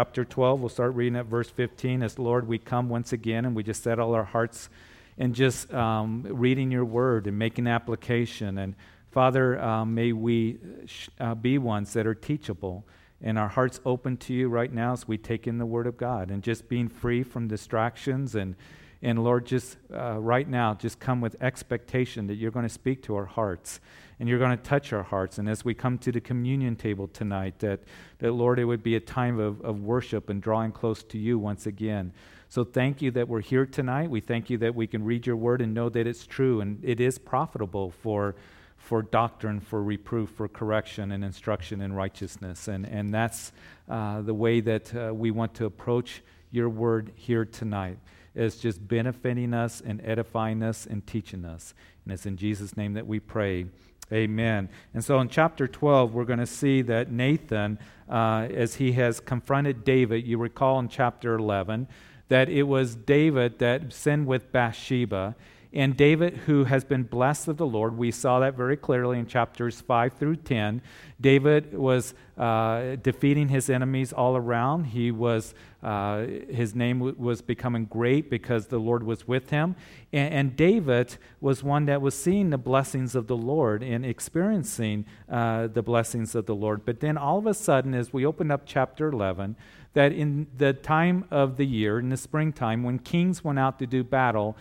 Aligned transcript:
chapter 0.00 0.24
12. 0.24 0.60
We'll 0.60 0.68
start 0.68 0.94
reading 0.94 1.16
at 1.16 1.26
verse 1.26 1.50
15. 1.50 2.04
As 2.04 2.20
Lord, 2.20 2.46
we 2.46 2.56
come 2.56 2.88
once 2.88 3.12
again 3.12 3.44
and 3.44 3.56
we 3.56 3.64
just 3.64 3.82
set 3.82 3.98
all 3.98 4.14
our 4.14 4.22
hearts 4.22 4.68
in 5.16 5.34
just 5.34 5.74
um, 5.74 6.22
reading 6.22 6.70
your 6.70 6.84
word 6.84 7.26
and 7.26 7.36
making 7.36 7.66
application. 7.66 8.58
And 8.58 8.76
Father, 9.10 9.60
uh, 9.60 9.84
may 9.84 10.12
we 10.12 10.58
sh- 10.86 11.08
uh, 11.18 11.34
be 11.34 11.58
ones 11.58 11.94
that 11.94 12.06
are 12.06 12.14
teachable 12.14 12.84
and 13.20 13.36
our 13.36 13.48
hearts 13.48 13.80
open 13.84 14.16
to 14.18 14.32
you 14.32 14.48
right 14.48 14.72
now 14.72 14.92
as 14.92 15.08
we 15.08 15.18
take 15.18 15.48
in 15.48 15.58
the 15.58 15.66
word 15.66 15.88
of 15.88 15.96
God 15.96 16.30
and 16.30 16.44
just 16.44 16.68
being 16.68 16.88
free 16.88 17.24
from 17.24 17.48
distractions 17.48 18.36
and 18.36 18.54
and 19.00 19.22
Lord, 19.22 19.46
just 19.46 19.76
uh, 19.94 20.18
right 20.18 20.48
now, 20.48 20.74
just 20.74 20.98
come 20.98 21.20
with 21.20 21.36
expectation 21.40 22.26
that 22.26 22.34
you're 22.34 22.50
going 22.50 22.66
to 22.66 22.68
speak 22.68 23.02
to 23.04 23.14
our 23.14 23.26
hearts 23.26 23.80
and 24.20 24.28
you're 24.28 24.38
going 24.38 24.56
to 24.56 24.62
touch 24.62 24.92
our 24.92 25.02
hearts. 25.02 25.38
And 25.38 25.48
as 25.48 25.64
we 25.64 25.74
come 25.74 25.98
to 25.98 26.12
the 26.12 26.20
communion 26.20 26.76
table 26.76 27.08
tonight, 27.08 27.60
that, 27.60 27.80
that 28.18 28.32
Lord, 28.32 28.58
it 28.58 28.64
would 28.64 28.82
be 28.82 28.96
a 28.96 29.00
time 29.00 29.38
of, 29.38 29.60
of 29.60 29.80
worship 29.80 30.28
and 30.28 30.42
drawing 30.42 30.72
close 30.72 31.02
to 31.04 31.18
you 31.18 31.38
once 31.38 31.66
again. 31.66 32.12
So 32.48 32.64
thank 32.64 33.02
you 33.02 33.10
that 33.12 33.28
we're 33.28 33.42
here 33.42 33.66
tonight. 33.66 34.10
We 34.10 34.20
thank 34.20 34.50
you 34.50 34.58
that 34.58 34.74
we 34.74 34.86
can 34.86 35.04
read 35.04 35.26
your 35.26 35.36
word 35.36 35.60
and 35.60 35.74
know 35.74 35.88
that 35.90 36.06
it's 36.06 36.26
true 36.26 36.60
and 36.60 36.82
it 36.82 36.98
is 36.98 37.18
profitable 37.18 37.90
for, 37.90 38.34
for 38.76 39.02
doctrine, 39.02 39.60
for 39.60 39.82
reproof, 39.82 40.30
for 40.30 40.48
correction, 40.48 41.12
and 41.12 41.22
instruction 41.22 41.80
in 41.80 41.92
righteousness. 41.92 42.66
And, 42.66 42.86
and 42.86 43.12
that's 43.12 43.52
uh, 43.88 44.22
the 44.22 44.34
way 44.34 44.60
that 44.60 44.94
uh, 44.94 45.14
we 45.14 45.30
want 45.30 45.54
to 45.54 45.66
approach 45.66 46.22
your 46.50 46.70
word 46.70 47.12
here 47.14 47.44
tonight 47.44 47.98
is 48.34 48.56
just 48.56 48.86
benefiting 48.86 49.52
us 49.52 49.82
and 49.84 50.00
edifying 50.02 50.62
us 50.62 50.86
and 50.86 51.06
teaching 51.06 51.44
us. 51.44 51.74
And 52.04 52.14
it's 52.14 52.24
in 52.24 52.36
Jesus' 52.36 52.76
name 52.76 52.94
that 52.94 53.06
we 53.06 53.20
pray. 53.20 53.66
Amen. 54.12 54.68
And 54.94 55.04
so 55.04 55.20
in 55.20 55.28
chapter 55.28 55.68
12, 55.68 56.14
we're 56.14 56.24
going 56.24 56.38
to 56.38 56.46
see 56.46 56.80
that 56.82 57.10
Nathan, 57.10 57.78
uh, 58.08 58.48
as 58.50 58.76
he 58.76 58.92
has 58.92 59.20
confronted 59.20 59.84
David, 59.84 60.26
you 60.26 60.38
recall 60.38 60.78
in 60.78 60.88
chapter 60.88 61.34
11 61.34 61.88
that 62.28 62.48
it 62.48 62.64
was 62.64 62.94
David 62.94 63.58
that 63.58 63.92
sinned 63.92 64.26
with 64.26 64.50
Bathsheba. 64.52 65.34
And 65.72 65.96
David, 65.96 66.34
who 66.46 66.64
has 66.64 66.82
been 66.82 67.02
blessed 67.02 67.46
of 67.48 67.58
the 67.58 67.66
Lord, 67.66 67.96
we 67.96 68.10
saw 68.10 68.40
that 68.40 68.54
very 68.54 68.76
clearly 68.76 69.18
in 69.18 69.26
chapters 69.26 69.82
5 69.82 70.14
through 70.14 70.36
10. 70.36 70.80
David 71.20 71.76
was 71.76 72.14
uh, 72.38 72.96
defeating 73.02 73.48
his 73.48 73.68
enemies 73.68 74.12
all 74.12 74.34
around. 74.34 74.84
He 74.84 75.10
was, 75.10 75.54
uh, 75.82 76.20
his 76.48 76.74
name 76.74 77.00
w- 77.00 77.16
was 77.18 77.42
becoming 77.42 77.84
great 77.84 78.30
because 78.30 78.68
the 78.68 78.78
Lord 78.78 79.02
was 79.02 79.28
with 79.28 79.50
him. 79.50 79.76
And, 80.10 80.32
and, 80.32 80.56
David 80.56 81.18
was 81.40 81.62
one 81.62 81.84
that 81.86 82.00
was 82.00 82.14
seeing 82.14 82.48
the 82.48 82.58
blessings 82.58 83.14
of 83.14 83.26
the 83.26 83.36
Lord 83.36 83.82
and 83.82 84.06
experiencing 84.06 85.04
uh, 85.28 85.66
the 85.66 85.82
blessings 85.82 86.34
of 86.34 86.46
the 86.46 86.54
Lord. 86.54 86.86
But 86.86 87.00
then 87.00 87.18
all 87.18 87.36
of 87.36 87.46
a 87.46 87.54
sudden, 87.54 87.92
as 87.92 88.10
we 88.12 88.24
open 88.24 88.50
up 88.50 88.62
chapter 88.64 89.08
11, 89.08 89.56
that 89.94 90.12
in 90.12 90.46
the 90.56 90.72
time 90.72 91.24
of 91.30 91.56
the 91.56 91.66
year, 91.66 91.98
in 91.98 92.08
the 92.08 92.16
springtime, 92.16 92.84
when 92.84 92.98
kings 92.98 93.42
went 93.42 93.58
out 93.58 93.78
to 93.80 93.86
do 93.86 94.04
battle, 94.04 94.56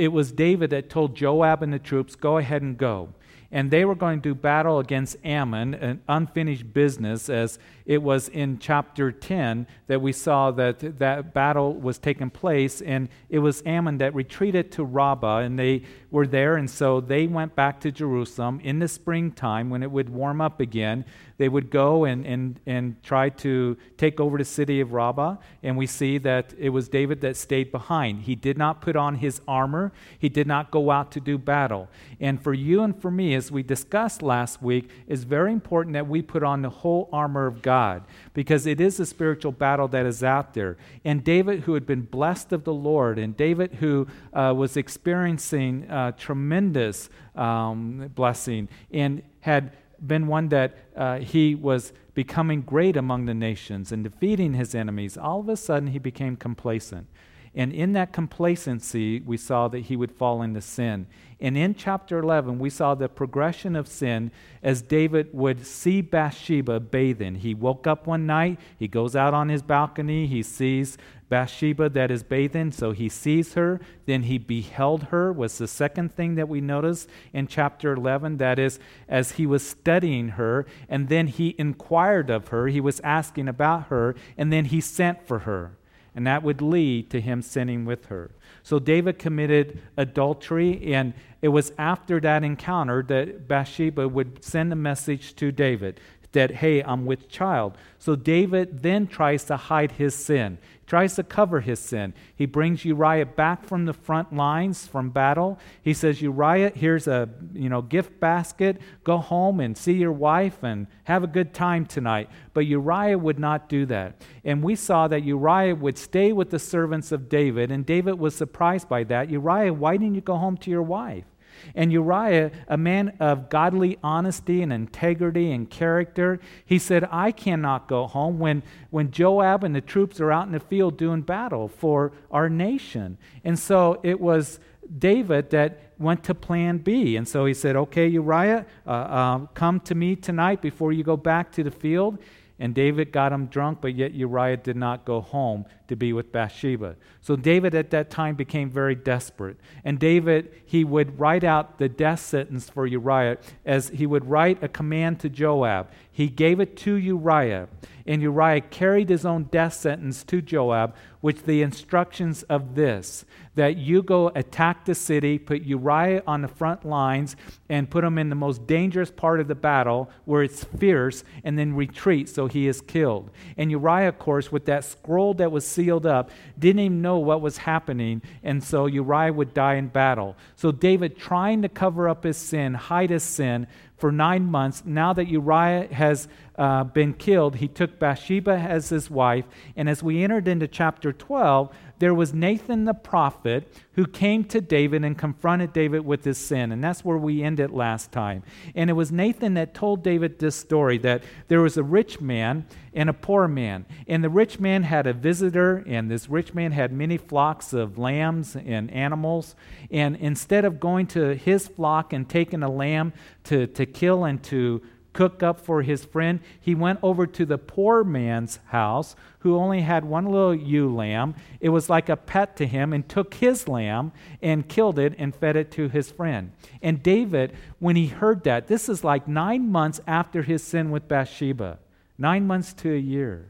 it 0.00 0.08
was 0.08 0.32
David 0.32 0.70
that 0.70 0.88
told 0.88 1.14
Joab 1.14 1.62
and 1.62 1.72
the 1.72 1.78
troops, 1.78 2.16
Go 2.16 2.38
ahead 2.38 2.62
and 2.62 2.78
go 2.78 3.10
and 3.52 3.70
they 3.70 3.84
were 3.84 3.94
going 3.94 4.20
to 4.20 4.28
do 4.28 4.34
battle 4.34 4.78
against 4.78 5.16
Ammon, 5.24 5.74
an 5.74 6.00
unfinished 6.08 6.72
business, 6.72 7.28
as 7.28 7.58
it 7.84 8.00
was 8.00 8.28
in 8.28 8.58
chapter 8.60 9.10
10 9.10 9.66
that 9.88 10.00
we 10.00 10.12
saw 10.12 10.52
that 10.52 10.98
that 11.00 11.34
battle 11.34 11.74
was 11.74 11.98
taking 11.98 12.30
place, 12.30 12.80
and 12.80 13.08
it 13.28 13.40
was 13.40 13.62
Ammon 13.66 13.98
that 13.98 14.14
retreated 14.14 14.70
to 14.72 14.84
Rabbah, 14.84 15.38
and 15.38 15.58
they 15.58 15.82
were 16.12 16.28
there, 16.28 16.56
and 16.56 16.70
so 16.70 17.00
they 17.00 17.26
went 17.26 17.56
back 17.56 17.80
to 17.80 17.90
Jerusalem 17.90 18.60
in 18.62 18.78
the 18.78 18.88
springtime 18.88 19.68
when 19.68 19.82
it 19.82 19.90
would 19.90 20.10
warm 20.10 20.40
up 20.40 20.60
again. 20.60 21.04
They 21.40 21.48
would 21.48 21.70
go 21.70 22.04
and, 22.04 22.26
and, 22.26 22.60
and 22.66 23.02
try 23.02 23.30
to 23.30 23.78
take 23.96 24.20
over 24.20 24.36
the 24.36 24.44
city 24.44 24.82
of 24.82 24.92
Rabbah, 24.92 25.36
and 25.62 25.74
we 25.74 25.86
see 25.86 26.18
that 26.18 26.52
it 26.58 26.68
was 26.68 26.90
David 26.90 27.22
that 27.22 27.34
stayed 27.34 27.72
behind. 27.72 28.24
He 28.24 28.34
did 28.34 28.58
not 28.58 28.82
put 28.82 28.94
on 28.94 29.14
his 29.14 29.40
armor, 29.48 29.90
he 30.18 30.28
did 30.28 30.46
not 30.46 30.70
go 30.70 30.90
out 30.90 31.10
to 31.12 31.20
do 31.20 31.38
battle. 31.38 31.88
And 32.20 32.42
for 32.42 32.52
you 32.52 32.82
and 32.82 32.94
for 33.00 33.10
me, 33.10 33.34
as 33.34 33.50
we 33.50 33.62
discussed 33.62 34.20
last 34.20 34.60
week, 34.60 34.90
it's 35.06 35.22
very 35.22 35.50
important 35.50 35.94
that 35.94 36.06
we 36.06 36.20
put 36.20 36.42
on 36.42 36.60
the 36.60 36.68
whole 36.68 37.08
armor 37.10 37.46
of 37.46 37.62
God 37.62 38.02
because 38.34 38.66
it 38.66 38.78
is 38.78 39.00
a 39.00 39.06
spiritual 39.06 39.52
battle 39.52 39.88
that 39.88 40.04
is 40.04 40.22
out 40.22 40.52
there. 40.52 40.76
And 41.06 41.24
David, 41.24 41.60
who 41.60 41.72
had 41.72 41.86
been 41.86 42.02
blessed 42.02 42.52
of 42.52 42.64
the 42.64 42.74
Lord, 42.74 43.18
and 43.18 43.34
David, 43.34 43.76
who 43.76 44.06
uh, 44.34 44.52
was 44.54 44.76
experiencing 44.76 45.90
uh, 45.90 46.12
tremendous 46.12 47.08
um, 47.34 48.10
blessing 48.14 48.68
and 48.92 49.22
had 49.40 49.72
been 50.06 50.26
one 50.26 50.48
that 50.48 50.76
uh, 50.96 51.18
he 51.18 51.54
was 51.54 51.92
becoming 52.14 52.62
great 52.62 52.96
among 52.96 53.26
the 53.26 53.34
nations 53.34 53.92
and 53.92 54.04
defeating 54.04 54.54
his 54.54 54.74
enemies, 54.74 55.16
all 55.16 55.40
of 55.40 55.48
a 55.48 55.56
sudden 55.56 55.88
he 55.88 55.98
became 55.98 56.36
complacent. 56.36 57.06
And 57.54 57.72
in 57.72 57.94
that 57.94 58.12
complacency, 58.12 59.20
we 59.20 59.36
saw 59.36 59.66
that 59.68 59.80
he 59.80 59.96
would 59.96 60.12
fall 60.12 60.40
into 60.40 60.60
sin. 60.60 61.06
And 61.40 61.56
in 61.56 61.74
chapter 61.74 62.18
11, 62.18 62.58
we 62.58 62.70
saw 62.70 62.94
the 62.94 63.08
progression 63.08 63.74
of 63.74 63.88
sin 63.88 64.30
as 64.62 64.82
David 64.82 65.30
would 65.32 65.66
see 65.66 66.00
Bathsheba 66.00 66.78
bathing. 66.78 67.36
He 67.36 67.54
woke 67.54 67.86
up 67.86 68.06
one 68.06 68.26
night, 68.26 68.60
he 68.78 68.86
goes 68.86 69.16
out 69.16 69.34
on 69.34 69.48
his 69.48 69.62
balcony, 69.62 70.26
he 70.26 70.42
sees 70.42 70.96
Bathsheba 71.28 71.88
that 71.88 72.10
is 72.10 72.22
bathing, 72.22 72.70
so 72.70 72.92
he 72.92 73.08
sees 73.08 73.54
her. 73.54 73.80
Then 74.04 74.24
he 74.24 74.36
beheld 74.36 75.04
her, 75.04 75.32
was 75.32 75.58
the 75.58 75.66
second 75.66 76.14
thing 76.14 76.34
that 76.34 76.48
we 76.48 76.60
notice 76.60 77.08
in 77.32 77.46
chapter 77.46 77.94
11. 77.94 78.36
That 78.36 78.58
is, 78.58 78.78
as 79.08 79.32
he 79.32 79.46
was 79.46 79.66
studying 79.66 80.30
her, 80.30 80.66
and 80.88 81.08
then 81.08 81.26
he 81.26 81.56
inquired 81.58 82.30
of 82.30 82.48
her, 82.48 82.68
he 82.68 82.80
was 82.80 83.00
asking 83.00 83.48
about 83.48 83.86
her, 83.86 84.14
and 84.36 84.52
then 84.52 84.66
he 84.66 84.80
sent 84.80 85.26
for 85.26 85.40
her 85.40 85.72
and 86.14 86.26
that 86.26 86.42
would 86.42 86.60
lead 86.60 87.10
to 87.10 87.20
him 87.20 87.42
sinning 87.42 87.84
with 87.84 88.06
her. 88.06 88.30
So 88.62 88.78
David 88.78 89.18
committed 89.18 89.80
adultery, 89.96 90.92
and 90.94 91.14
it 91.42 91.48
was 91.48 91.72
after 91.78 92.20
that 92.20 92.44
encounter 92.44 93.02
that 93.04 93.48
Bathsheba 93.48 94.08
would 94.08 94.44
send 94.44 94.72
a 94.72 94.76
message 94.76 95.34
to 95.36 95.50
David 95.52 96.00
that, 96.32 96.50
hey, 96.50 96.82
I'm 96.82 97.06
with 97.06 97.28
child. 97.28 97.76
So 97.98 98.16
David 98.16 98.82
then 98.82 99.06
tries 99.06 99.44
to 99.44 99.56
hide 99.56 99.92
his 99.92 100.14
sin 100.14 100.58
tries 100.90 101.14
to 101.14 101.22
cover 101.22 101.60
his 101.60 101.78
sin. 101.78 102.12
He 102.34 102.46
brings 102.46 102.84
Uriah 102.84 103.24
back 103.24 103.64
from 103.64 103.84
the 103.84 103.92
front 103.92 104.34
lines 104.34 104.88
from 104.88 105.10
battle. 105.10 105.56
He 105.80 105.94
says, 105.94 106.20
Uriah, 106.20 106.72
here's 106.74 107.06
a 107.06 107.28
you 107.54 107.68
know 107.68 107.80
gift 107.80 108.18
basket. 108.18 108.80
Go 109.04 109.18
home 109.18 109.60
and 109.60 109.78
see 109.78 109.92
your 109.92 110.10
wife 110.10 110.64
and 110.64 110.88
have 111.04 111.22
a 111.22 111.28
good 111.28 111.54
time 111.54 111.86
tonight. 111.86 112.28
But 112.54 112.66
Uriah 112.66 113.16
would 113.16 113.38
not 113.38 113.68
do 113.68 113.86
that. 113.86 114.20
And 114.44 114.64
we 114.64 114.74
saw 114.74 115.06
that 115.06 115.22
Uriah 115.22 115.76
would 115.76 115.96
stay 115.96 116.32
with 116.32 116.50
the 116.50 116.58
servants 116.58 117.12
of 117.12 117.28
David, 117.28 117.70
and 117.70 117.86
David 117.86 118.14
was 118.14 118.34
surprised 118.34 118.88
by 118.88 119.04
that. 119.04 119.30
Uriah, 119.30 119.72
why 119.72 119.96
didn't 119.96 120.16
you 120.16 120.22
go 120.22 120.38
home 120.38 120.56
to 120.56 120.70
your 120.70 120.82
wife? 120.82 121.29
And 121.74 121.92
Uriah, 121.92 122.50
a 122.68 122.76
man 122.76 123.16
of 123.20 123.48
godly 123.48 123.98
honesty 124.02 124.62
and 124.62 124.72
integrity 124.72 125.52
and 125.52 125.68
character, 125.68 126.40
he 126.64 126.78
said, 126.78 127.08
I 127.10 127.32
cannot 127.32 127.88
go 127.88 128.06
home 128.06 128.38
when, 128.38 128.62
when 128.90 129.10
Joab 129.10 129.64
and 129.64 129.74
the 129.74 129.80
troops 129.80 130.20
are 130.20 130.32
out 130.32 130.46
in 130.46 130.52
the 130.52 130.60
field 130.60 130.96
doing 130.96 131.22
battle 131.22 131.68
for 131.68 132.12
our 132.30 132.48
nation. 132.48 133.18
And 133.44 133.58
so 133.58 134.00
it 134.02 134.20
was 134.20 134.60
David 134.98 135.50
that 135.50 135.80
went 135.98 136.24
to 136.24 136.34
plan 136.34 136.78
B. 136.78 137.16
And 137.16 137.28
so 137.28 137.44
he 137.44 137.54
said, 137.54 137.76
Okay, 137.76 138.08
Uriah, 138.08 138.66
uh, 138.86 138.90
uh, 138.90 139.38
come 139.54 139.80
to 139.80 139.94
me 139.94 140.16
tonight 140.16 140.60
before 140.62 140.92
you 140.92 141.04
go 141.04 141.16
back 141.16 141.52
to 141.52 141.62
the 141.62 141.70
field. 141.70 142.18
And 142.60 142.74
David 142.74 143.10
got 143.10 143.32
him 143.32 143.46
drunk, 143.46 143.78
but 143.80 143.94
yet 143.94 144.12
Uriah 144.12 144.58
did 144.58 144.76
not 144.76 145.06
go 145.06 145.22
home 145.22 145.64
to 145.88 145.96
be 145.96 146.12
with 146.12 146.30
Bathsheba. 146.30 146.96
So 147.22 147.34
David 147.34 147.74
at 147.74 147.90
that 147.90 148.10
time 148.10 148.36
became 148.36 148.70
very 148.70 148.94
desperate. 148.94 149.56
And 149.82 149.98
David, 149.98 150.52
he 150.66 150.84
would 150.84 151.18
write 151.18 151.42
out 151.42 151.78
the 151.78 151.88
death 151.88 152.20
sentence 152.20 152.68
for 152.68 152.86
Uriah 152.86 153.38
as 153.64 153.88
he 153.88 154.06
would 154.06 154.26
write 154.26 154.62
a 154.62 154.68
command 154.68 155.20
to 155.20 155.30
Joab. 155.30 155.90
He 156.12 156.28
gave 156.28 156.60
it 156.60 156.76
to 156.78 156.94
Uriah, 156.96 157.68
and 158.06 158.20
Uriah 158.20 158.60
carried 158.60 159.08
his 159.08 159.24
own 159.24 159.44
death 159.44 159.72
sentence 159.72 160.22
to 160.24 160.42
Joab, 160.42 160.94
with 161.22 161.46
the 161.46 161.62
instructions 161.62 162.42
of 162.44 162.74
this 162.74 163.24
that 163.56 163.76
you 163.76 164.02
go 164.02 164.28
attack 164.34 164.84
the 164.84 164.94
city, 164.94 165.38
put 165.38 165.62
Uriah 165.62 166.22
on 166.26 166.40
the 166.40 166.48
front 166.48 166.84
lines, 166.84 167.36
and 167.68 167.90
put 167.90 168.04
him 168.04 168.16
in 168.16 168.28
the 168.28 168.34
most 168.36 168.66
dangerous 168.66 169.10
part 169.10 169.40
of 169.40 169.48
the 169.48 169.54
battle 169.54 170.08
where 170.24 170.42
it's 170.42 170.64
fierce, 170.64 171.24
and 171.42 171.58
then 171.58 171.74
retreat 171.74 172.28
so 172.28 172.46
he 172.46 172.68
is 172.68 172.80
killed. 172.80 173.30
And 173.56 173.70
Uriah, 173.70 174.08
of 174.08 174.18
course, 174.18 174.52
with 174.52 174.66
that 174.66 174.84
scroll 174.84 175.34
that 175.34 175.52
was 175.52 175.66
sealed 175.66 176.06
up, 176.06 176.30
didn't 176.58 176.80
even 176.80 177.02
know 177.02 177.18
what 177.18 177.42
was 177.42 177.58
happening, 177.58 178.22
and 178.42 178.62
so 178.62 178.86
Uriah 178.86 179.32
would 179.32 179.52
die 179.52 179.74
in 179.74 179.88
battle. 179.88 180.36
So 180.54 180.70
David, 180.70 181.18
trying 181.18 181.62
to 181.62 181.68
cover 181.68 182.08
up 182.08 182.24
his 182.24 182.36
sin, 182.36 182.74
hide 182.74 183.10
his 183.10 183.24
sin, 183.24 183.66
for 184.00 184.10
nine 184.10 184.46
months. 184.46 184.82
Now 184.86 185.12
that 185.12 185.28
Uriah 185.28 185.92
has 185.92 186.26
uh, 186.60 186.84
been 186.84 187.14
killed, 187.14 187.56
he 187.56 187.68
took 187.68 187.98
Bathsheba 187.98 188.50
as 188.52 188.90
his 188.90 189.10
wife. 189.10 189.46
And 189.76 189.88
as 189.88 190.02
we 190.02 190.22
entered 190.22 190.46
into 190.46 190.68
chapter 190.68 191.10
12, 191.10 191.74
there 192.00 192.12
was 192.12 192.34
Nathan 192.34 192.84
the 192.84 192.92
prophet 192.92 193.72
who 193.94 194.06
came 194.06 194.44
to 194.44 194.60
David 194.60 195.02
and 195.02 195.16
confronted 195.16 195.72
David 195.72 196.04
with 196.04 196.22
his 196.22 196.36
sin. 196.36 196.70
And 196.70 196.84
that's 196.84 197.02
where 197.02 197.16
we 197.16 197.42
ended 197.42 197.70
last 197.70 198.12
time. 198.12 198.42
And 198.74 198.90
it 198.90 198.92
was 198.92 199.10
Nathan 199.10 199.54
that 199.54 199.72
told 199.72 200.02
David 200.02 200.38
this 200.38 200.54
story 200.54 200.98
that 200.98 201.24
there 201.48 201.62
was 201.62 201.78
a 201.78 201.82
rich 201.82 202.20
man 202.20 202.66
and 202.92 203.08
a 203.08 203.14
poor 203.14 203.48
man. 203.48 203.86
And 204.06 204.22
the 204.22 204.28
rich 204.28 204.60
man 204.60 204.82
had 204.82 205.06
a 205.06 205.14
visitor, 205.14 205.82
and 205.86 206.10
this 206.10 206.28
rich 206.28 206.52
man 206.52 206.72
had 206.72 206.92
many 206.92 207.16
flocks 207.16 207.72
of 207.72 207.96
lambs 207.96 208.54
and 208.54 208.90
animals. 208.90 209.54
And 209.90 210.14
instead 210.16 210.66
of 210.66 210.78
going 210.78 211.06
to 211.08 211.34
his 211.34 211.68
flock 211.68 212.12
and 212.12 212.28
taking 212.28 212.62
a 212.62 212.70
lamb 212.70 213.14
to, 213.44 213.66
to 213.66 213.86
kill 213.86 214.24
and 214.24 214.42
to 214.44 214.82
cook 215.12 215.42
up 215.42 215.60
for 215.60 215.82
his 215.82 216.04
friend, 216.04 216.40
he 216.60 216.74
went 216.74 217.00
over 217.02 217.26
to 217.26 217.44
the 217.44 217.58
poor 217.58 218.04
man's 218.04 218.58
house 218.66 219.16
who 219.40 219.56
only 219.56 219.80
had 219.80 220.04
one 220.04 220.26
little 220.26 220.54
ewe 220.54 220.94
lamb. 220.94 221.34
It 221.60 221.70
was 221.70 221.88
like 221.88 222.08
a 222.08 222.16
pet 222.16 222.56
to 222.56 222.66
him, 222.66 222.92
and 222.92 223.08
took 223.08 223.34
his 223.34 223.66
lamb 223.66 224.12
and 224.42 224.68
killed 224.68 224.98
it 224.98 225.14
and 225.18 225.34
fed 225.34 225.56
it 225.56 225.70
to 225.72 225.88
his 225.88 226.10
friend. 226.10 226.52
And 226.82 227.02
David, 227.02 227.54
when 227.78 227.96
he 227.96 228.06
heard 228.06 228.44
that, 228.44 228.68
this 228.68 228.88
is 228.88 229.02
like 229.02 229.26
nine 229.26 229.70
months 229.70 230.00
after 230.06 230.42
his 230.42 230.62
sin 230.62 230.90
with 230.90 231.08
Bathsheba, 231.08 231.78
nine 232.18 232.46
months 232.46 232.72
to 232.74 232.94
a 232.94 232.98
year. 232.98 233.46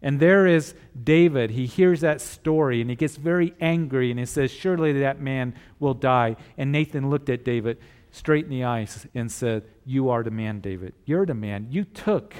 And 0.00 0.20
there 0.20 0.46
is 0.46 0.74
David. 1.02 1.50
He 1.50 1.66
hears 1.66 2.02
that 2.02 2.20
story 2.20 2.80
and 2.80 2.88
he 2.88 2.94
gets 2.94 3.16
very 3.16 3.54
angry 3.60 4.10
and 4.10 4.20
he 4.20 4.26
says, 4.26 4.50
Surely 4.52 5.00
that 5.00 5.20
man 5.20 5.54
will 5.80 5.94
die. 5.94 6.36
And 6.56 6.70
Nathan 6.70 7.10
looked 7.10 7.28
at 7.28 7.44
David 7.44 7.78
straight 8.10 8.44
in 8.44 8.50
the 8.50 8.64
eyes 8.64 9.06
and 9.14 9.30
said, 9.30 9.64
You 9.84 10.08
are 10.10 10.22
the 10.22 10.30
man, 10.30 10.60
David. 10.60 10.94
You're 11.04 11.26
the 11.26 11.34
man. 11.34 11.68
You 11.70 11.84
took 11.84 12.34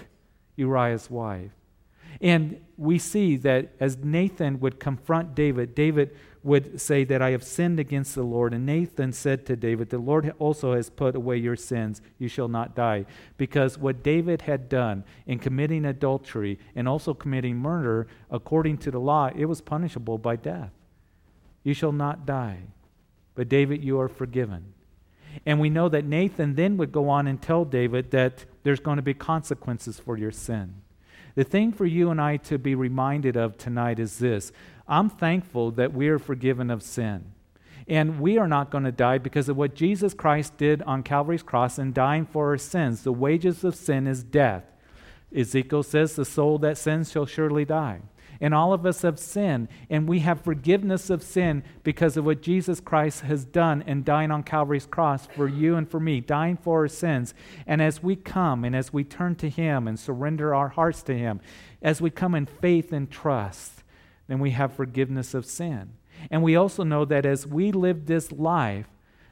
Uriah's 0.57 1.11
wife. 1.11 1.53
And 2.21 2.61
we 2.77 2.99
see 2.99 3.37
that 3.37 3.71
as 3.79 3.97
Nathan 3.99 4.61
would 4.61 4.81
confront 4.81 5.35
David, 5.35 5.75
David 5.75 6.17
would 6.43 6.81
say 6.81 7.05
that 7.05 7.21
I 7.21 7.31
have 7.31 7.45
sinned 7.45 7.79
against 7.79 8.15
the 8.15 8.23
Lord. 8.23 8.55
And 8.55 8.65
Nathan 8.65 9.13
said 9.13 9.47
to 9.47 9.57
David, 9.57 9.91
The 9.91 9.99
Lord 9.99 10.33
also 10.39 10.75
has 10.75 10.91
put 10.91 11.15
away 11.15 11.37
your 11.37 11.57
sins. 11.57 12.01
You 12.19 12.29
shall 12.29 12.49
not 12.49 12.75
die. 12.75 13.07
Because 13.37 13.79
what 13.79 14.03
David 14.03 14.43
had 14.43 14.69
done 14.69 15.05
in 15.27 15.39
committing 15.39 15.85
adultery 15.85 16.59
and 16.75 16.89
also 16.89 17.15
committing 17.15 17.57
murder, 17.57 18.09
according 18.31 18.79
to 18.79 18.91
the 18.91 19.01
law, 19.01 19.31
it 19.37 19.45
was 19.45 19.61
punishable 19.61 20.19
by 20.19 20.37
death. 20.37 20.73
You 21.63 21.75
shall 21.75 21.93
not 21.93 22.27
die. 22.27 22.63
But 23.35 23.49
David, 23.49 23.85
you 23.85 24.01
are 24.01 24.09
forgiven. 24.09 24.75
And 25.47 25.61
we 25.61 25.71
know 25.71 25.89
that 25.89 26.05
Nathan 26.05 26.55
then 26.55 26.77
would 26.77 26.93
go 26.93 27.09
on 27.09 27.27
and 27.27 27.41
tell 27.41 27.65
David 27.65 28.11
that 28.11 28.45
there's 28.63 28.81
going 28.81 28.97
to 28.97 29.03
be 29.03 29.15
consequences 29.15 29.99
for 29.99 30.17
your 30.17 30.33
sin. 30.33 30.75
The 31.35 31.45
thing 31.45 31.73
for 31.73 31.87
you 31.87 32.11
and 32.11 32.21
I 32.21 32.37
to 32.39 32.59
be 32.59 32.75
reminded 32.75 33.37
of 33.37 33.57
tonight 33.57 33.99
is 34.01 34.19
this 34.19 34.53
I'm 34.89 35.09
thankful 35.11 35.71
that 35.73 35.93
we 35.93 36.09
are 36.09 36.19
forgiven 36.19 36.71
of 36.71 36.83
sin. 36.83 37.33
And 37.87 38.21
we 38.21 38.37
are 38.37 38.49
not 38.49 38.71
going 38.71 38.85
to 38.85 38.93
die 38.93 39.19
because 39.19 39.49
of 39.49 39.57
what 39.57 39.75
Jesus 39.75 40.13
Christ 40.13 40.59
did 40.59 40.83
on 40.83 41.03
Calvary's 41.03 41.43
cross 41.43 41.79
and 41.79 41.95
dying 41.95 42.27
for 42.27 42.49
our 42.49 42.59
sins. 42.59 43.03
The 43.03 43.13
wages 43.13 43.65
of 43.65 43.75
sin 43.75 44.07
is 44.07 44.23
death. 44.23 44.65
Ezekiel 45.35 45.83
says, 45.83 46.15
The 46.15 46.25
soul 46.25 46.59
that 46.59 46.77
sins 46.77 47.11
shall 47.11 47.25
surely 47.25 47.65
die. 47.65 48.01
And 48.41 48.55
all 48.55 48.73
of 48.73 48.87
us 48.87 49.03
have 49.03 49.19
sinned, 49.19 49.69
and 49.91 50.09
we 50.09 50.21
have 50.21 50.41
forgiveness 50.41 51.11
of 51.11 51.23
sin 51.23 51.65
because 51.83 52.17
of 52.17 52.25
what 52.25 52.41
Jesus 52.41 52.81
Christ 52.81 53.23
has 53.23 53.45
done 53.45 53.83
and 53.87 54.05
dying 54.05 54.31
on 54.31 54.45
Calvary's 54.45 54.87
cross 54.87 55.27
for 55.27 55.49
you 55.49 55.75
and 55.75 55.91
for 55.91 55.99
me, 55.99 56.21
dying 56.21 56.57
for 56.57 56.81
our 56.83 56.89
sins. 56.89 57.35
And 57.67 57.83
as 57.83 58.03
we 58.03 58.15
come 58.15 58.65
and 58.65 58.77
as 58.77 58.93
we 58.93 59.03
turn 59.03 59.35
to 59.37 59.49
Him 59.49 59.89
and 59.89 59.99
surrender 59.99 60.55
our 60.55 60.69
hearts 60.69 61.03
to 61.05 61.19
Him, 61.19 61.41
as 61.83 62.01
we 62.01 62.11
come 62.11 62.35
in 62.35 62.47
faith 62.47 62.93
and 62.93 63.11
trust, 63.11 63.83
then 64.29 64.39
we 64.39 64.51
have 64.51 64.73
forgiveness 64.73 65.35
of 65.35 65.45
sin. 65.45 65.95
And 66.31 66.43
we 66.43 66.55
also 66.55 66.85
know 66.85 67.05
that 67.07 67.27
as 67.27 67.47
we 67.47 67.73
live 67.73 68.07
this 68.07 68.31
life, 68.31 68.87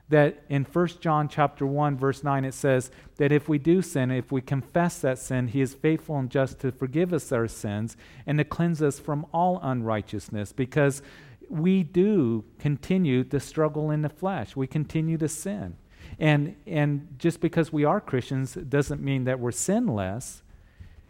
that 0.09 0.45
in 0.49 0.65
1 0.65 0.87
John 1.01 1.29
chapter 1.29 1.67
1 1.67 1.97
verse 1.97 2.23
9 2.23 2.45
it 2.45 2.55
says 2.55 2.91
that 3.17 3.33
if 3.33 3.49
we 3.49 3.59
do 3.59 3.83
sin 3.83 4.11
if 4.11 4.31
we 4.31 4.41
confess 4.41 5.01
that 5.01 5.19
sin 5.19 5.49
he 5.49 5.61
is 5.61 5.75
faithful 5.75 6.17
and 6.17 6.31
just 6.31 6.61
to 6.61 6.71
forgive 6.71 7.13
us 7.13 7.33
our 7.33 7.49
sins 7.49 7.97
and 8.25 8.39
to 8.39 8.45
cleanse 8.45 8.81
us 8.81 9.01
from 9.01 9.27
all 9.33 9.59
unrighteousness 9.63 10.53
because 10.53 11.03
we 11.49 11.83
do 11.83 12.45
continue 12.59 13.25
to 13.25 13.41
struggle 13.41 13.91
in 13.91 14.03
the 14.03 14.09
flesh. 14.09 14.57
We 14.57 14.67
continue 14.67 15.19
to 15.19 15.29
sin. 15.29 15.77
And 16.19 16.57
and 16.67 17.15
just 17.19 17.41
because 17.41 17.73
we 17.73 17.85
are 17.85 18.01
Christians 18.01 18.55
doesn't 18.55 19.03
mean 19.03 19.25
that 19.25 19.41
we're 19.41 19.53
sinless. 19.53 20.43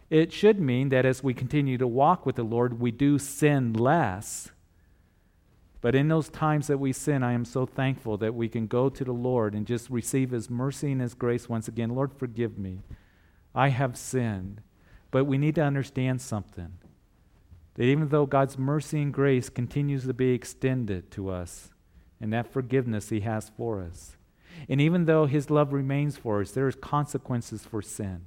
It 0.09 0.31
should 0.31 0.59
mean 0.59 0.89
that 0.89 1.05
as 1.05 1.23
we 1.23 1.33
continue 1.33 1.77
to 1.77 1.87
walk 1.87 2.25
with 2.25 2.35
the 2.35 2.43
Lord 2.43 2.79
we 2.79 2.91
do 2.91 3.19
sin 3.19 3.73
less 3.73 4.51
but 5.87 5.95
in 5.95 6.09
those 6.09 6.27
times 6.27 6.67
that 6.67 6.79
we 6.79 6.91
sin, 6.91 7.23
I 7.23 7.31
am 7.31 7.45
so 7.45 7.65
thankful 7.65 8.17
that 8.17 8.35
we 8.35 8.49
can 8.49 8.67
go 8.67 8.89
to 8.89 9.05
the 9.05 9.13
Lord 9.13 9.55
and 9.55 9.65
just 9.65 9.89
receive 9.89 10.31
His 10.31 10.49
mercy 10.49 10.91
and 10.91 10.99
His 10.99 11.13
grace 11.13 11.47
once 11.47 11.69
again. 11.69 11.95
Lord, 11.95 12.11
forgive 12.11 12.57
me. 12.57 12.81
I 13.55 13.69
have 13.69 13.95
sinned. 13.95 14.59
But 15.11 15.23
we 15.23 15.37
need 15.37 15.55
to 15.55 15.63
understand 15.63 16.19
something 16.19 16.73
that 17.75 17.83
even 17.85 18.09
though 18.09 18.25
God's 18.25 18.57
mercy 18.57 19.01
and 19.01 19.13
grace 19.13 19.47
continues 19.47 20.05
to 20.07 20.13
be 20.13 20.33
extended 20.33 21.09
to 21.11 21.29
us, 21.29 21.69
and 22.19 22.33
that 22.33 22.51
forgiveness 22.51 23.07
He 23.07 23.21
has 23.21 23.49
for 23.55 23.81
us, 23.81 24.17
and 24.67 24.81
even 24.81 25.05
though 25.05 25.25
His 25.25 25.49
love 25.49 25.71
remains 25.71 26.17
for 26.17 26.41
us, 26.41 26.51
there 26.51 26.67
is 26.67 26.75
consequences 26.75 27.63
for 27.63 27.81
sin. 27.81 28.25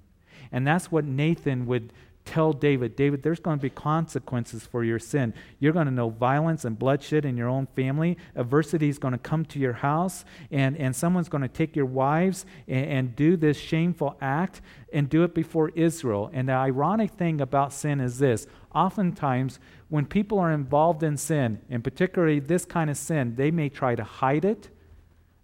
And 0.50 0.66
that's 0.66 0.90
what 0.90 1.04
Nathan 1.04 1.66
would 1.66 1.92
tell 2.30 2.52
David, 2.52 2.94
David, 2.94 3.24
there's 3.24 3.40
going 3.40 3.58
to 3.58 3.62
be 3.62 3.70
consequences 3.70 4.64
for 4.64 4.84
your 4.84 5.00
sin. 5.00 5.34
You're 5.58 5.72
going 5.72 5.86
to 5.86 5.92
know 5.92 6.10
violence 6.10 6.64
and 6.64 6.78
bloodshed 6.78 7.24
in 7.24 7.36
your 7.36 7.48
own 7.48 7.66
family. 7.74 8.16
Adversity 8.36 8.88
is 8.88 8.98
going 8.98 9.12
to 9.12 9.18
come 9.18 9.44
to 9.46 9.58
your 9.58 9.72
house, 9.72 10.24
and, 10.52 10.76
and 10.76 10.94
someone's 10.94 11.28
going 11.28 11.42
to 11.42 11.48
take 11.48 11.74
your 11.74 11.86
wives 11.86 12.46
and, 12.68 12.86
and 12.86 13.16
do 13.16 13.36
this 13.36 13.58
shameful 13.58 14.16
act 14.20 14.60
and 14.92 15.08
do 15.08 15.24
it 15.24 15.34
before 15.34 15.70
Israel. 15.70 16.30
And 16.32 16.48
the 16.48 16.52
ironic 16.52 17.10
thing 17.10 17.40
about 17.40 17.72
sin 17.72 18.00
is 18.00 18.20
this 18.20 18.46
oftentimes, 18.72 19.58
when 19.88 20.06
people 20.06 20.38
are 20.38 20.52
involved 20.52 21.02
in 21.02 21.16
sin, 21.16 21.60
and 21.68 21.82
particularly 21.82 22.38
this 22.38 22.64
kind 22.64 22.88
of 22.88 22.96
sin, 22.96 23.34
they 23.34 23.50
may 23.50 23.68
try 23.68 23.96
to 23.96 24.04
hide 24.04 24.44
it, 24.44 24.68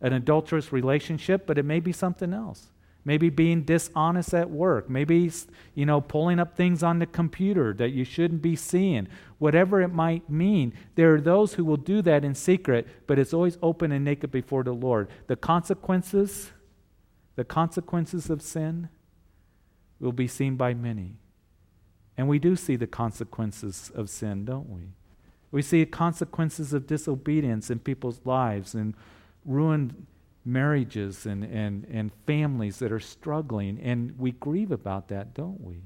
an 0.00 0.12
adulterous 0.12 0.72
relationship, 0.72 1.48
but 1.48 1.58
it 1.58 1.64
may 1.64 1.80
be 1.80 1.90
something 1.90 2.32
else 2.32 2.70
maybe 3.06 3.30
being 3.30 3.62
dishonest 3.62 4.34
at 4.34 4.50
work, 4.50 4.90
maybe 4.90 5.30
you 5.74 5.86
know 5.86 6.00
pulling 6.00 6.40
up 6.40 6.56
things 6.56 6.82
on 6.82 6.98
the 6.98 7.06
computer 7.06 7.72
that 7.72 7.90
you 7.90 8.04
shouldn't 8.04 8.42
be 8.42 8.56
seeing. 8.56 9.06
Whatever 9.38 9.80
it 9.80 9.94
might 9.94 10.28
mean, 10.28 10.74
there 10.96 11.14
are 11.14 11.20
those 11.20 11.54
who 11.54 11.64
will 11.64 11.76
do 11.76 12.02
that 12.02 12.24
in 12.24 12.34
secret, 12.34 12.86
but 13.06 13.18
it's 13.18 13.32
always 13.32 13.56
open 13.62 13.92
and 13.92 14.04
naked 14.04 14.32
before 14.32 14.64
the 14.64 14.72
Lord. 14.72 15.08
The 15.28 15.36
consequences, 15.36 16.50
the 17.36 17.44
consequences 17.44 18.28
of 18.28 18.42
sin 18.42 18.88
will 20.00 20.12
be 20.12 20.26
seen 20.26 20.56
by 20.56 20.74
many. 20.74 21.14
And 22.18 22.28
we 22.28 22.40
do 22.40 22.56
see 22.56 22.74
the 22.74 22.88
consequences 22.88 23.92
of 23.94 24.10
sin, 24.10 24.44
don't 24.44 24.68
we? 24.68 24.88
We 25.52 25.62
see 25.62 25.86
consequences 25.86 26.72
of 26.72 26.88
disobedience 26.88 27.70
in 27.70 27.78
people's 27.78 28.20
lives 28.24 28.74
and 28.74 28.94
ruined 29.44 30.06
marriages 30.46 31.26
and, 31.26 31.44
and, 31.44 31.84
and 31.90 32.12
families 32.26 32.78
that 32.78 32.92
are 32.92 33.00
struggling, 33.00 33.80
and 33.80 34.18
we 34.18 34.32
grieve 34.32 34.70
about 34.70 35.08
that, 35.08 35.34
don't 35.34 35.60
we? 35.60 35.82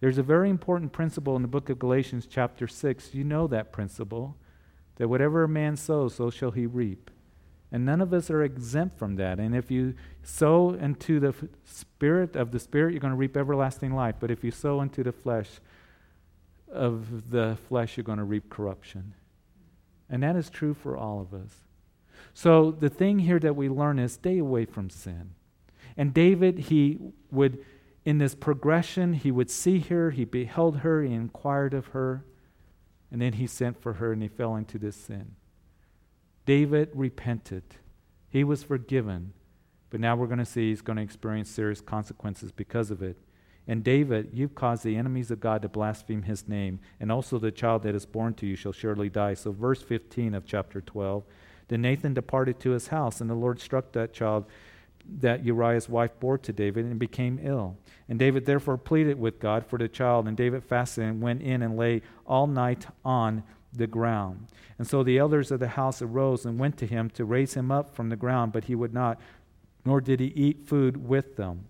There's 0.00 0.18
a 0.18 0.22
very 0.22 0.50
important 0.50 0.92
principle 0.92 1.34
in 1.34 1.42
the 1.42 1.48
book 1.48 1.70
of 1.70 1.78
Galatians, 1.78 2.26
chapter 2.30 2.68
6. 2.68 3.14
You 3.14 3.24
know 3.24 3.46
that 3.46 3.72
principle 3.72 4.36
that 4.96 5.08
whatever 5.08 5.44
a 5.44 5.48
man 5.48 5.76
sows, 5.76 6.14
so 6.14 6.30
shall 6.30 6.50
he 6.50 6.66
reap. 6.66 7.10
And 7.72 7.84
none 7.84 8.00
of 8.00 8.12
us 8.12 8.30
are 8.30 8.42
exempt 8.42 8.98
from 8.98 9.16
that. 9.16 9.40
And 9.40 9.56
if 9.56 9.70
you 9.70 9.94
sow 10.22 10.70
into 10.70 11.18
the 11.18 11.34
spirit 11.64 12.36
of 12.36 12.52
the 12.52 12.60
spirit, 12.60 12.92
you're 12.92 13.00
going 13.00 13.12
to 13.12 13.16
reap 13.18 13.36
everlasting 13.36 13.94
life. 13.94 14.16
But 14.20 14.30
if 14.30 14.44
you 14.44 14.52
sow 14.52 14.80
into 14.80 15.02
the 15.02 15.10
flesh 15.10 15.48
of 16.70 17.30
the 17.30 17.58
flesh, 17.68 17.96
you're 17.96 18.04
going 18.04 18.18
to 18.18 18.24
reap 18.24 18.48
corruption. 18.48 19.14
And 20.08 20.22
that 20.22 20.36
is 20.36 20.50
true 20.50 20.74
for 20.74 20.96
all 20.96 21.20
of 21.20 21.34
us. 21.34 21.63
So 22.34 22.72
the 22.72 22.90
thing 22.90 23.20
here 23.20 23.38
that 23.38 23.56
we 23.56 23.68
learn 23.68 23.98
is 23.98 24.14
stay 24.14 24.38
away 24.38 24.64
from 24.64 24.90
sin. 24.90 25.30
And 25.96 26.12
David, 26.12 26.58
he 26.58 26.98
would, 27.30 27.64
in 28.04 28.18
this 28.18 28.34
progression, 28.34 29.14
he 29.14 29.30
would 29.30 29.50
see 29.50 29.78
her, 29.78 30.10
he 30.10 30.24
beheld 30.24 30.78
her, 30.78 31.02
he 31.02 31.14
inquired 31.14 31.72
of 31.72 31.88
her, 31.88 32.24
and 33.10 33.22
then 33.22 33.34
he 33.34 33.46
sent 33.46 33.80
for 33.80 33.94
her 33.94 34.12
and 34.12 34.20
he 34.20 34.28
fell 34.28 34.56
into 34.56 34.76
this 34.76 34.96
sin. 34.96 35.36
David 36.44 36.90
repented. 36.92 37.62
He 38.28 38.42
was 38.42 38.64
forgiven. 38.64 39.32
But 39.90 40.00
now 40.00 40.16
we're 40.16 40.26
going 40.26 40.40
to 40.40 40.44
see 40.44 40.70
he's 40.70 40.82
going 40.82 40.96
to 40.96 41.04
experience 41.04 41.48
serious 41.48 41.80
consequences 41.80 42.50
because 42.50 42.90
of 42.90 43.00
it. 43.00 43.16
And 43.68 43.84
David, 43.84 44.30
you've 44.32 44.56
caused 44.56 44.82
the 44.82 44.96
enemies 44.96 45.30
of 45.30 45.38
God 45.38 45.62
to 45.62 45.68
blaspheme 45.68 46.24
his 46.24 46.48
name, 46.48 46.80
and 46.98 47.12
also 47.12 47.38
the 47.38 47.52
child 47.52 47.84
that 47.84 47.94
is 47.94 48.04
born 48.04 48.34
to 48.34 48.46
you 48.46 48.56
shall 48.56 48.72
surely 48.72 49.08
die. 49.08 49.34
So, 49.34 49.52
verse 49.52 49.82
15 49.82 50.34
of 50.34 50.44
chapter 50.44 50.80
12 50.80 51.22
then 51.68 51.82
Nathan 51.82 52.14
departed 52.14 52.60
to 52.60 52.70
his 52.70 52.88
house, 52.88 53.20
and 53.20 53.28
the 53.28 53.34
Lord 53.34 53.60
struck 53.60 53.92
that 53.92 54.12
child 54.12 54.46
that 55.20 55.44
Uriah's 55.44 55.88
wife 55.88 56.18
bore 56.18 56.38
to 56.38 56.52
David 56.52 56.86
and 56.86 56.98
became 56.98 57.38
ill. 57.42 57.76
And 58.08 58.18
David 58.18 58.46
therefore 58.46 58.78
pleaded 58.78 59.18
with 59.18 59.38
God 59.38 59.66
for 59.66 59.78
the 59.78 59.88
child, 59.88 60.26
and 60.26 60.36
David 60.36 60.64
fasted 60.64 61.04
and 61.04 61.20
went 61.20 61.42
in 61.42 61.62
and 61.62 61.76
lay 61.76 62.02
all 62.26 62.46
night 62.46 62.86
on 63.04 63.42
the 63.72 63.86
ground. 63.86 64.46
And 64.78 64.86
so 64.86 65.02
the 65.02 65.18
elders 65.18 65.50
of 65.50 65.60
the 65.60 65.68
house 65.68 66.00
arose 66.00 66.46
and 66.46 66.58
went 66.58 66.78
to 66.78 66.86
him 66.86 67.10
to 67.10 67.24
raise 67.24 67.54
him 67.54 67.70
up 67.70 67.94
from 67.94 68.08
the 68.08 68.16
ground, 68.16 68.52
but 68.52 68.64
he 68.64 68.74
would 68.74 68.94
not, 68.94 69.20
nor 69.84 70.00
did 70.00 70.20
he 70.20 70.28
eat 70.28 70.66
food 70.66 71.08
with 71.08 71.36
them. 71.36 71.66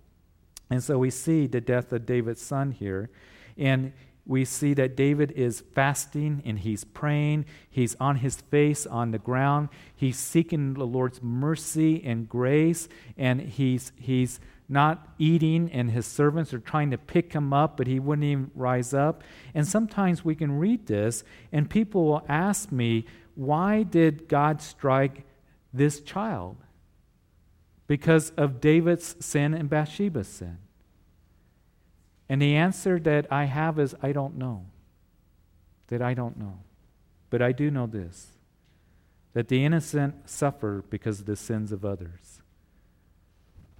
And 0.69 0.83
so 0.83 0.97
we 0.97 1.09
see 1.09 1.47
the 1.47 1.61
death 1.61 1.91
of 1.91 2.05
David's 2.05 2.41
son 2.41 2.71
here. 2.71 3.09
And 3.57 3.93
we 4.25 4.43
see 4.43 4.73
that 4.73 4.95
David 4.95 5.31
is 5.31 5.63
fasting 5.73 6.41
and 6.45 6.59
he's 6.59 6.83
praying. 6.83 7.45
He's 7.69 7.95
on 7.99 8.17
his 8.17 8.41
face 8.41 8.87
on 8.87 9.11
the 9.11 9.19
ground. 9.19 9.69
He's 9.95 10.17
seeking 10.17 10.73
the 10.73 10.85
Lord's 10.85 11.21
mercy 11.21 12.03
and 12.03 12.27
grace. 12.27 12.87
And 13.17 13.39
he's, 13.41 13.91
he's 13.97 14.39
not 14.67 15.09
eating, 15.19 15.69
and 15.71 15.91
his 15.91 16.07
servants 16.07 16.53
are 16.53 16.59
trying 16.59 16.89
to 16.91 16.97
pick 16.97 17.33
him 17.33 17.53
up, 17.53 17.77
but 17.77 17.85
he 17.85 17.99
wouldn't 17.99 18.25
even 18.25 18.51
rise 18.55 18.93
up. 18.93 19.23
And 19.53 19.67
sometimes 19.67 20.25
we 20.25 20.33
can 20.33 20.57
read 20.57 20.87
this, 20.87 21.23
and 21.51 21.69
people 21.69 22.05
will 22.05 22.25
ask 22.27 22.71
me, 22.71 23.05
why 23.35 23.83
did 23.83 24.27
God 24.27 24.61
strike 24.61 25.23
this 25.71 25.99
child? 25.99 26.57
Because 27.85 28.31
of 28.31 28.59
David's 28.59 29.15
sin 29.23 29.53
and 29.53 29.69
Bathsheba's 29.69 30.27
sin. 30.27 30.57
And 32.27 32.41
the 32.41 32.55
answer 32.55 32.99
that 32.99 33.31
I 33.31 33.45
have 33.45 33.79
is 33.79 33.95
I 34.01 34.11
don't 34.11 34.37
know. 34.37 34.65
That 35.87 36.01
I 36.01 36.13
don't 36.13 36.37
know. 36.37 36.59
But 37.29 37.41
I 37.41 37.51
do 37.51 37.69
know 37.69 37.87
this 37.87 38.31
that 39.33 39.49
the 39.49 39.65
innocent 39.65 40.29
suffer 40.29 40.81
because 40.89 41.19
of 41.19 41.25
the 41.25 41.35
sins 41.35 41.73
of 41.73 41.83
others. 41.83 42.41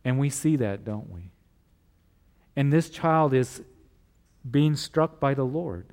And 0.04 0.20
we 0.20 0.30
see 0.30 0.58
that, 0.58 0.84
don't 0.84 1.10
we? 1.10 1.32
And 2.58 2.74
this 2.74 2.90
child 2.90 3.34
is 3.34 3.62
being 4.50 4.76
struck 4.76 5.18
by 5.18 5.34
the 5.34 5.46
Lord. 5.46 5.88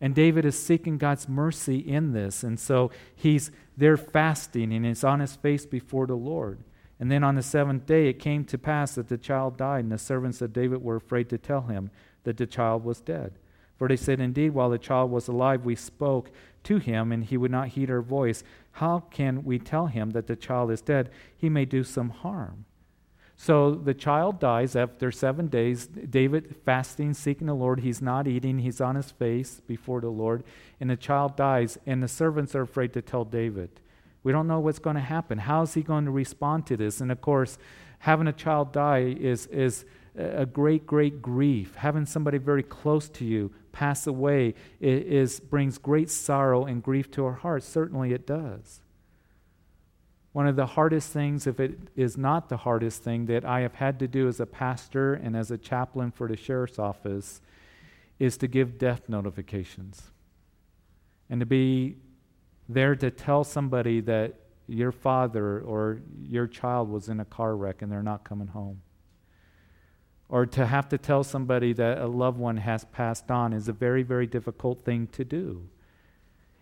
And 0.00 0.14
David 0.14 0.46
is 0.46 0.60
seeking 0.60 0.96
God's 0.96 1.28
mercy 1.28 1.78
in 1.78 2.12
this. 2.12 2.42
And 2.42 2.58
so 2.58 2.90
he's 3.14 3.50
there 3.76 3.98
fasting 3.98 4.72
and 4.72 4.86
he's 4.86 5.04
on 5.04 5.20
his 5.20 5.36
face 5.36 5.66
before 5.66 6.06
the 6.06 6.16
Lord. 6.16 6.58
And 7.00 7.10
then 7.10 7.22
on 7.22 7.36
the 7.36 7.42
seventh 7.42 7.86
day 7.86 8.08
it 8.08 8.18
came 8.18 8.44
to 8.46 8.58
pass 8.58 8.94
that 8.94 9.08
the 9.08 9.18
child 9.18 9.56
died, 9.56 9.84
and 9.84 9.92
the 9.92 9.98
servants 9.98 10.42
of 10.42 10.52
David 10.52 10.82
were 10.82 10.96
afraid 10.96 11.28
to 11.30 11.38
tell 11.38 11.62
him 11.62 11.90
that 12.24 12.36
the 12.36 12.46
child 12.46 12.84
was 12.84 13.00
dead. 13.00 13.34
For 13.76 13.86
they 13.86 13.96
said, 13.96 14.20
Indeed, 14.20 14.50
while 14.50 14.70
the 14.70 14.78
child 14.78 15.10
was 15.10 15.28
alive, 15.28 15.64
we 15.64 15.76
spoke 15.76 16.30
to 16.64 16.78
him, 16.78 17.12
and 17.12 17.24
he 17.24 17.36
would 17.36 17.52
not 17.52 17.68
heed 17.68 17.90
our 17.90 18.02
voice. 18.02 18.42
How 18.72 19.00
can 19.10 19.44
we 19.44 19.60
tell 19.60 19.86
him 19.86 20.10
that 20.10 20.26
the 20.26 20.34
child 20.34 20.72
is 20.72 20.80
dead? 20.80 21.10
He 21.36 21.48
may 21.48 21.64
do 21.64 21.84
some 21.84 22.10
harm. 22.10 22.64
So 23.36 23.72
the 23.72 23.94
child 23.94 24.40
dies 24.40 24.74
after 24.74 25.12
seven 25.12 25.46
days. 25.46 25.86
David 25.86 26.56
fasting, 26.64 27.14
seeking 27.14 27.46
the 27.46 27.54
Lord. 27.54 27.80
He's 27.80 28.02
not 28.02 28.26
eating, 28.26 28.58
he's 28.58 28.80
on 28.80 28.96
his 28.96 29.12
face 29.12 29.60
before 29.64 30.00
the 30.00 30.10
Lord. 30.10 30.42
And 30.80 30.90
the 30.90 30.96
child 30.96 31.36
dies, 31.36 31.78
and 31.86 32.02
the 32.02 32.08
servants 32.08 32.56
are 32.56 32.62
afraid 32.62 32.92
to 32.94 33.02
tell 33.02 33.24
David. 33.24 33.80
We 34.22 34.32
don't 34.32 34.46
know 34.46 34.60
what's 34.60 34.78
going 34.78 34.96
to 34.96 35.02
happen. 35.02 35.38
How 35.38 35.62
is 35.62 35.74
he 35.74 35.82
going 35.82 36.04
to 36.04 36.10
respond 36.10 36.66
to 36.66 36.76
this? 36.76 37.00
And 37.00 37.12
of 37.12 37.20
course, 37.20 37.58
having 38.00 38.26
a 38.26 38.32
child 38.32 38.72
die 38.72 39.16
is, 39.18 39.46
is 39.46 39.84
a 40.16 40.46
great, 40.46 40.86
great 40.86 41.22
grief. 41.22 41.76
Having 41.76 42.06
somebody 42.06 42.38
very 42.38 42.62
close 42.62 43.08
to 43.10 43.24
you 43.24 43.52
pass 43.72 44.06
away 44.06 44.54
is, 44.80 45.38
brings 45.38 45.78
great 45.78 46.10
sorrow 46.10 46.64
and 46.64 46.82
grief 46.82 47.10
to 47.12 47.24
our 47.24 47.34
hearts. 47.34 47.66
Certainly 47.66 48.12
it 48.12 48.26
does. 48.26 48.80
One 50.32 50.46
of 50.46 50.56
the 50.56 50.66
hardest 50.66 51.12
things, 51.12 51.46
if 51.46 51.58
it 51.58 51.78
is 51.96 52.16
not 52.16 52.48
the 52.48 52.58
hardest 52.58 53.02
thing, 53.02 53.26
that 53.26 53.44
I 53.44 53.60
have 53.60 53.74
had 53.74 53.98
to 54.00 54.08
do 54.08 54.28
as 54.28 54.40
a 54.40 54.46
pastor 54.46 55.14
and 55.14 55.36
as 55.36 55.50
a 55.50 55.58
chaplain 55.58 56.10
for 56.10 56.28
the 56.28 56.36
sheriff's 56.36 56.78
office 56.78 57.40
is 58.18 58.36
to 58.38 58.48
give 58.48 58.78
death 58.78 59.08
notifications 59.08 60.10
and 61.30 61.40
to 61.40 61.46
be 61.46 61.96
there 62.68 62.94
to 62.96 63.10
tell 63.10 63.44
somebody 63.44 64.00
that 64.02 64.34
your 64.66 64.92
father 64.92 65.60
or 65.60 66.00
your 66.22 66.46
child 66.46 66.90
was 66.90 67.08
in 67.08 67.20
a 67.20 67.24
car 67.24 67.56
wreck 67.56 67.80
and 67.80 67.90
they're 67.90 68.02
not 68.02 68.24
coming 68.24 68.48
home. 68.48 68.82
Or 70.28 70.44
to 70.44 70.66
have 70.66 70.90
to 70.90 70.98
tell 70.98 71.24
somebody 71.24 71.72
that 71.72 71.98
a 71.98 72.06
loved 72.06 72.38
one 72.38 72.58
has 72.58 72.84
passed 72.84 73.30
on 73.30 73.54
is 73.54 73.68
a 73.68 73.72
very, 73.72 74.02
very 74.02 74.26
difficult 74.26 74.84
thing 74.84 75.06
to 75.12 75.24
do. 75.24 75.68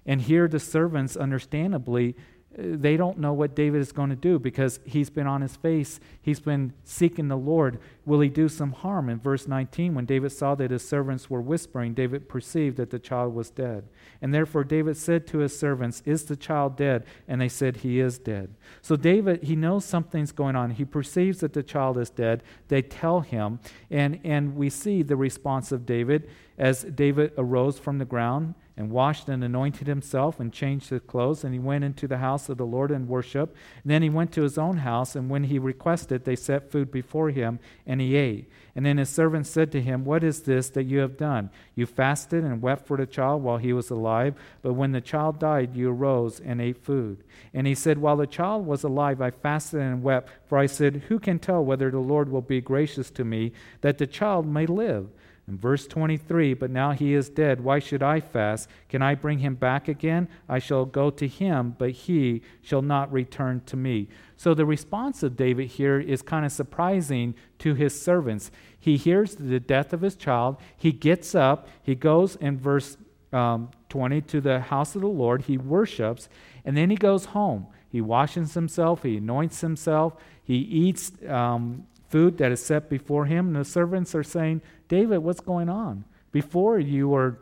And 0.06 0.22
here 0.22 0.46
the 0.46 0.60
servants, 0.60 1.16
understandably, 1.16 2.14
they 2.58 2.96
don't 2.96 3.18
know 3.18 3.34
what 3.34 3.54
David 3.54 3.82
is 3.82 3.92
going 3.92 4.08
to 4.08 4.16
do 4.16 4.38
because 4.38 4.80
he's 4.86 5.10
been 5.10 5.26
on 5.26 5.42
his 5.42 5.56
face. 5.56 6.00
He's 6.22 6.40
been 6.40 6.72
seeking 6.84 7.28
the 7.28 7.36
Lord. 7.36 7.78
Will 8.06 8.20
he 8.20 8.30
do 8.30 8.48
some 8.48 8.72
harm? 8.72 9.10
In 9.10 9.18
verse 9.18 9.46
19, 9.46 9.94
when 9.94 10.06
David 10.06 10.32
saw 10.32 10.54
that 10.54 10.70
his 10.70 10.86
servants 10.86 11.28
were 11.28 11.42
whispering, 11.42 11.92
David 11.92 12.30
perceived 12.30 12.78
that 12.78 12.88
the 12.90 12.98
child 12.98 13.34
was 13.34 13.50
dead. 13.50 13.84
And 14.22 14.32
therefore 14.32 14.64
David 14.64 14.96
said 14.96 15.26
to 15.28 15.38
his 15.38 15.58
servants, 15.58 16.02
Is 16.06 16.24
the 16.24 16.36
child 16.36 16.76
dead? 16.76 17.04
And 17.28 17.42
they 17.42 17.48
said, 17.48 17.78
He 17.78 18.00
is 18.00 18.18
dead. 18.18 18.54
So 18.80 18.96
David, 18.96 19.42
he 19.42 19.54
knows 19.54 19.84
something's 19.84 20.32
going 20.32 20.56
on. 20.56 20.70
He 20.70 20.86
perceives 20.86 21.40
that 21.40 21.52
the 21.52 21.62
child 21.62 21.98
is 21.98 22.08
dead. 22.08 22.42
They 22.68 22.80
tell 22.80 23.20
him. 23.20 23.60
And, 23.90 24.18
and 24.24 24.56
we 24.56 24.70
see 24.70 25.02
the 25.02 25.16
response 25.16 25.72
of 25.72 25.84
David 25.84 26.30
as 26.56 26.84
David 26.84 27.32
arose 27.36 27.78
from 27.78 27.98
the 27.98 28.06
ground 28.06 28.54
and 28.76 28.90
washed 28.90 29.28
and 29.28 29.42
anointed 29.42 29.86
himself 29.86 30.38
and 30.38 30.52
changed 30.52 30.90
his 30.90 31.00
clothes. 31.06 31.44
And 31.44 31.54
he 31.54 31.58
went 31.58 31.84
into 31.84 32.06
the 32.06 32.18
house 32.18 32.48
of 32.48 32.58
the 32.58 32.66
Lord 32.66 32.90
and 32.90 33.08
worshiped. 33.08 33.56
And 33.82 33.90
then 33.90 34.02
he 34.02 34.10
went 34.10 34.32
to 34.32 34.42
his 34.42 34.58
own 34.58 34.78
house, 34.78 35.16
and 35.16 35.30
when 35.30 35.44
he 35.44 35.58
requested, 35.58 36.24
they 36.24 36.36
set 36.36 36.70
food 36.70 36.90
before 36.90 37.30
him, 37.30 37.58
and 37.86 38.00
he 38.00 38.16
ate. 38.16 38.50
And 38.74 38.84
then 38.84 38.98
his 38.98 39.08
servants 39.08 39.48
said 39.48 39.72
to 39.72 39.80
him, 39.80 40.04
What 40.04 40.22
is 40.22 40.42
this 40.42 40.68
that 40.70 40.84
you 40.84 40.98
have 40.98 41.16
done? 41.16 41.48
You 41.74 41.86
fasted 41.86 42.44
and 42.44 42.60
wept 42.60 42.86
for 42.86 42.98
the 42.98 43.06
child 43.06 43.42
while 43.42 43.56
he 43.56 43.72
was 43.72 43.88
alive, 43.88 44.34
but 44.60 44.74
when 44.74 44.92
the 44.92 45.00
child 45.00 45.38
died, 45.38 45.74
you 45.74 45.90
arose 45.90 46.40
and 46.40 46.60
ate 46.60 46.84
food. 46.84 47.24
And 47.54 47.66
he 47.66 47.74
said, 47.74 47.96
While 47.96 48.18
the 48.18 48.26
child 48.26 48.66
was 48.66 48.84
alive, 48.84 49.22
I 49.22 49.30
fasted 49.30 49.80
and 49.80 50.02
wept, 50.02 50.28
for 50.44 50.58
I 50.58 50.66
said, 50.66 51.04
Who 51.08 51.18
can 51.18 51.38
tell 51.38 51.64
whether 51.64 51.90
the 51.90 51.98
Lord 51.98 52.28
will 52.28 52.42
be 52.42 52.60
gracious 52.60 53.10
to 53.12 53.24
me, 53.24 53.52
that 53.80 53.96
the 53.96 54.06
child 54.06 54.46
may 54.46 54.66
live? 54.66 55.08
In 55.48 55.58
verse 55.58 55.86
23, 55.86 56.54
but 56.54 56.70
now 56.70 56.90
he 56.90 57.14
is 57.14 57.28
dead. 57.28 57.60
Why 57.60 57.78
should 57.78 58.02
I 58.02 58.18
fast? 58.18 58.68
Can 58.88 59.00
I 59.00 59.14
bring 59.14 59.38
him 59.38 59.54
back 59.54 59.86
again? 59.86 60.28
I 60.48 60.58
shall 60.58 60.84
go 60.84 61.08
to 61.10 61.28
him, 61.28 61.76
but 61.78 61.92
he 61.92 62.42
shall 62.62 62.82
not 62.82 63.12
return 63.12 63.62
to 63.66 63.76
me. 63.76 64.08
So 64.36 64.54
the 64.54 64.66
response 64.66 65.22
of 65.22 65.36
David 65.36 65.68
here 65.68 66.00
is 66.00 66.20
kind 66.20 66.44
of 66.44 66.50
surprising 66.50 67.36
to 67.60 67.74
his 67.74 68.00
servants. 68.00 68.50
He 68.78 68.96
hears 68.96 69.36
the 69.36 69.60
death 69.60 69.92
of 69.92 70.00
his 70.00 70.16
child. 70.16 70.56
He 70.76 70.90
gets 70.90 71.34
up. 71.34 71.68
He 71.80 71.94
goes 71.94 72.34
in 72.36 72.58
verse 72.58 72.96
um, 73.32 73.70
20 73.88 74.22
to 74.22 74.40
the 74.40 74.60
house 74.60 74.96
of 74.96 75.02
the 75.02 75.08
Lord. 75.08 75.42
He 75.42 75.58
worships, 75.58 76.28
and 76.64 76.76
then 76.76 76.90
he 76.90 76.96
goes 76.96 77.26
home. 77.26 77.68
He 77.88 78.00
washes 78.00 78.54
himself. 78.54 79.04
He 79.04 79.18
anoints 79.18 79.60
himself. 79.60 80.16
He 80.42 80.56
eats 80.56 81.12
um, 81.28 81.86
food 82.08 82.38
that 82.38 82.52
is 82.52 82.64
set 82.64 82.88
before 82.88 83.26
him. 83.26 83.48
And 83.48 83.56
the 83.56 83.64
servants 83.64 84.14
are 84.14 84.22
saying, 84.22 84.62
David, 84.88 85.18
what's 85.18 85.40
going 85.40 85.68
on? 85.68 86.04
Before 86.32 86.78
you 86.78 87.08
were, 87.08 87.38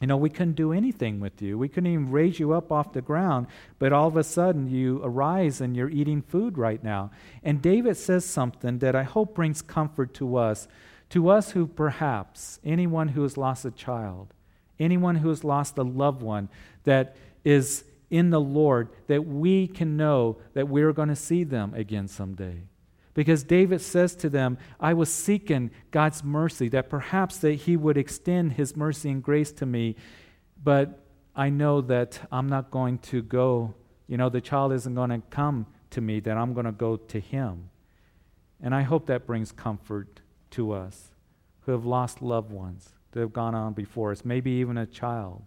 you 0.00 0.06
know, 0.06 0.16
we 0.16 0.30
couldn't 0.30 0.54
do 0.54 0.72
anything 0.72 1.18
with 1.18 1.42
you. 1.42 1.58
We 1.58 1.68
couldn't 1.68 1.92
even 1.92 2.10
raise 2.10 2.38
you 2.38 2.52
up 2.52 2.70
off 2.70 2.92
the 2.92 3.02
ground. 3.02 3.46
But 3.78 3.92
all 3.92 4.06
of 4.06 4.16
a 4.16 4.24
sudden, 4.24 4.68
you 4.68 5.00
arise 5.02 5.60
and 5.60 5.76
you're 5.76 5.90
eating 5.90 6.22
food 6.22 6.56
right 6.56 6.82
now. 6.82 7.10
And 7.42 7.60
David 7.60 7.96
says 7.96 8.24
something 8.24 8.78
that 8.78 8.94
I 8.94 9.02
hope 9.02 9.34
brings 9.34 9.62
comfort 9.62 10.14
to 10.14 10.36
us. 10.36 10.68
To 11.10 11.30
us 11.30 11.52
who 11.52 11.66
perhaps, 11.66 12.60
anyone 12.64 13.08
who 13.08 13.22
has 13.22 13.36
lost 13.36 13.64
a 13.64 13.70
child, 13.70 14.34
anyone 14.78 15.16
who 15.16 15.30
has 15.30 15.42
lost 15.42 15.78
a 15.78 15.82
loved 15.82 16.22
one 16.22 16.48
that 16.84 17.16
is 17.44 17.84
in 18.10 18.30
the 18.30 18.40
Lord, 18.40 18.88
that 19.06 19.26
we 19.26 19.66
can 19.66 19.96
know 19.96 20.38
that 20.54 20.68
we're 20.68 20.92
going 20.92 21.08
to 21.08 21.16
see 21.16 21.44
them 21.44 21.74
again 21.74 22.08
someday. 22.08 22.62
Because 23.18 23.42
David 23.42 23.80
says 23.80 24.14
to 24.14 24.28
them, 24.28 24.58
I 24.78 24.94
was 24.94 25.12
seeking 25.12 25.72
God's 25.90 26.22
mercy, 26.22 26.68
that 26.68 26.88
perhaps 26.88 27.38
that 27.38 27.54
he 27.54 27.76
would 27.76 27.96
extend 27.96 28.52
his 28.52 28.76
mercy 28.76 29.10
and 29.10 29.20
grace 29.20 29.50
to 29.54 29.66
me, 29.66 29.96
but 30.62 31.00
I 31.34 31.50
know 31.50 31.80
that 31.80 32.20
I'm 32.30 32.48
not 32.48 32.70
going 32.70 32.98
to 32.98 33.20
go, 33.20 33.74
you 34.06 34.16
know, 34.16 34.28
the 34.28 34.40
child 34.40 34.72
isn't 34.72 34.94
going 34.94 35.10
to 35.10 35.20
come 35.30 35.66
to 35.90 36.00
me, 36.00 36.20
that 36.20 36.36
I'm 36.36 36.54
going 36.54 36.66
to 36.66 36.70
go 36.70 36.96
to 36.96 37.18
him. 37.18 37.70
And 38.62 38.72
I 38.72 38.82
hope 38.82 39.06
that 39.06 39.26
brings 39.26 39.50
comfort 39.50 40.20
to 40.50 40.70
us 40.70 41.10
who 41.62 41.72
have 41.72 41.84
lost 41.84 42.22
loved 42.22 42.52
ones 42.52 42.90
that 43.10 43.18
have 43.18 43.32
gone 43.32 43.56
on 43.56 43.72
before 43.72 44.12
us, 44.12 44.24
maybe 44.24 44.52
even 44.52 44.78
a 44.78 44.86
child. 44.86 45.42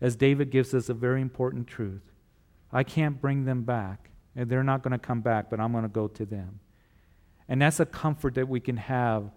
As 0.00 0.16
David 0.16 0.48
gives 0.50 0.72
us 0.72 0.88
a 0.88 0.94
very 0.94 1.20
important 1.20 1.66
truth 1.66 2.10
I 2.72 2.84
can't 2.84 3.20
bring 3.20 3.44
them 3.44 3.64
back. 3.64 4.08
And 4.34 4.48
they're 4.48 4.64
not 4.64 4.82
going 4.82 4.92
to 4.92 4.98
come 4.98 5.20
back, 5.20 5.50
but 5.50 5.60
I'm 5.60 5.72
going 5.72 5.84
to 5.84 5.90
go 5.90 6.08
to 6.08 6.24
them. 6.24 6.60
And 7.48 7.62
that's 7.62 7.80
a 7.80 7.86
comfort 7.86 8.34
that 8.34 8.48
we 8.48 8.60
can 8.60 8.76
have 8.76 9.30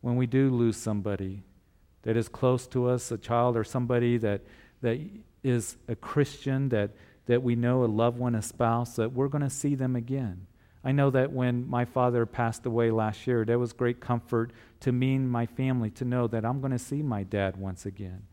when 0.00 0.16
we 0.16 0.26
do 0.26 0.50
lose 0.50 0.76
somebody 0.76 1.42
that 2.02 2.16
is 2.16 2.28
close 2.28 2.66
to 2.68 2.88
us, 2.88 3.10
a 3.10 3.18
child 3.18 3.56
or 3.56 3.64
somebody 3.64 4.18
that, 4.18 4.42
that 4.82 5.00
is 5.42 5.76
a 5.88 5.96
Christian, 5.96 6.68
that, 6.68 6.90
that 7.26 7.42
we 7.42 7.56
know, 7.56 7.84
a 7.84 7.86
loved 7.86 8.18
one, 8.18 8.34
a 8.34 8.42
spouse, 8.42 8.96
that 8.96 9.12
we're 9.12 9.28
going 9.28 9.42
to 9.42 9.50
see 9.50 9.74
them 9.74 9.96
again. 9.96 10.46
I 10.84 10.92
know 10.92 11.08
that 11.10 11.32
when 11.32 11.66
my 11.68 11.86
father 11.86 12.26
passed 12.26 12.66
away 12.66 12.90
last 12.90 13.26
year, 13.26 13.44
there 13.46 13.58
was 13.58 13.72
great 13.72 14.00
comfort 14.00 14.52
to 14.80 14.92
me 14.92 15.14
and 15.14 15.30
my 15.30 15.46
family 15.46 15.88
to 15.92 16.04
know 16.04 16.26
that 16.26 16.44
I'm 16.44 16.60
going 16.60 16.72
to 16.72 16.78
see 16.78 17.02
my 17.02 17.22
dad 17.22 17.56
once 17.56 17.86
again. 17.86 18.24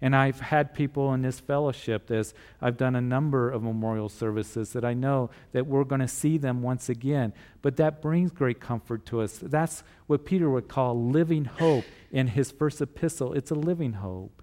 And 0.00 0.14
I've 0.14 0.40
had 0.40 0.74
people 0.74 1.12
in 1.14 1.22
this 1.22 1.40
fellowship, 1.40 2.10
as 2.10 2.34
I've 2.60 2.76
done 2.76 2.96
a 2.96 3.00
number 3.00 3.50
of 3.50 3.62
memorial 3.62 4.08
services, 4.08 4.72
that 4.72 4.84
I 4.84 4.94
know 4.94 5.30
that 5.52 5.66
we're 5.66 5.84
going 5.84 6.00
to 6.00 6.08
see 6.08 6.38
them 6.38 6.62
once 6.62 6.88
again. 6.88 7.32
But 7.62 7.76
that 7.76 8.02
brings 8.02 8.30
great 8.30 8.60
comfort 8.60 9.06
to 9.06 9.20
us. 9.20 9.38
That's 9.42 9.82
what 10.06 10.24
Peter 10.24 10.50
would 10.50 10.68
call 10.68 11.10
living 11.10 11.44
hope 11.46 11.84
in 12.10 12.28
his 12.28 12.50
first 12.50 12.80
epistle. 12.80 13.32
It's 13.32 13.50
a 13.50 13.54
living 13.54 13.94
hope, 13.94 14.42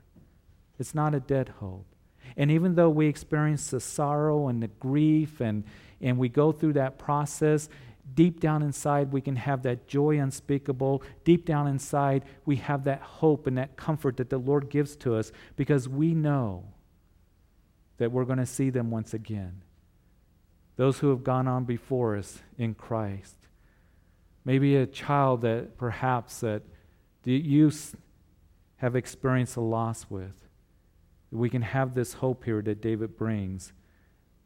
it's 0.80 0.96
not 0.96 1.14
a 1.14 1.20
dead 1.20 1.50
hope. 1.60 1.88
And 2.36 2.50
even 2.50 2.76
though 2.76 2.90
we 2.90 3.08
experience 3.08 3.70
the 3.70 3.80
sorrow 3.80 4.48
and 4.48 4.64
the 4.64 4.68
grief 4.68 5.40
and, 5.40 5.64
and 6.02 6.18
we 6.18 6.30
go 6.30 6.52
through 6.52 6.74
that 6.74 6.98
process, 6.98 7.70
deep 8.14 8.40
down 8.40 8.62
inside, 8.62 9.12
we 9.12 9.22
can 9.22 9.36
have 9.36 9.64
that 9.64 9.88
joy 9.88 10.20
unspeakable. 10.20 11.04
Deep 11.24 11.46
down 11.46 11.68
inside, 11.68 12.24
we 12.46 12.58
have 12.58 12.84
that 12.84 13.02
hope 13.02 13.48
and 13.48 13.58
that 13.58 13.76
comfort 13.76 14.18
that 14.18 14.30
the 14.30 14.38
Lord 14.38 14.70
gives 14.70 14.96
to 14.98 15.16
us 15.16 15.32
because 15.56 15.88
we 15.88 16.14
know 16.14 16.66
that 17.98 18.12
we're 18.12 18.26
going 18.26 18.40
to 18.40 18.46
see 18.46 18.70
them 18.70 18.92
once 18.92 19.14
again. 19.14 19.62
Those 20.76 21.00
who 21.00 21.10
have 21.10 21.24
gone 21.24 21.48
on 21.48 21.66
before 21.66 22.18
us 22.18 22.42
in 22.58 22.74
Christ. 22.74 23.38
Maybe 24.44 24.76
a 24.76 24.86
child 24.86 25.42
that 25.42 25.78
perhaps 25.78 26.40
that 26.42 26.64
you 27.24 27.72
have 28.78 28.96
experienced 28.96 29.56
a 29.56 29.62
loss 29.62 30.08
with. 30.10 30.48
We 31.32 31.50
can 31.50 31.62
have 31.62 31.94
this 31.94 32.14
hope 32.14 32.44
here 32.44 32.62
that 32.62 32.82
David 32.82 33.18
brings 33.18 33.72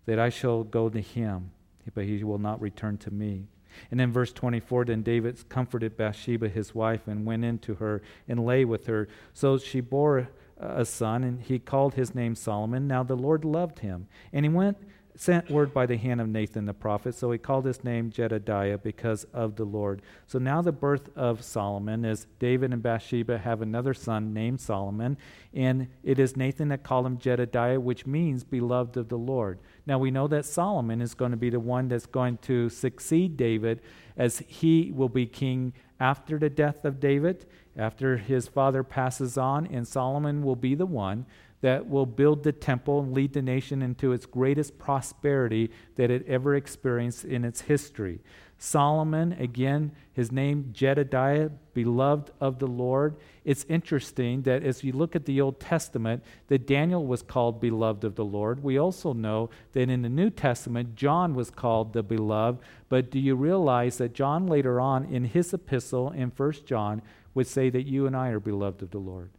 that 0.06 0.20
I 0.20 0.30
shall 0.30 0.64
go 0.64 0.90
to 0.90 1.02
him 1.02 1.52
but 1.94 2.06
he 2.06 2.24
will 2.24 2.38
not 2.38 2.62
return 2.62 2.98
to 3.00 3.12
me. 3.12 3.48
And 3.91 4.01
in 4.01 4.12
verse 4.12 4.34
24 4.34 4.86
then 4.86 5.03
David 5.03 5.48
comforted 5.50 5.98
Bathsheba, 5.98 6.50
his 6.50 6.74
wife, 6.74 7.08
and 7.08 7.25
went 7.25 7.46
in 7.46 7.60
to 7.60 7.75
her 7.75 8.01
and 8.27 8.46
lay 8.46 8.65
with 8.65 8.88
her. 8.88 9.08
So 9.34 9.58
she 9.58 9.82
bore 9.82 10.29
a 10.58 10.86
son, 10.86 11.24
and 11.24 11.41
he 11.41 11.60
called 11.60 11.94
his 11.94 12.15
name 12.15 12.34
Solomon. 12.34 12.88
Now 12.88 13.03
the 13.03 13.15
Lord 13.15 13.46
loved 13.46 13.79
him. 13.79 14.08
And 14.34 14.46
he 14.46 14.50
went 14.50 14.77
sent 15.20 15.50
word 15.50 15.74
by 15.74 15.86
the 15.86 15.98
hand 15.98 16.22
of 16.22 16.28
Nathan 16.28 16.66
the 16.66 16.74
prophet. 16.74 17.16
So 17.16 17.32
he 17.32 17.38
called 17.38 17.66
his 17.66 17.84
name 17.84 18.12
Jedediah 18.12 18.78
because 18.78 19.26
of 19.34 19.56
the 19.56 19.66
Lord. 19.66 20.02
So 20.28 20.40
now 20.40 20.62
the 20.62 20.72
birth 20.72 21.10
of 21.16 21.44
Solomon 21.44 22.06
is 22.06 22.28
David 22.40 22.72
and 22.72 22.84
Bathsheba 22.84 23.40
have 23.40 23.62
another 23.62 23.94
son 23.94 24.34
named 24.34 24.62
Solomon, 24.62 25.18
and 25.54 25.88
it 26.04 26.20
is 26.20 26.38
Nathan 26.38 26.70
that 26.70 26.84
called 26.84 27.06
him 27.06 27.18
Jedediah, 27.18 27.80
which 27.80 28.06
means 28.06 28.44
beloved 28.44 28.98
of 28.98 29.10
the 29.10 29.18
Lord. 29.18 29.60
Now 29.86 29.98
we 29.98 30.12
know 30.12 30.28
that 30.28 30.46
Solomon 30.46 31.02
is 31.02 31.14
going 31.14 31.32
to 31.32 31.38
be 31.38 31.50
the 31.50 31.60
one 31.60 31.88
that's 31.88 32.06
going 32.06 32.38
to 32.44 32.70
succeed 32.70 33.38
David 33.38 33.82
as 34.16 34.40
he 34.48 34.92
will 34.94 35.10
be 35.10 35.26
king 35.26 35.74
after 36.00 36.38
the 36.38 36.50
death 36.50 36.86
of 36.86 37.00
David, 37.00 37.46
after 37.76 38.18
his 38.18 38.48
father 38.48 38.84
passes 38.84 39.38
on, 39.38 39.66
and 39.68 39.88
Solomon 39.88 40.44
will 40.44 40.56
be 40.56 40.76
the 40.76 40.86
one 40.86 41.26
that 41.62 41.90
will 41.90 42.06
build 42.06 42.44
the 42.44 42.52
temple 42.52 43.00
and 43.02 43.14
lead 43.14 43.34
the 43.34 43.42
nation 43.42 43.82
into 43.82 44.12
its 44.12 44.26
greatest 44.26 44.78
prosperity 44.78 45.72
that 45.96 46.12
it 46.12 46.26
ever 46.28 46.56
experienced 46.56 47.26
in 47.26 47.44
its 47.44 47.62
history. 47.62 48.20
Solomon, 48.60 49.34
again, 49.34 49.92
his 50.14 50.32
name 50.32 50.70
Jedediah, 50.74 51.50
beloved 51.74 52.32
of 52.42 52.58
the 52.58 52.68
Lord. 52.68 53.16
It's 53.46 53.66
interesting 53.70 54.42
that 54.44 54.64
as 54.64 54.84
you 54.84 54.94
look 54.94 55.16
at 55.16 55.26
the 55.26 55.42
Old 55.42 55.60
Testament, 55.60 56.24
that 56.48 56.66
Daniel 56.66 57.06
was 57.06 57.22
called 57.22 57.62
beloved 57.62 58.04
of 58.04 58.16
the 58.16 58.26
Lord. 58.26 58.64
We 58.64 58.80
also 58.80 59.14
know 59.14 59.52
that 59.74 59.90
in 59.90 60.02
the 60.02 60.10
New 60.10 60.32
Testament, 60.32 60.96
John 60.96 61.36
was 61.36 61.52
called 61.52 61.94
the 61.94 62.02
beloved. 62.02 62.64
But 62.90 63.12
do 63.12 63.20
you 63.20 63.36
realize 63.36 63.98
that 63.98 64.14
John 64.14 64.48
later 64.48 64.82
on 64.82 65.06
in 65.06 65.26
his 65.26 65.54
epistle 65.54 66.12
in 66.12 66.32
1 66.36 66.54
John 66.66 67.04
would 67.36 67.48
say 67.48 67.70
that 67.70 67.86
you 67.86 68.08
and 68.08 68.16
I 68.16 68.30
are 68.30 68.40
beloved 68.40 68.82
of 68.82 68.90
the 68.90 68.98
Lord? 68.98 69.30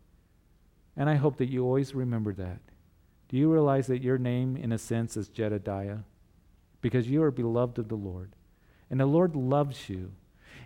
And 0.99 1.09
I 1.09 1.15
hope 1.15 1.37
that 1.37 1.49
you 1.49 1.65
always 1.65 1.95
remember 1.95 2.35
that. 2.35 2.59
Do 3.29 3.37
you 3.37 3.51
realize 3.51 3.87
that 3.87 4.03
your 4.03 4.19
name, 4.19 4.57
in 4.57 4.73
a 4.73 4.79
sense, 4.79 5.17
is 5.17 5.29
Jedediah? 5.29 5.99
Because 6.81 7.09
you 7.09 7.23
are 7.23 7.31
beloved 7.31 7.79
of 7.79 7.89
the 7.89 7.95
Lord. 7.95 8.33
And 8.91 8.99
the 8.99 9.07
Lord 9.07 9.37
loves 9.37 9.89
you. 9.89 10.11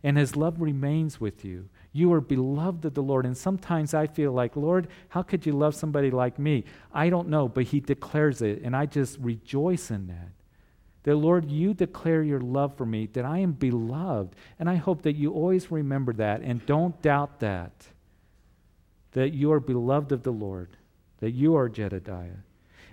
And 0.02 0.16
his 0.16 0.34
love 0.34 0.58
remains 0.58 1.20
with 1.20 1.44
you. 1.44 1.68
You 1.92 2.12
are 2.14 2.20
beloved 2.22 2.86
of 2.86 2.94
the 2.94 3.02
Lord. 3.02 3.26
And 3.26 3.36
sometimes 3.36 3.92
I 3.92 4.06
feel 4.06 4.32
like, 4.32 4.56
Lord, 4.56 4.88
how 5.10 5.22
could 5.22 5.44
you 5.44 5.52
love 5.52 5.74
somebody 5.74 6.10
like 6.10 6.38
me? 6.38 6.64
I 6.94 7.10
don't 7.10 7.28
know, 7.28 7.46
but 7.46 7.64
he 7.64 7.80
declares 7.80 8.40
it. 8.40 8.62
And 8.62 8.74
I 8.74 8.86
just 8.86 9.18
rejoice 9.18 9.90
in 9.90 10.06
that. 10.06 10.30
That, 11.02 11.16
Lord, 11.16 11.50
you 11.50 11.74
declare 11.74 12.22
your 12.22 12.40
love 12.40 12.76
for 12.76 12.86
me, 12.86 13.06
that 13.12 13.26
I 13.26 13.40
am 13.40 13.52
beloved. 13.52 14.34
And 14.58 14.70
I 14.70 14.76
hope 14.76 15.02
that 15.02 15.16
you 15.16 15.32
always 15.32 15.70
remember 15.70 16.14
that 16.14 16.40
and 16.40 16.64
don't 16.64 17.00
doubt 17.02 17.40
that 17.40 17.88
that 19.12 19.32
you 19.32 19.52
are 19.52 19.60
beloved 19.60 20.12
of 20.12 20.22
the 20.22 20.32
Lord, 20.32 20.76
that 21.20 21.32
you 21.32 21.54
are 21.54 21.68
Jedediah. 21.68 22.42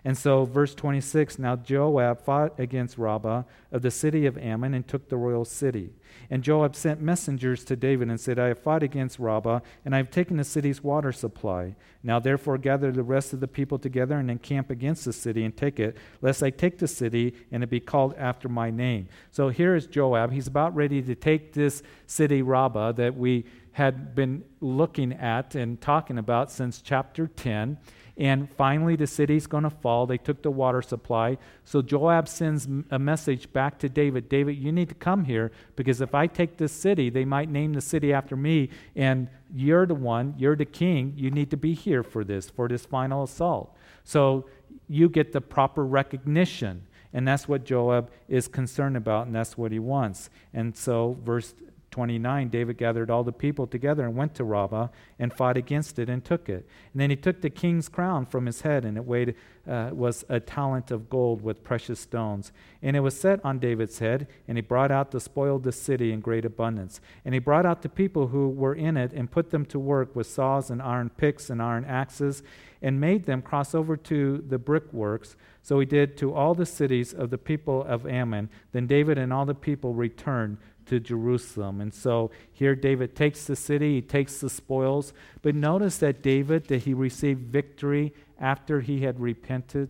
And 0.10 0.17
so, 0.17 0.43
verse 0.43 0.74
26 0.74 1.38
Now 1.38 1.56
Joab 1.56 2.22
fought 2.22 2.60
against 2.60 2.98
Rabbah 2.98 3.43
of 3.72 3.84
the 3.84 3.91
city 3.91 4.26
of 4.26 4.39
Ammon 4.39 4.74
and 4.74 4.88
took 4.88 5.08
the 5.08 5.17
royal 5.17 5.45
city. 5.45 5.93
And 6.32 6.41
Joab 6.41 6.76
sent 6.76 7.00
messengers 7.00 7.63
to 7.65 7.76
David 7.76 8.10
and 8.10 8.19
said, 8.19 8.39
I 8.39 8.48
have 8.48 8.58
fought 8.58 8.82
against 8.82 9.19
Rabbah, 9.19 9.60
and 9.86 9.93
I 9.93 9.98
have 9.98 10.10
taken 10.10 10.38
the 10.38 10.43
city's 10.43 10.84
water 10.84 11.12
supply. 11.12 11.76
Now 12.02 12.17
therefore 12.19 12.58
gather 12.58 12.91
the 12.91 13.04
rest 13.04 13.34
of 13.34 13.39
the 13.39 13.48
people 13.48 13.78
together 13.78 14.17
and 14.17 14.32
encamp 14.32 14.72
against 14.72 15.06
the 15.06 15.13
city 15.13 15.45
and 15.45 15.56
take 15.56 15.80
it, 15.80 15.95
lest 16.24 16.41
I 16.41 16.50
take 16.50 16.80
the 16.80 16.88
city 16.88 17.36
and 17.52 17.62
it 17.62 17.69
be 17.69 17.80
called 17.80 18.15
after 18.17 18.50
my 18.50 18.72
name. 18.72 19.10
So 19.30 19.50
here 19.50 19.76
is 19.76 19.86
Joab. 19.86 20.32
He's 20.32 20.48
about 20.48 20.76
ready 20.76 21.04
to 21.04 21.13
take 21.13 21.54
this 21.54 21.84
city, 22.08 22.41
Rabbah, 22.41 22.93
that 22.93 23.15
we 23.15 23.45
had 23.74 24.15
been 24.15 24.43
looking 24.60 25.13
at 25.13 25.54
and 25.54 25.80
talking 25.80 26.17
about 26.17 26.52
since 26.52 26.82
chapter 26.82 27.28
10. 27.28 27.78
And 28.19 28.51
finally, 28.58 28.97
the 28.97 29.08
city's 29.08 29.47
going 29.47 29.63
to 29.63 29.69
fall. 29.69 30.05
They 30.05 30.17
took 30.17 30.41
the 30.43 30.51
water 30.51 30.82
supply. 30.82 31.38
So 31.63 31.82
Joab 31.82 32.27
sends 32.27 32.67
a 32.91 32.99
message 32.99 33.51
back 33.53 33.79
to 33.79 33.88
David 33.88 34.27
David, 34.27 34.58
you 34.58 34.73
need 34.73 34.89
to 34.89 34.95
come 34.95 35.23
here 35.23 35.51
because 35.77 36.01
if 36.01 36.13
I 36.13 36.27
take 36.27 36.58
this 36.58 36.73
city, 36.73 37.10
they 37.10 37.23
might 37.23 37.49
name 37.49 37.71
the 37.71 37.82
city 37.82 38.12
after 38.12 38.36
me. 38.36 38.69
And 38.93 39.29
you're 39.55 39.86
the 39.86 39.95
one, 39.95 40.36
you're 40.38 40.58
the 40.58 40.65
king. 40.65 41.13
You 41.15 41.32
need 41.32 41.49
to 41.51 41.58
be 41.58 41.73
here 41.73 42.03
for 42.03 42.25
this, 42.25 42.49
for 42.49 42.67
this 42.67 42.86
final 42.86 43.23
assault. 43.23 43.73
So 44.03 44.47
you 44.89 45.08
get 45.08 45.32
the 45.32 45.41
proper 45.41 45.86
recognition. 45.86 46.86
And 47.13 47.27
that's 47.27 47.47
what 47.47 47.63
Joab 47.63 48.12
is 48.27 48.47
concerned 48.47 48.95
about, 48.95 49.25
and 49.25 49.36
that's 49.36 49.58
what 49.58 49.71
he 49.71 49.79
wants. 49.79 50.29
And 50.53 50.77
so, 50.77 51.17
verse 51.23 51.55
29, 52.00 52.48
David 52.48 52.78
gathered 52.78 53.10
all 53.10 53.26
the 53.26 53.34
people 53.34 53.68
together 53.68 54.06
and 54.06 54.16
went 54.16 54.34
to 54.36 54.46
Rabbah 54.46 54.88
and 55.20 55.34
fought 55.34 55.58
against 55.58 56.00
it 56.00 56.10
and 56.10 56.24
took 56.24 56.48
it. 56.48 56.66
And 56.94 57.02
then 57.02 57.10
he 57.10 57.18
took 57.18 57.42
the 57.42 57.50
king's 57.50 57.90
crown 57.90 58.26
from 58.26 58.46
his 58.46 58.62
head, 58.62 58.86
and 58.86 58.96
it 58.96 59.04
weighed 59.04 59.36
uh, 59.68 59.90
was 59.92 60.24
a 60.30 60.40
talent 60.40 60.92
of 60.92 61.10
gold 61.10 61.42
with 61.42 61.62
precious 61.62 62.00
stones. 62.00 62.54
And 62.82 62.96
it 62.96 63.02
was 63.02 63.20
set 63.20 63.44
on 63.44 63.60
David's 63.60 64.00
head, 64.00 64.28
and 64.48 64.58
he 64.58 64.62
brought 64.62 64.92
out 64.92 65.12
the 65.12 65.20
spoiled 65.20 65.64
the 65.64 65.74
city 65.74 66.14
in 66.14 66.22
great 66.22 66.46
abundance. 66.46 67.02
And 67.26 67.34
he 67.34 67.40
brought 67.40 67.66
out 67.66 67.82
the 67.82 67.90
people 67.90 68.28
who 68.28 68.48
were 68.48 68.76
in 68.76 68.96
it 68.96 69.12
and 69.12 69.30
put 69.30 69.52
them 69.52 69.66
to 69.66 69.78
work 69.78 70.16
with 70.16 70.26
saws 70.26 70.72
and 70.72 70.82
iron 70.82 71.10
picks 71.10 71.50
and 71.50 71.62
iron 71.62 71.84
axes, 71.84 72.44
and 72.82 73.02
made 73.02 73.26
them 73.26 73.42
cross 73.42 73.76
over 73.76 73.98
to 73.98 74.38
the 74.48 74.58
brickworks. 74.58 75.36
So 75.62 75.82
he 75.82 75.86
did 75.86 76.16
to 76.20 76.34
all 76.34 76.56
the 76.56 76.66
cities 76.66 77.14
of 77.14 77.30
the 77.30 77.38
people 77.38 77.84
of 77.84 78.08
Ammon. 78.08 78.50
Then 78.72 78.88
David 78.88 79.18
and 79.18 79.34
all 79.34 79.46
the 79.46 79.54
people 79.54 79.94
returned 79.94 80.60
to 80.89 80.99
Jerusalem. 80.99 81.82
And 81.82 81.93
so 81.93 82.32
here 82.52 82.75
David 82.75 83.15
takes 83.15 83.45
the 83.45 83.56
city, 83.56 83.95
he 83.95 84.02
takes 84.02 84.39
the 84.39 84.49
spoils. 84.49 85.13
But 85.41 85.56
notice 85.56 85.97
that 85.99 86.21
David, 86.21 86.67
that 86.67 86.84
he 86.84 86.93
received 86.93 87.52
victory 87.52 88.13
after 88.39 88.82
he 88.82 89.02
had 89.02 89.19
repented. 89.19 89.89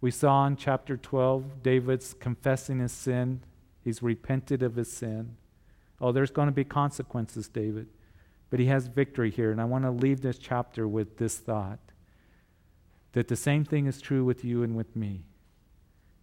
We 0.00 0.10
saw 0.10 0.46
in 0.46 0.56
chapter 0.56 0.96
12 0.96 1.62
David's 1.62 2.14
confessing 2.14 2.80
his 2.80 2.92
sin. 2.92 3.40
He's 3.82 4.02
repented 4.02 4.62
of 4.62 4.76
his 4.76 4.92
sin. 4.92 5.36
Oh, 6.00 6.12
there's 6.12 6.30
going 6.30 6.48
to 6.48 6.52
be 6.52 6.64
consequences, 6.64 7.48
David. 7.48 7.88
But 8.50 8.60
he 8.60 8.66
has 8.66 8.86
victory 8.86 9.30
here. 9.30 9.50
And 9.50 9.60
I 9.60 9.64
want 9.64 9.84
to 9.84 9.90
leave 9.90 10.20
this 10.20 10.38
chapter 10.38 10.86
with 10.86 11.18
this 11.18 11.38
thought 11.38 11.78
that 13.12 13.28
the 13.28 13.36
same 13.36 13.64
thing 13.64 13.86
is 13.86 14.00
true 14.00 14.24
with 14.24 14.44
you 14.44 14.62
and 14.62 14.76
with 14.76 14.96
me. 14.96 15.22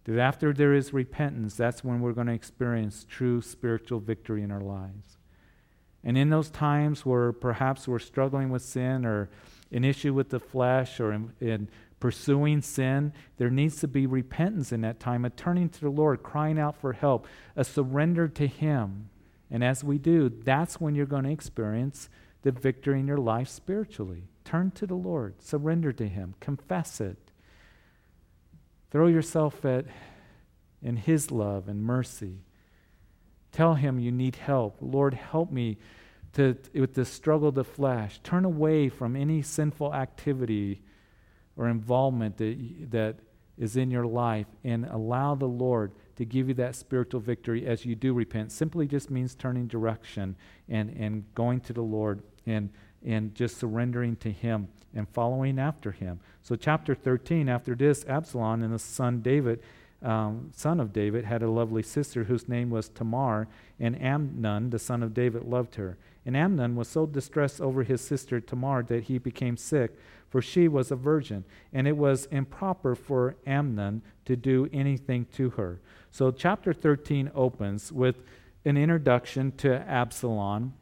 That 0.04 0.18
after 0.18 0.52
there 0.52 0.74
is 0.74 0.92
repentance, 0.92 1.54
that's 1.54 1.84
when 1.84 2.00
we're 2.00 2.12
going 2.12 2.26
to 2.28 2.32
experience 2.32 3.06
true 3.08 3.42
spiritual 3.42 4.00
victory 4.00 4.42
in 4.42 4.50
our 4.50 4.60
lives. 4.60 5.18
And 6.02 6.16
in 6.16 6.30
those 6.30 6.50
times 6.50 7.04
where 7.04 7.32
perhaps 7.32 7.86
we're 7.86 7.98
struggling 7.98 8.50
with 8.50 8.62
sin 8.62 9.04
or 9.04 9.28
an 9.70 9.84
issue 9.84 10.14
with 10.14 10.30
the 10.30 10.40
flesh 10.40 10.98
or 10.98 11.12
in, 11.12 11.32
in 11.40 11.68
pursuing 12.00 12.62
sin, 12.62 13.12
there 13.36 13.50
needs 13.50 13.78
to 13.80 13.88
be 13.88 14.06
repentance 14.06 14.72
in 14.72 14.80
that 14.80 14.98
time, 14.98 15.24
a 15.24 15.30
turning 15.30 15.68
to 15.68 15.80
the 15.80 15.90
Lord, 15.90 16.22
crying 16.22 16.58
out 16.58 16.80
for 16.80 16.94
help, 16.94 17.26
a 17.54 17.64
surrender 17.64 18.26
to 18.28 18.46
Him. 18.46 19.10
And 19.50 19.62
as 19.62 19.84
we 19.84 19.98
do, 19.98 20.30
that's 20.30 20.80
when 20.80 20.94
you're 20.94 21.06
going 21.06 21.24
to 21.24 21.30
experience 21.30 22.08
the 22.42 22.52
victory 22.52 22.98
in 22.98 23.06
your 23.06 23.18
life 23.18 23.48
spiritually. 23.48 24.24
Turn 24.44 24.70
to 24.72 24.86
the 24.86 24.94
Lord, 24.94 25.42
surrender 25.42 25.92
to 25.92 26.08
Him, 26.08 26.34
confess 26.40 27.00
it. 27.00 27.29
Throw 28.90 29.06
yourself 29.06 29.64
at, 29.64 29.86
in 30.82 30.96
His 30.96 31.30
love 31.30 31.68
and 31.68 31.82
mercy. 31.82 32.38
Tell 33.52 33.74
Him 33.74 33.98
you 33.98 34.10
need 34.10 34.36
help. 34.36 34.76
Lord, 34.80 35.14
help 35.14 35.52
me 35.52 35.78
to, 36.34 36.56
with 36.74 36.94
this 36.94 37.08
struggle 37.08 37.52
the 37.52 37.64
flesh. 37.64 38.20
Turn 38.22 38.44
away 38.44 38.88
from 38.88 39.16
any 39.16 39.42
sinful 39.42 39.94
activity 39.94 40.82
or 41.56 41.68
involvement 41.68 42.36
that, 42.38 42.90
that 42.90 43.16
is 43.58 43.76
in 43.76 43.90
your 43.90 44.06
life 44.06 44.46
and 44.64 44.86
allow 44.86 45.34
the 45.34 45.46
Lord 45.46 45.92
to 46.16 46.24
give 46.24 46.48
you 46.48 46.54
that 46.54 46.74
spiritual 46.74 47.20
victory 47.20 47.66
as 47.66 47.84
you 47.84 47.94
do 47.94 48.12
repent. 48.14 48.52
Simply 48.52 48.86
just 48.86 49.10
means 49.10 49.34
turning 49.34 49.66
direction 49.66 50.36
and, 50.68 50.90
and 50.96 51.24
going 51.34 51.60
to 51.60 51.72
the 51.72 51.82
Lord 51.82 52.22
and, 52.46 52.70
and 53.04 53.34
just 53.34 53.58
surrendering 53.58 54.16
to 54.16 54.30
Him 54.30 54.68
and 54.94 55.08
following 55.08 55.58
after 55.58 55.92
Him. 55.92 56.20
So, 56.42 56.56
chapter 56.56 56.94
13, 56.94 57.48
after 57.48 57.74
this, 57.74 58.04
Absalom 58.06 58.62
and 58.62 58.72
his 58.72 58.82
son 58.82 59.20
David 59.20 59.60
um, 60.02 60.50
son 60.54 60.80
of 60.80 60.92
David, 60.92 61.24
had 61.24 61.42
a 61.42 61.50
lovely 61.50 61.82
sister 61.82 62.24
whose 62.24 62.48
name 62.48 62.70
was 62.70 62.88
Tamar, 62.88 63.48
and 63.78 64.00
Amnon, 64.00 64.70
the 64.70 64.78
son 64.78 65.02
of 65.02 65.14
David, 65.14 65.44
loved 65.44 65.74
her. 65.74 65.98
And 66.24 66.36
Amnon 66.36 66.76
was 66.76 66.88
so 66.88 67.06
distressed 67.06 67.60
over 67.60 67.82
his 67.82 68.00
sister 68.00 68.40
Tamar 68.40 68.82
that 68.84 69.04
he 69.04 69.18
became 69.18 69.56
sick, 69.56 69.96
for 70.28 70.40
she 70.40 70.68
was 70.68 70.90
a 70.90 70.96
virgin, 70.96 71.44
and 71.72 71.86
it 71.86 71.96
was 71.96 72.26
improper 72.26 72.94
for 72.94 73.36
Amnon 73.46 74.02
to 74.24 74.36
do 74.36 74.68
anything 74.72 75.26
to 75.34 75.50
her. 75.50 75.80
So, 76.10 76.30
chapter 76.30 76.72
13 76.72 77.30
opens 77.34 77.92
with 77.92 78.22
an 78.64 78.76
introduction 78.76 79.52
to 79.58 79.80
Absalom. 79.88 80.74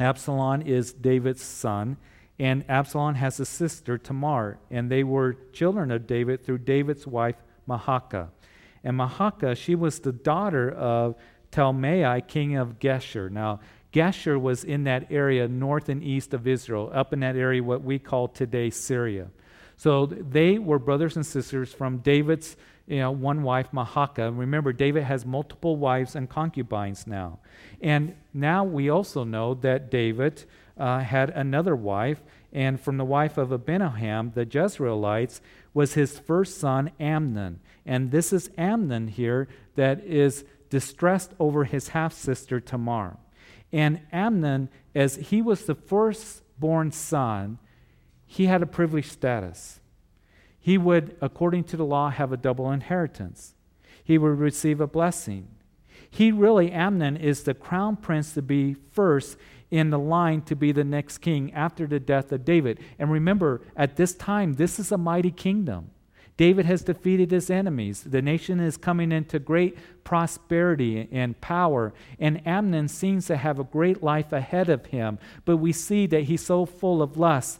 Absalom 0.00 0.62
is 0.62 0.92
David's 0.92 1.42
son, 1.42 1.96
and 2.42 2.64
Absalom 2.68 3.14
has 3.14 3.38
a 3.38 3.44
sister, 3.44 3.96
Tamar, 3.96 4.58
and 4.68 4.90
they 4.90 5.04
were 5.04 5.36
children 5.52 5.92
of 5.92 6.08
David 6.08 6.44
through 6.44 6.58
David's 6.58 7.06
wife, 7.06 7.36
Maacah. 7.68 8.30
And 8.82 8.98
Maacah, 8.98 9.56
she 9.56 9.76
was 9.76 10.00
the 10.00 10.10
daughter 10.10 10.68
of 10.68 11.14
Talmai, 11.52 12.26
king 12.26 12.56
of 12.56 12.80
Geshur. 12.80 13.30
Now, 13.30 13.60
Geshur 13.92 14.40
was 14.40 14.64
in 14.64 14.82
that 14.84 15.06
area 15.12 15.46
north 15.46 15.88
and 15.88 16.02
east 16.02 16.34
of 16.34 16.48
Israel, 16.48 16.90
up 16.92 17.12
in 17.12 17.20
that 17.20 17.36
area 17.36 17.62
what 17.62 17.84
we 17.84 18.00
call 18.00 18.26
today 18.26 18.70
Syria. 18.70 19.28
So 19.76 20.06
they 20.06 20.58
were 20.58 20.80
brothers 20.80 21.14
and 21.14 21.24
sisters 21.24 21.72
from 21.72 21.98
David's 21.98 22.56
you 22.88 22.98
know, 22.98 23.12
one 23.12 23.44
wife, 23.44 23.68
Maacah. 23.72 24.36
Remember, 24.36 24.72
David 24.72 25.04
has 25.04 25.24
multiple 25.24 25.76
wives 25.76 26.16
and 26.16 26.28
concubines 26.28 27.06
now. 27.06 27.38
And 27.80 28.16
now 28.34 28.64
we 28.64 28.90
also 28.90 29.22
know 29.22 29.54
that 29.54 29.92
David 29.92 30.44
uh, 30.82 30.98
had 30.98 31.30
another 31.30 31.76
wife, 31.76 32.24
and 32.52 32.80
from 32.80 32.96
the 32.96 33.04
wife 33.04 33.38
of 33.38 33.50
Abinoam, 33.50 34.34
the 34.34 34.44
Jezreelites, 34.44 35.40
was 35.72 35.94
his 35.94 36.18
first 36.18 36.58
son, 36.58 36.90
Amnon. 36.98 37.60
And 37.86 38.10
this 38.10 38.32
is 38.32 38.50
Amnon 38.58 39.06
here 39.06 39.46
that 39.76 40.02
is 40.04 40.44
distressed 40.70 41.34
over 41.38 41.64
his 41.64 41.90
half 41.90 42.12
sister 42.12 42.58
Tamar. 42.58 43.16
And 43.72 44.00
Amnon, 44.12 44.70
as 44.92 45.14
he 45.16 45.40
was 45.40 45.66
the 45.66 45.76
firstborn 45.76 46.90
son, 46.90 47.58
he 48.26 48.46
had 48.46 48.60
a 48.60 48.66
privileged 48.66 49.12
status. 49.12 49.78
He 50.58 50.78
would, 50.78 51.16
according 51.20 51.64
to 51.64 51.76
the 51.76 51.86
law, 51.86 52.10
have 52.10 52.32
a 52.32 52.36
double 52.36 52.72
inheritance. 52.72 53.54
He 54.02 54.18
would 54.18 54.36
receive 54.36 54.80
a 54.80 54.88
blessing. 54.88 55.46
He 56.10 56.32
really, 56.32 56.72
Amnon, 56.72 57.16
is 57.16 57.44
the 57.44 57.54
crown 57.54 57.96
prince 57.96 58.34
to 58.34 58.42
be 58.42 58.74
first 58.90 59.38
in 59.72 59.88
the 59.88 59.98
line 59.98 60.42
to 60.42 60.54
be 60.54 60.70
the 60.70 60.84
next 60.84 61.18
king 61.18 61.52
after 61.54 61.86
the 61.86 61.98
death 61.98 62.30
of 62.30 62.44
David. 62.44 62.78
And 62.98 63.10
remember, 63.10 63.62
at 63.74 63.96
this 63.96 64.14
time, 64.14 64.52
this 64.52 64.78
is 64.78 64.92
a 64.92 64.98
mighty 64.98 65.30
kingdom. 65.30 65.90
David 66.36 66.66
has 66.66 66.82
defeated 66.82 67.30
his 67.30 67.50
enemies. 67.50 68.02
The 68.02 68.20
nation 68.20 68.60
is 68.60 68.76
coming 68.76 69.12
into 69.12 69.38
great 69.38 69.76
prosperity 70.04 71.08
and 71.10 71.40
power. 71.40 71.94
And 72.18 72.46
Amnon 72.46 72.88
seems 72.88 73.26
to 73.26 73.36
have 73.36 73.58
a 73.58 73.64
great 73.64 74.02
life 74.02 74.32
ahead 74.32 74.68
of 74.68 74.86
him. 74.86 75.18
But 75.46 75.56
we 75.56 75.72
see 75.72 76.06
that 76.06 76.24
he's 76.24 76.44
so 76.44 76.66
full 76.66 77.00
of 77.00 77.16
lust 77.16 77.58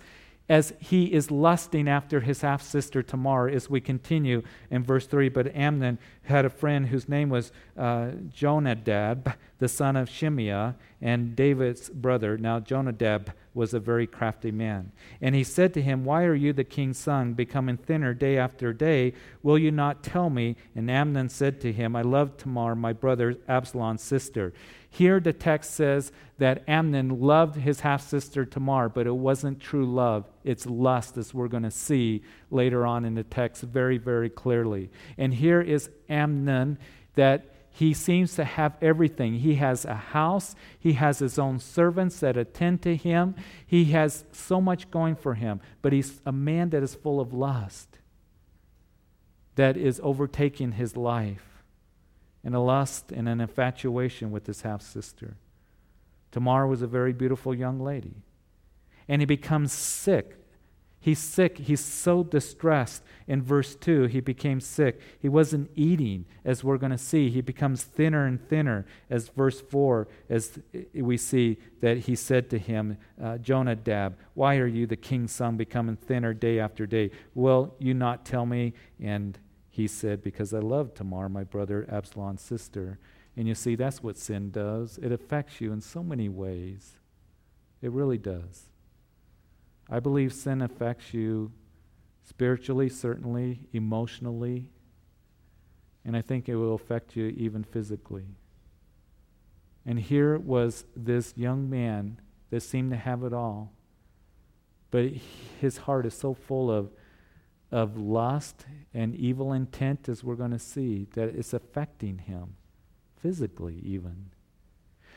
as 0.49 0.75
he 0.81 1.07
is 1.07 1.31
lusting 1.31 1.89
after 1.89 2.21
his 2.21 2.43
half 2.43 2.61
sister 2.61 3.03
Tamar, 3.03 3.49
as 3.49 3.71
we 3.71 3.81
continue 3.81 4.43
in 4.71 4.85
verse 4.85 5.07
3. 5.07 5.31
But 5.31 5.55
Amnon 5.57 5.99
had 6.25 6.45
a 6.45 6.51
friend 6.51 6.87
whose 6.87 7.09
name 7.09 7.29
was 7.29 7.53
uh, 7.77 8.11
Jonadab, 8.33 9.35
the 9.59 9.69
son 9.69 9.97
of 9.97 10.09
Shimeah, 10.09 10.75
and 11.01 11.35
David's 11.35 11.89
brother. 11.89 12.39
Now, 12.39 12.61
Jonadab 12.61 13.33
was 13.55 13.75
a 13.75 13.81
very 13.81 14.07
crafty 14.07 14.51
man. 14.51 14.93
And 15.21 15.35
he 15.35 15.45
said 15.45 15.75
to 15.75 15.83
him, 15.83 16.05
Why 16.05 16.25
are 16.25 16.35
you, 16.35 16.53
the 16.53 16.65
king's 16.65 16.99
son, 16.99 17.35
becoming 17.35 17.77
thinner 17.77 18.15
day 18.15 18.39
after 18.39 18.73
day? 18.73 19.15
Will 19.43 19.59
you 19.59 19.71
not 19.71 20.03
tell 20.03 20.31
me? 20.31 20.57
And 20.75 20.91
Amnon 20.91 21.29
said 21.29 21.61
to 21.63 21.73
him, 21.73 21.95
I 21.95 22.03
love 22.03 22.37
Tamar, 22.37 22.75
my 22.75 22.93
brother 22.93 23.37
Absalom's 23.49 24.03
sister. 24.03 24.53
Here 24.89 25.21
the 25.21 25.33
text 25.33 25.73
says 25.73 26.13
that 26.39 26.63
Amnon 26.69 27.21
loved 27.21 27.57
his 27.57 27.81
half 27.81 28.07
sister 28.07 28.45
Tamar, 28.45 28.89
but 28.89 29.07
it 29.07 29.15
wasn't 29.15 29.61
true 29.61 29.87
love. 29.87 30.27
It's 30.45 30.67
lust, 30.67 31.17
as 31.17 31.33
we're 31.33 31.49
going 31.49 31.63
to 31.63 31.71
see 31.71 32.23
later 32.53 32.87
on 32.87 33.05
in 33.05 33.15
the 33.15 33.25
text 33.25 33.63
very, 33.63 33.99
very 33.99 34.31
clearly. 34.31 34.91
And 35.17 35.35
here 35.35 35.61
is 35.61 35.91
Amnon 36.09 36.79
that 37.15 37.47
he 37.71 37.95
seems 37.95 38.35
to 38.37 38.45
have 38.45 38.77
everything. 38.83 39.35
He 39.35 39.55
has 39.55 39.85
a 39.85 39.95
house, 39.95 40.55
he 40.79 40.93
has 40.93 41.21
his 41.21 41.39
own 41.39 41.59
servants 41.59 42.21
that 42.21 42.37
attend 42.37 42.83
to 42.83 42.95
him, 42.95 43.35
he 43.67 43.87
has 43.87 44.25
so 44.31 44.61
much 44.61 44.91
going 44.91 45.17
for 45.17 45.35
him, 45.35 45.61
but 45.81 45.93
he's 45.93 46.21
a 46.27 46.33
man 46.33 46.71
that 46.71 46.83
is 46.83 46.95
full 46.95 47.19
of 47.19 47.33
lust, 47.33 47.99
that 49.55 49.77
is 49.77 50.01
overtaking 50.03 50.73
his 50.73 50.97
life, 50.97 51.65
and 52.45 52.55
a 52.55 52.61
lust 52.61 53.11
and 53.11 53.27
an 53.27 53.41
infatuation 53.41 54.31
with 54.31 54.47
his 54.47 54.63
half 54.63 54.83
sister. 54.83 55.37
Tamar 56.31 56.67
was 56.67 56.83
a 56.83 56.87
very 56.87 57.13
beautiful 57.13 57.55
young 57.55 57.81
lady. 57.81 58.17
And 59.09 59.21
he 59.21 59.27
becomes 59.27 59.73
sick 59.73 60.37
He's 61.03 61.19
sick. 61.19 61.59
He's 61.59 61.85
so 61.85 62.23
distressed. 62.23 63.03
In 63.27 63.43
verse 63.43 63.75
2, 63.75 64.05
he 64.05 64.21
became 64.21 64.61
sick. 64.61 65.01
He 65.21 65.29
wasn't 65.29 65.73
eating, 65.75 66.27
as 66.45 66.63
we're 66.63 66.79
going 66.79 66.93
to 66.93 66.97
see. 66.99 67.29
He 67.29 67.41
becomes 67.41 67.83
thinner 67.83 68.25
and 68.25 68.41
thinner, 68.49 68.87
as 69.11 69.27
verse 69.27 69.61
4, 69.61 70.07
as 70.31 70.61
we 70.95 71.17
see 71.17 71.59
that 71.81 71.99
he 71.99 72.15
said 72.15 72.49
to 72.51 72.59
him, 72.59 72.99
uh, 73.21 73.39
Jonadab, 73.39 74.17
why 74.35 74.59
are 74.59 74.67
you, 74.69 74.87
the 74.87 74.97
king's 74.97 75.33
son, 75.33 75.57
becoming 75.57 75.97
thinner 75.97 76.33
day 76.33 76.61
after 76.61 76.87
day? 76.87 77.11
Will 77.35 77.75
you 77.81 77.95
not 77.95 78.25
tell 78.25 78.47
me? 78.47 78.73
And 79.01 79.37
he 79.71 79.89
said, 79.89 80.23
Because 80.23 80.55
I 80.55 80.61
love 80.61 80.95
Tamar, 80.95 81.29
my 81.29 81.43
brother 81.43 81.85
Absalom's 81.91 82.43
sister. 82.43 83.01
And 83.37 83.49
you 83.49 83.57
see, 83.57 83.75
that's 83.75 84.05
what 84.05 84.17
sin 84.17 84.53
does. 84.53 85.01
It 85.03 85.11
affects 85.11 85.61
you 85.61 85.73
in 85.73 85.81
so 85.81 86.05
many 86.05 86.29
ways. 86.29 86.93
It 87.81 87.91
really 87.91 88.19
does. 88.19 88.69
I 89.93 90.01
believe 90.01 90.33
sin 90.33 90.63
affects 90.63 91.13
you 91.13 91.53
spiritually, 92.25 92.89
certainly, 92.89 93.61
emotionally, 93.75 94.71
and 96.03 96.17
I 96.17 96.23
think 96.23 96.49
it 96.49 96.57
will 96.57 96.75
affect 96.75 97.15
you 97.15 97.27
even 97.37 97.63
physically. 97.63 98.25
And 99.85 100.01
here 100.01 100.39
was 100.39 100.87
this 100.97 101.35
young 101.37 101.69
man 101.69 102.19
that 102.49 102.63
seemed 102.63 102.91
to 102.93 102.97
have 102.97 103.23
it 103.23 103.35
all, 103.35 103.75
but 104.91 105.13
his 105.61 105.77
heart 105.77 106.07
is 106.07 106.15
so 106.15 106.33
full 106.33 106.71
of, 106.71 106.91
of 107.71 107.99
lust 107.99 108.65
and 108.95 109.15
evil 109.15 109.53
intent, 109.53 110.09
as 110.09 110.25
we're 110.25 110.37
going 110.37 110.53
to 110.53 110.59
see, 110.59 111.07
that 111.13 111.29
it's 111.29 111.53
affecting 111.53 112.17
him 112.17 112.55
physically, 113.21 113.79
even. 113.85 114.31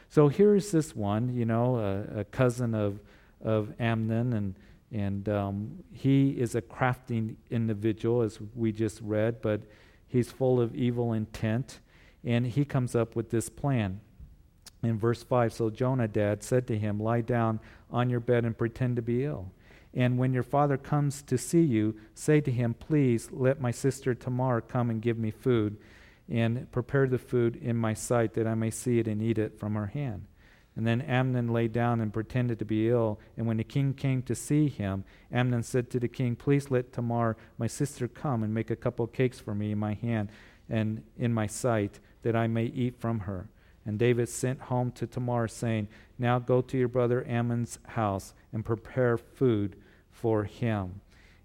So 0.10 0.28
here's 0.28 0.72
this 0.72 0.94
one, 0.94 1.34
you 1.34 1.46
know, 1.46 1.78
a, 1.78 2.20
a 2.20 2.24
cousin 2.26 2.76
of 2.76 3.00
of 3.46 3.74
Amnon, 3.80 4.34
and 4.34 4.56
and 4.92 5.28
um, 5.28 5.84
he 5.92 6.30
is 6.30 6.56
a 6.56 6.62
crafting 6.62 7.36
individual, 7.50 8.22
as 8.22 8.40
we 8.56 8.72
just 8.72 9.02
read, 9.02 9.42
but 9.42 9.62
he's 10.08 10.32
full 10.32 10.62
of 10.62 10.76
evil 10.76 11.14
intent, 11.14 11.80
and 12.24 12.46
he 12.48 12.66
comes 12.66 12.96
up 12.96 13.16
with 13.16 13.30
this 13.30 13.50
plan. 13.50 14.00
In 14.84 15.00
verse 15.00 15.24
5, 15.24 15.52
so 15.52 15.70
Jonadab 15.70 16.44
said 16.44 16.68
to 16.68 16.78
him, 16.78 17.00
Lie 17.00 17.22
down 17.22 17.60
on 17.90 18.10
your 18.10 18.20
bed 18.20 18.46
and 18.46 18.58
pretend 18.58 18.96
to 18.98 19.02
be 19.02 19.26
ill. 19.26 19.52
And 19.94 20.18
when 20.18 20.34
your 20.34 20.44
father 20.44 20.78
comes 20.78 21.22
to 21.24 21.38
see 21.38 21.64
you, 21.64 21.96
say 22.14 22.40
to 22.42 22.52
him, 22.52 22.74
Please 22.74 23.30
let 23.32 23.60
my 23.60 23.72
sister 23.72 24.14
Tamar 24.14 24.62
come 24.62 24.90
and 24.90 25.02
give 25.02 25.18
me 25.18 25.32
food, 25.32 25.78
and 26.30 26.72
prepare 26.72 27.08
the 27.08 27.18
food 27.18 27.56
in 27.56 27.76
my 27.76 27.94
sight 27.94 28.34
that 28.34 28.48
I 28.48 28.56
may 28.56 28.72
see 28.72 29.00
it 29.00 29.08
and 29.08 29.22
eat 29.22 29.38
it 29.38 29.60
from 29.60 29.76
her 29.76 29.88
hand. 29.88 30.28
And 30.76 30.86
then 30.86 31.02
Amnon 31.02 31.48
lay 31.54 31.70
down 31.70 32.02
and 32.02 32.14
pretended 32.14 32.60
to 32.60 32.66
be 32.66 32.90
ill. 32.90 33.20
And 33.38 33.48
when 33.48 33.58
the 33.58 33.64
king 33.64 33.94
came 33.94 34.22
to 34.24 34.36
see 34.36 34.68
him, 34.68 35.06
Amnon 35.32 35.64
said 35.64 35.90
to 35.92 36.00
the 36.00 36.10
king, 36.10 36.36
Please 36.36 36.70
let 36.70 36.92
Tamar, 36.92 37.38
my 37.58 37.68
sister, 37.68 38.08
come 38.08 38.44
and 38.44 38.54
make 38.54 38.70
a 38.70 38.76
couple 38.76 39.06
of 39.06 39.14
cakes 39.14 39.40
for 39.40 39.56
me 39.56 39.72
in 39.72 39.78
my 39.78 39.94
hand 39.94 40.30
and 40.70 41.04
in 41.18 41.34
my 41.34 41.48
sight, 41.48 42.00
that 42.24 42.36
I 42.36 42.48
may 42.48 42.66
eat 42.66 43.00
from 43.00 43.22
her. 43.22 43.48
And 43.86 44.00
David 44.00 44.28
sent 44.28 44.62
home 44.62 44.92
to 44.94 45.06
Tamar, 45.06 45.48
saying, 45.48 45.88
Now 46.18 46.40
go 46.40 46.62
to 46.62 46.78
your 46.78 46.88
brother 46.88 47.26
Amnon's 47.28 47.78
house 47.90 48.34
and 48.52 48.66
prepare 48.66 49.18
food 49.18 49.76
for 50.10 50.44
him. 50.44 51.02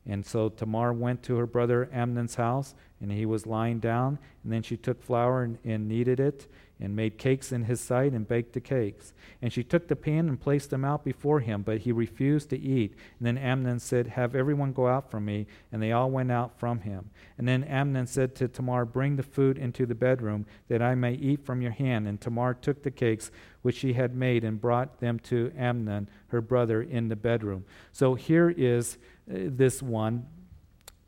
And 0.07 0.25
so 0.25 0.49
Tamar 0.49 0.93
went 0.93 1.23
to 1.25 1.37
her 1.37 1.47
brother 1.47 1.88
Amnon's 1.93 2.37
house, 2.37 2.75
and 3.01 3.12
he 3.12 3.27
was 3.27 3.47
lying 3.47 3.79
down. 3.79 4.19
And 4.43 4.53
then 4.53 4.62
she 4.62 4.77
took 4.77 5.03
flour 5.03 5.43
and, 5.43 5.59
and 5.64 5.87
kneaded 5.87 6.19
it, 6.19 6.47
and 6.81 6.97
made 6.97 7.19
cakes 7.19 7.53
in 7.53 7.64
his 7.64 7.81
sight, 7.81 8.12
and 8.12 8.27
baked 8.27 8.53
the 8.53 8.61
cakes. 8.61 9.12
And 9.43 9.53
she 9.53 9.62
took 9.62 9.88
the 9.88 9.97
pan 9.97 10.29
and 10.29 10.40
placed 10.40 10.71
them 10.71 10.85
out 10.85 11.05
before 11.05 11.40
him, 11.40 11.62
but 11.62 11.79
he 11.79 11.93
refused 11.93 12.51
to 12.51 12.59
eat. 12.59 12.95
And 13.19 13.27
then 13.27 13.38
Amnon 13.38 13.79
said, 13.79 14.09
Have 14.09 14.35
everyone 14.35 14.73
go 14.73 14.88
out 14.88 15.11
from 15.11 15.25
me. 15.25 15.47
And 15.73 15.83
they 15.83 15.93
all 15.93 16.11
went 16.11 16.33
out 16.33 16.59
from 16.59 16.81
him. 16.81 17.11
And 17.38 17.47
then 17.47 17.64
Amnon 17.64 18.07
said 18.07 18.35
to 18.37 18.49
Tamar, 18.49 18.85
Bring 18.85 19.16
the 19.16 19.23
food 19.23 19.59
into 19.59 19.87
the 19.87 19.95
bedroom, 19.95 20.47
that 20.69 20.83
I 20.83 20.95
may 20.95 21.14
eat 21.14 21.45
from 21.45 21.62
your 21.62 21.73
hand. 21.73 22.09
And 22.09 22.21
Tamar 22.21 22.55
took 22.55 22.83
the 22.83 22.90
cakes 22.90 23.31
which 23.62 23.77
she 23.77 23.93
had 23.93 24.14
made 24.14 24.45
and 24.45 24.61
brought 24.61 25.01
them 25.01 25.19
to 25.21 25.53
Amnon, 25.57 26.09
her 26.29 26.40
brother, 26.40 26.83
in 26.83 27.09
the 27.09 27.16
bedroom. 27.16 27.64
So 27.93 28.14
here 28.14 28.51
is 28.51 28.97
uh, 29.31 29.37
this 29.49 29.83
one 29.83 30.27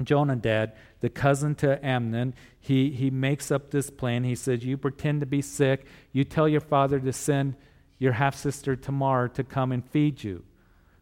Jonadab, 0.04 0.72
the 1.00 1.08
cousin 1.08 1.54
to 1.56 1.84
Amnon, 1.84 2.34
he, 2.64 2.90
he 2.92 3.10
makes 3.10 3.50
up 3.50 3.72
this 3.72 3.90
plan. 3.90 4.22
He 4.22 4.36
says, 4.36 4.64
You 4.64 4.76
pretend 4.76 5.18
to 5.18 5.26
be 5.26 5.42
sick. 5.42 5.84
You 6.12 6.22
tell 6.22 6.48
your 6.48 6.60
father 6.60 7.00
to 7.00 7.12
send 7.12 7.56
your 7.98 8.12
half 8.12 8.36
sister 8.36 8.76
Tamar 8.76 9.28
to 9.30 9.42
come 9.42 9.72
and 9.72 9.84
feed 9.84 10.22
you. 10.22 10.44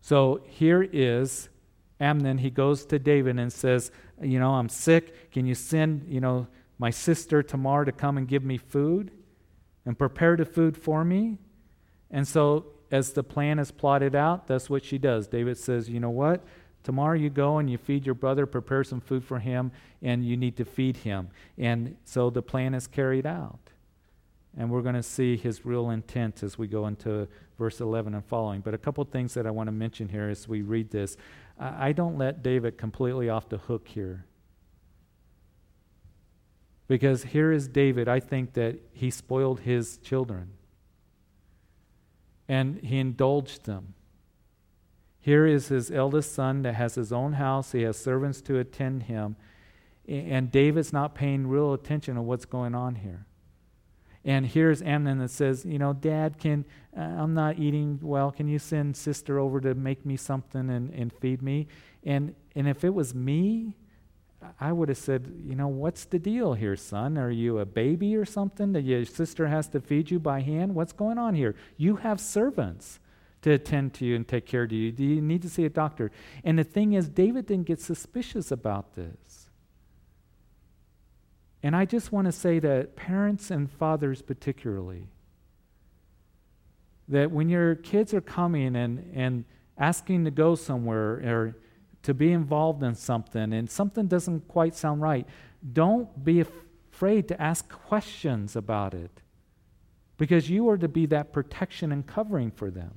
So 0.01 0.41
here 0.47 0.83
is 0.83 1.51
Amnon. 2.01 2.39
He 2.39 2.49
goes 2.49 2.87
to 2.87 2.99
David 2.99 3.39
and 3.39 3.53
says, 3.53 3.93
You 4.23 4.39
know, 4.39 4.55
I'm 4.55 4.71
sick. 4.71 5.31
Can 5.33 5.45
you 5.45 5.55
send, 5.55 6.07
you 6.09 6.19
know, 6.23 6.47
my 6.79 6.89
sister 6.89 7.43
Tamar 7.43 7.85
to 7.85 7.93
come 7.93 8.17
and 8.17 8.27
give 8.27 8.43
me 8.43 8.57
food 8.57 9.11
and 9.85 9.99
prepare 9.99 10.39
the 10.39 10.47
food 10.47 10.79
for 10.79 11.05
me? 11.05 11.37
And 12.11 12.27
so, 12.27 12.69
as 12.91 13.13
the 13.13 13.23
plan 13.23 13.59
is 13.59 13.71
plotted 13.71 14.15
out, 14.15 14.47
that's 14.47 14.71
what 14.71 14.83
she 14.83 14.97
does. 14.97 15.29
David 15.29 15.59
says, 15.59 15.91
You 15.91 16.01
know 16.01 16.09
what? 16.09 16.43
Tomorrow 16.83 17.15
you 17.15 17.31
go 17.31 17.59
and 17.59 17.71
you 17.71 17.77
feed 17.77 18.07
your 18.07 18.15
brother, 18.15 18.47
prepare 18.47 18.85
some 18.85 19.01
food 19.01 19.25
for 19.25 19.39
him, 19.39 19.71
and 20.03 20.25
you 20.25 20.37
need 20.37 20.57
to 20.57 20.65
feed 20.65 20.99
him. 20.99 21.29
And 21.59 21.97
so 22.05 22.31
the 22.31 22.43
plan 22.43 22.75
is 22.75 22.87
carried 22.87 23.27
out. 23.27 23.59
And 24.57 24.71
we're 24.71 24.83
going 24.83 24.95
to 24.95 25.03
see 25.03 25.37
his 25.37 25.65
real 25.65 25.91
intent 25.91 26.43
as 26.43 26.59
we 26.59 26.67
go 26.67 26.87
into 26.87 27.29
verse 27.59 27.81
11 27.81 28.15
and 28.15 28.25
following. 28.25 28.63
But 28.63 28.75
a 28.75 28.79
couple 28.79 29.05
things 29.05 29.35
that 29.35 29.47
I 29.47 29.51
want 29.51 29.69
to 29.69 29.73
mention 29.73 30.09
here 30.09 30.29
as 30.29 30.49
we 30.49 30.63
read 30.63 30.91
this. 30.91 31.17
I 31.59 31.93
don't 31.93 32.17
let 32.17 32.43
David 32.43 32.79
completely 32.79 33.29
off 33.29 33.49
the 33.49 33.59
hook 33.59 33.87
here. 33.87 34.25
Because 36.89 37.23
here 37.23 37.53
is 37.53 37.69
David, 37.69 38.09
I 38.09 38.19
think 38.19 38.55
that 38.55 38.79
he 38.93 39.11
spoiled 39.11 39.61
his 39.61 39.99
children. 39.99 40.53
And 42.49 42.79
he 42.79 42.99
indulged 42.99 43.67
them. 43.67 43.95
Here 45.21 45.47
is 45.47 45.69
his 45.69 45.91
eldest 45.91 46.35
son 46.35 46.63
that 46.63 46.75
has 46.75 46.95
his 46.95 47.13
own 47.13 47.35
house, 47.35 47.73
he 47.73 47.83
has 47.83 47.99
servants 47.99 48.41
to 48.43 48.59
attend 48.59 49.05
him, 49.05 49.37
and 50.09 50.51
David's 50.51 50.93
not 50.93 51.15
paying 51.15 51.47
real 51.47 51.75
attention 51.75 52.15
to 52.15 52.23
what's 52.23 52.47
going 52.47 52.75
on 52.75 52.97
here. 52.97 53.27
And 54.25 54.47
here's 54.47 54.83
Amnon 54.83 55.19
that 55.19 55.31
says, 55.31 55.65
You 55.65 55.79
know, 55.79 55.93
Dad, 55.93 56.39
can 56.39 56.65
uh, 56.97 57.01
I'm 57.01 57.33
not 57.33 57.59
eating 57.59 57.99
well. 58.03 58.31
Can 58.31 58.49
you 58.49 58.59
send 58.59 58.97
sister 58.97 59.39
over 59.39 59.61
to 59.61 59.75
make 59.75 60.05
me 60.05 60.17
something 60.17 60.69
and, 60.69 60.93
and 60.93 61.13
feed 61.13 61.41
me? 61.41 61.69
And 62.05 62.35
and 62.55 62.69
if 62.69 62.85
it 62.85 62.93
was 62.93 63.15
me, 63.15 63.77
I 64.61 64.73
would 64.73 64.91
have 64.91 64.99
said, 64.99 65.33
You 65.43 65.55
know, 65.55 65.69
what's 65.69 66.05
the 66.05 66.19
deal 66.19 66.53
here, 66.53 66.77
son? 66.77 67.17
Are 67.17 67.31
you 67.31 67.59
a 67.61 67.65
baby 67.65 68.15
or 68.15 68.27
something 68.27 68.73
that 68.73 68.83
your 68.83 69.07
sister 69.07 69.47
has 69.47 69.69
to 69.69 69.81
feed 69.81 70.11
you 70.11 70.19
by 70.19 70.41
hand? 70.41 70.75
What's 70.75 70.93
going 70.93 71.17
on 71.17 71.35
here? 71.35 71.55
You 71.79 71.97
have 71.97 72.21
servants 72.21 73.01
to 73.43 73.53
attend 73.53 73.95
to 73.95 74.05
you 74.05 74.17
and 74.17 74.27
take 74.27 74.47
care 74.47 74.65
of 74.65 74.73
you. 74.73 74.93
Do 74.93 75.05
you 75.05 75.21
need 75.21 75.43
to 75.43 75.49
see 75.49 75.65
a 75.65 75.71
doctor? 75.71 76.11
And 76.45 76.59
the 76.59 76.65
thing 76.65 76.93
is, 76.93 77.09
David 77.09 77.47
didn't 77.47 77.67
get 77.67 77.81
suspicious 77.81 78.51
about 78.51 78.95
this. 78.95 79.49
And 81.63 81.77
I 81.77 81.85
just 81.85 82.13
want 82.13 82.27
to 82.27 82.33
say 82.33 82.59
that 82.59 82.97
parents 82.97 83.51
and 83.51 83.71
fathers, 83.71 84.23
particularly, 84.23 85.07
that 87.09 87.31
when 87.31 87.49
your 87.49 87.75
kids 87.75 88.15
are 88.15 88.21
coming 88.21 88.77
and, 88.77 89.11
and 89.15 89.45
asking 89.77 90.25
to 90.25 90.31
go 90.31 90.55
somewhere 90.55 91.15
or 91.15 91.57
to 92.03 92.15
be 92.15 92.33
involved 92.33 92.83
in 92.83 92.95
something 92.95 93.53
and 93.53 93.71
something 93.71 94.07
doesn't 94.07 94.49
quite 94.49 94.75
sound 94.75 95.03
right, 95.03 95.27
don't 95.73 96.25
be 96.25 96.41
afraid 96.41 97.29
to 97.29 97.41
ask 97.41 97.69
questions 97.69 98.57
about 98.57 98.95
it 98.95 99.11
because 100.17 100.49
you 100.49 100.69
are 100.69 100.79
to 100.79 100.89
be 100.89 101.07
that 101.07 101.33
protection 101.33 101.93
and 101.93 102.07
covering 102.07 102.51
for 102.51 102.71
them. 102.71 102.93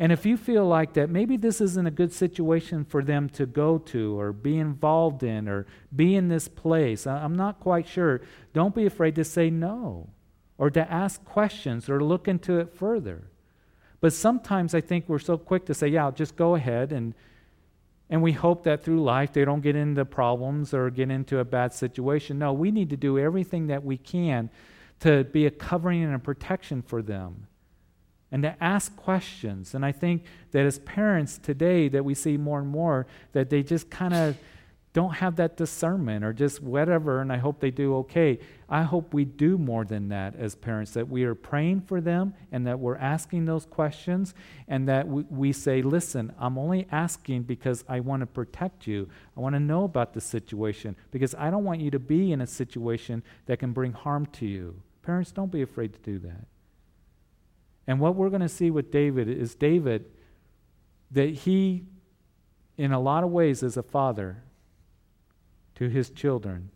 And 0.00 0.12
if 0.12 0.24
you 0.24 0.38
feel 0.38 0.66
like 0.66 0.94
that 0.94 1.10
maybe 1.10 1.36
this 1.36 1.60
isn't 1.60 1.86
a 1.86 1.90
good 1.90 2.10
situation 2.10 2.86
for 2.86 3.04
them 3.04 3.28
to 3.30 3.44
go 3.44 3.76
to 3.76 4.18
or 4.18 4.32
be 4.32 4.56
involved 4.56 5.22
in 5.22 5.46
or 5.46 5.66
be 5.94 6.16
in 6.16 6.28
this 6.28 6.48
place, 6.48 7.06
I'm 7.06 7.36
not 7.36 7.60
quite 7.60 7.86
sure, 7.86 8.22
don't 8.54 8.74
be 8.74 8.86
afraid 8.86 9.14
to 9.16 9.24
say 9.24 9.50
no 9.50 10.08
or 10.56 10.70
to 10.70 10.90
ask 10.90 11.22
questions 11.26 11.90
or 11.90 12.02
look 12.02 12.28
into 12.28 12.58
it 12.60 12.72
further. 12.72 13.24
But 14.00 14.14
sometimes 14.14 14.74
I 14.74 14.80
think 14.80 15.04
we're 15.06 15.18
so 15.18 15.36
quick 15.36 15.66
to 15.66 15.74
say, 15.74 15.88
yeah, 15.88 16.10
just 16.10 16.34
go 16.34 16.54
ahead 16.54 16.92
and 16.92 17.14
and 18.08 18.22
we 18.22 18.32
hope 18.32 18.64
that 18.64 18.82
through 18.82 19.04
life 19.04 19.34
they 19.34 19.44
don't 19.44 19.60
get 19.60 19.76
into 19.76 20.04
problems 20.04 20.72
or 20.74 20.90
get 20.90 21.10
into 21.10 21.38
a 21.38 21.44
bad 21.44 21.74
situation. 21.74 22.38
No, 22.38 22.54
we 22.54 22.70
need 22.70 22.90
to 22.90 22.96
do 22.96 23.18
everything 23.18 23.66
that 23.66 23.84
we 23.84 23.98
can 23.98 24.50
to 25.00 25.24
be 25.24 25.44
a 25.46 25.50
covering 25.50 26.02
and 26.02 26.14
a 26.14 26.18
protection 26.18 26.80
for 26.82 27.02
them 27.02 27.46
and 28.32 28.42
to 28.42 28.56
ask 28.62 28.94
questions. 28.96 29.74
And 29.74 29.84
I 29.84 29.92
think 29.92 30.24
that 30.52 30.64
as 30.64 30.78
parents 30.80 31.38
today 31.38 31.88
that 31.88 32.04
we 32.04 32.14
see 32.14 32.36
more 32.36 32.60
and 32.60 32.68
more 32.68 33.06
that 33.32 33.50
they 33.50 33.62
just 33.62 33.90
kind 33.90 34.14
of 34.14 34.36
don't 34.92 35.14
have 35.14 35.36
that 35.36 35.56
discernment 35.56 36.24
or 36.24 36.32
just 36.32 36.60
whatever 36.60 37.20
and 37.20 37.32
I 37.32 37.36
hope 37.36 37.60
they 37.60 37.70
do 37.70 37.94
okay. 37.98 38.40
I 38.68 38.82
hope 38.82 39.14
we 39.14 39.24
do 39.24 39.56
more 39.56 39.84
than 39.84 40.08
that 40.08 40.34
as 40.34 40.56
parents 40.56 40.92
that 40.92 41.08
we 41.08 41.22
are 41.24 41.34
praying 41.34 41.82
for 41.82 42.00
them 42.00 42.34
and 42.50 42.66
that 42.66 42.80
we're 42.80 42.96
asking 42.96 43.44
those 43.44 43.66
questions 43.66 44.34
and 44.66 44.88
that 44.88 45.06
we, 45.06 45.22
we 45.30 45.52
say, 45.52 45.82
"Listen, 45.82 46.32
I'm 46.38 46.58
only 46.58 46.88
asking 46.90 47.44
because 47.44 47.84
I 47.88 48.00
want 48.00 48.20
to 48.20 48.26
protect 48.26 48.86
you. 48.86 49.08
I 49.36 49.40
want 49.40 49.54
to 49.54 49.60
know 49.60 49.84
about 49.84 50.12
the 50.12 50.20
situation 50.20 50.96
because 51.12 51.34
I 51.36 51.50
don't 51.50 51.64
want 51.64 51.80
you 51.80 51.90
to 51.92 52.00
be 52.00 52.32
in 52.32 52.40
a 52.40 52.46
situation 52.46 53.22
that 53.46 53.60
can 53.60 53.72
bring 53.72 53.92
harm 53.92 54.26
to 54.26 54.46
you." 54.46 54.82
Parents, 55.02 55.30
don't 55.30 55.52
be 55.52 55.62
afraid 55.62 55.92
to 55.92 56.00
do 56.00 56.18
that. 56.20 56.46
And 57.90 57.98
what 57.98 58.14
we're 58.14 58.28
going 58.28 58.40
to 58.40 58.48
see 58.48 58.70
with 58.70 58.92
David 58.92 59.28
is 59.28 59.56
David, 59.56 60.04
that 61.10 61.30
he, 61.30 61.86
in 62.78 62.92
a 62.92 63.00
lot 63.00 63.24
of 63.24 63.30
ways, 63.30 63.64
is 63.64 63.76
a 63.76 63.82
father 63.82 64.44
to 65.74 65.88
his 65.88 66.08
children, 66.08 66.70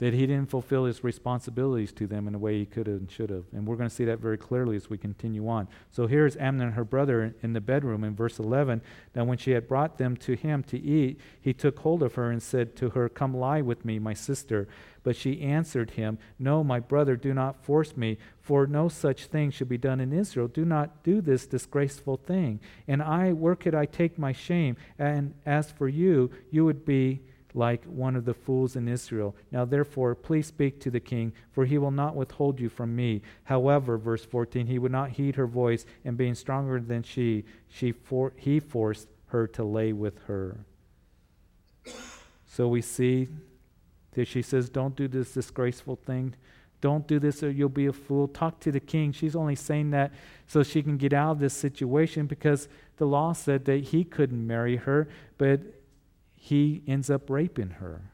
that 0.00 0.14
he 0.14 0.26
didn't 0.26 0.48
fulfill 0.48 0.86
his 0.86 1.04
responsibilities 1.04 1.92
to 1.92 2.06
them 2.06 2.26
in 2.26 2.32
the 2.32 2.38
way 2.38 2.58
he 2.58 2.64
could 2.64 2.86
have 2.86 2.96
and 2.96 3.10
should 3.10 3.28
have. 3.28 3.44
And 3.52 3.66
we're 3.66 3.76
going 3.76 3.88
to 3.88 3.94
see 3.94 4.06
that 4.06 4.18
very 4.18 4.38
clearly 4.38 4.74
as 4.74 4.88
we 4.88 4.96
continue 4.96 5.46
on. 5.46 5.68
So 5.90 6.06
here's 6.06 6.38
Amnon, 6.38 6.72
her 6.72 6.86
brother, 6.86 7.34
in 7.42 7.52
the 7.52 7.60
bedroom 7.60 8.02
in 8.02 8.16
verse 8.16 8.38
11. 8.38 8.80
Now, 9.14 9.24
when 9.24 9.36
she 9.36 9.50
had 9.50 9.68
brought 9.68 9.98
them 9.98 10.16
to 10.16 10.36
him 10.36 10.62
to 10.64 10.80
eat, 10.80 11.20
he 11.38 11.52
took 11.52 11.80
hold 11.80 12.02
of 12.02 12.14
her 12.14 12.30
and 12.30 12.42
said 12.42 12.76
to 12.76 12.90
her, 12.90 13.10
Come 13.10 13.36
lie 13.36 13.60
with 13.60 13.84
me, 13.84 13.98
my 13.98 14.14
sister. 14.14 14.68
But 15.02 15.16
she 15.16 15.42
answered 15.42 15.90
him, 15.90 16.18
No, 16.38 16.64
my 16.64 16.80
brother, 16.80 17.14
do 17.14 17.34
not 17.34 17.62
force 17.62 17.94
me, 17.94 18.16
for 18.40 18.66
no 18.66 18.88
such 18.88 19.26
thing 19.26 19.50
should 19.50 19.68
be 19.68 19.76
done 19.76 20.00
in 20.00 20.14
Israel. 20.14 20.48
Do 20.48 20.64
not 20.64 21.02
do 21.02 21.20
this 21.20 21.46
disgraceful 21.46 22.16
thing. 22.16 22.60
And 22.88 23.02
I, 23.02 23.32
where 23.34 23.54
could 23.54 23.74
I 23.74 23.84
take 23.84 24.18
my 24.18 24.32
shame? 24.32 24.78
And 24.98 25.34
as 25.44 25.70
for 25.70 25.88
you, 25.88 26.30
you 26.50 26.64
would 26.64 26.86
be 26.86 27.20
like 27.54 27.84
one 27.84 28.16
of 28.16 28.24
the 28.24 28.34
fools 28.34 28.76
in 28.76 28.88
Israel. 28.88 29.34
Now, 29.50 29.64
therefore, 29.64 30.14
please 30.14 30.46
speak 30.46 30.80
to 30.80 30.90
the 30.90 31.00
king, 31.00 31.32
for 31.52 31.64
he 31.64 31.78
will 31.78 31.90
not 31.90 32.14
withhold 32.14 32.60
you 32.60 32.68
from 32.68 32.94
me. 32.94 33.22
However, 33.44 33.98
verse 33.98 34.24
14, 34.24 34.66
he 34.66 34.78
would 34.78 34.92
not 34.92 35.10
heed 35.10 35.36
her 35.36 35.46
voice, 35.46 35.84
and 36.04 36.16
being 36.16 36.34
stronger 36.34 36.80
than 36.80 37.02
she, 37.02 37.44
she 37.68 37.92
for, 37.92 38.32
he 38.36 38.60
forced 38.60 39.08
her 39.26 39.46
to 39.48 39.64
lay 39.64 39.92
with 39.92 40.18
her. 40.26 40.64
So 42.46 42.68
we 42.68 42.82
see 42.82 43.28
that 44.12 44.26
she 44.26 44.42
says, 44.42 44.68
Don't 44.68 44.96
do 44.96 45.08
this 45.08 45.32
disgraceful 45.32 45.96
thing. 45.96 46.34
Don't 46.80 47.06
do 47.06 47.18
this 47.18 47.42
or 47.42 47.50
you'll 47.50 47.68
be 47.68 47.86
a 47.86 47.92
fool. 47.92 48.26
Talk 48.26 48.58
to 48.60 48.72
the 48.72 48.80
king. 48.80 49.12
She's 49.12 49.36
only 49.36 49.54
saying 49.54 49.90
that 49.90 50.12
so 50.46 50.62
she 50.62 50.82
can 50.82 50.96
get 50.96 51.12
out 51.12 51.32
of 51.32 51.38
this 51.38 51.52
situation 51.52 52.26
because 52.26 52.68
the 52.96 53.06
law 53.06 53.32
said 53.32 53.66
that 53.66 53.84
he 53.84 54.02
couldn't 54.02 54.46
marry 54.46 54.76
her, 54.76 55.08
but 55.36 55.60
he 56.42 56.82
ends 56.86 57.10
up 57.10 57.28
raping 57.28 57.68
her 57.68 58.12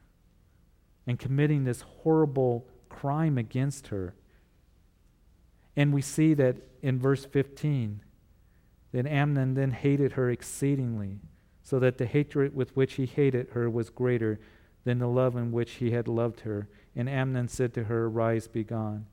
and 1.07 1.17
committing 1.17 1.63
this 1.63 1.79
horrible 1.79 2.67
crime 2.89 3.37
against 3.37 3.87
her. 3.87 4.13
And 5.77 5.93
we 5.93 6.01
see 6.01 6.33
that 6.33 6.57
in 6.81 6.99
verse 6.99 7.23
15 7.23 8.01
that 8.91 9.07
Amnon 9.07 9.53
then 9.53 9.71
hated 9.71 10.11
her 10.13 10.29
exceedingly, 10.29 11.19
so 11.63 11.79
that 11.79 11.97
the 11.97 12.05
hatred 12.05 12.53
with 12.53 12.75
which 12.75 12.95
he 12.95 13.05
hated 13.05 13.47
her 13.51 13.69
was 13.69 13.89
greater 13.89 14.41
than 14.83 14.99
the 14.99 15.07
love 15.07 15.37
in 15.37 15.53
which 15.53 15.75
he 15.75 15.91
had 15.91 16.09
loved 16.09 16.41
her. 16.41 16.67
And 16.97 17.09
Amnon 17.09 17.47
said 17.47 17.73
to 17.75 17.85
her, 17.85 18.09
Rise, 18.09 18.49
be 18.49 18.65
gone. 18.65 19.05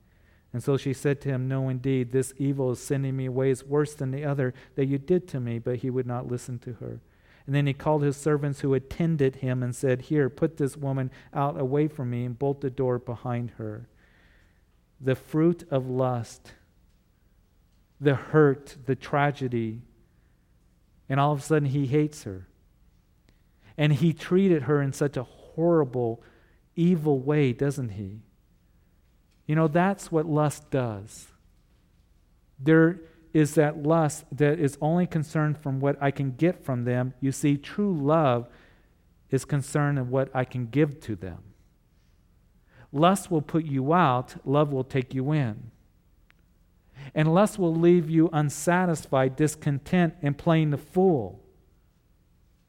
And 0.52 0.60
so 0.60 0.76
she 0.76 0.92
said 0.92 1.20
to 1.20 1.28
him, 1.28 1.46
No, 1.46 1.68
indeed, 1.68 2.10
this 2.10 2.34
evil 2.36 2.72
is 2.72 2.80
sending 2.80 3.16
me 3.16 3.26
away 3.26 3.50
is 3.50 3.62
worse 3.62 3.94
than 3.94 4.10
the 4.10 4.24
other 4.24 4.54
that 4.74 4.86
you 4.86 4.98
did 4.98 5.28
to 5.28 5.40
me. 5.40 5.60
But 5.60 5.76
he 5.76 5.90
would 5.90 6.06
not 6.06 6.26
listen 6.26 6.58
to 6.60 6.72
her. 6.74 7.00
And 7.46 7.54
then 7.54 7.66
he 7.66 7.74
called 7.74 8.02
his 8.02 8.16
servants 8.16 8.60
who 8.60 8.72
attended 8.74 9.36
him 9.36 9.62
and 9.62 9.74
said, 9.74 10.02
Here, 10.02 10.30
put 10.30 10.56
this 10.56 10.76
woman 10.76 11.10
out 11.32 11.60
away 11.60 11.88
from 11.88 12.10
me 12.10 12.24
and 12.24 12.38
bolt 12.38 12.60
the 12.60 12.70
door 12.70 12.98
behind 12.98 13.52
her. 13.58 13.88
The 15.00 15.14
fruit 15.14 15.66
of 15.70 15.88
lust, 15.88 16.52
the 18.00 18.14
hurt, 18.14 18.76
the 18.86 18.94
tragedy. 18.94 19.82
And 21.08 21.20
all 21.20 21.32
of 21.32 21.40
a 21.40 21.42
sudden, 21.42 21.68
he 21.68 21.86
hates 21.86 22.22
her. 22.22 22.48
And 23.76 23.92
he 23.92 24.14
treated 24.14 24.62
her 24.62 24.80
in 24.80 24.94
such 24.94 25.16
a 25.18 25.24
horrible, 25.24 26.22
evil 26.76 27.18
way, 27.18 27.52
doesn't 27.52 27.90
he? 27.90 28.20
You 29.46 29.54
know, 29.54 29.68
that's 29.68 30.10
what 30.10 30.24
lust 30.24 30.70
does. 30.70 31.26
There 32.58 33.00
is 33.34 33.56
that 33.56 33.82
lust 33.82 34.24
that 34.30 34.60
is 34.60 34.78
only 34.80 35.06
concerned 35.06 35.58
from 35.58 35.80
what 35.80 36.00
I 36.00 36.12
can 36.12 36.30
get 36.30 36.64
from 36.64 36.84
them. 36.84 37.12
You 37.20 37.32
see, 37.32 37.56
true 37.56 37.92
love 37.92 38.48
is 39.28 39.44
concerned 39.44 39.98
in 39.98 40.08
what 40.08 40.30
I 40.32 40.44
can 40.44 40.66
give 40.66 41.00
to 41.00 41.16
them. 41.16 41.38
Lust 42.92 43.32
will 43.32 43.42
put 43.42 43.64
you 43.64 43.92
out, 43.92 44.36
love 44.46 44.72
will 44.72 44.84
take 44.84 45.12
you 45.12 45.32
in. 45.32 45.72
And 47.12 47.34
lust 47.34 47.58
will 47.58 47.74
leave 47.74 48.08
you 48.08 48.30
unsatisfied, 48.32 49.34
discontent, 49.34 50.14
and 50.22 50.38
playing 50.38 50.70
the 50.70 50.78
fool. 50.78 51.40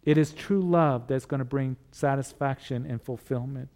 It 0.02 0.18
is 0.18 0.34
true 0.34 0.62
love 0.62 1.08
that's 1.08 1.28
going 1.28 1.40
to 1.40 1.46
bring 1.46 1.78
satisfaction 1.92 2.88
and 2.90 3.00
fulfillment. 3.00 3.70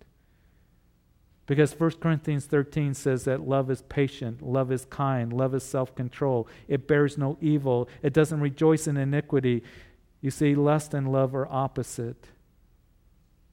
Because 1.50 1.74
1 1.74 1.94
Corinthians 2.00 2.46
13 2.46 2.94
says 2.94 3.24
that 3.24 3.42
love 3.42 3.72
is 3.72 3.82
patient, 3.82 4.40
love 4.44 4.72
is 4.72 4.86
kind, 4.86 5.34
love 5.34 5.56
is 5.56 5.64
self 5.64 5.96
control. 5.96 6.48
It 6.68 6.88
bears 6.88 7.18
no 7.18 7.40
evil, 7.42 7.90
it 8.04 8.14
doesn't 8.14 8.40
rejoice 8.40 8.86
in 8.86 8.98
iniquity. 8.98 9.64
You 10.22 10.30
see, 10.30 10.54
lust 10.54 10.94
and 10.94 11.12
love 11.12 11.34
are 11.34 11.48
opposite. 11.48 12.28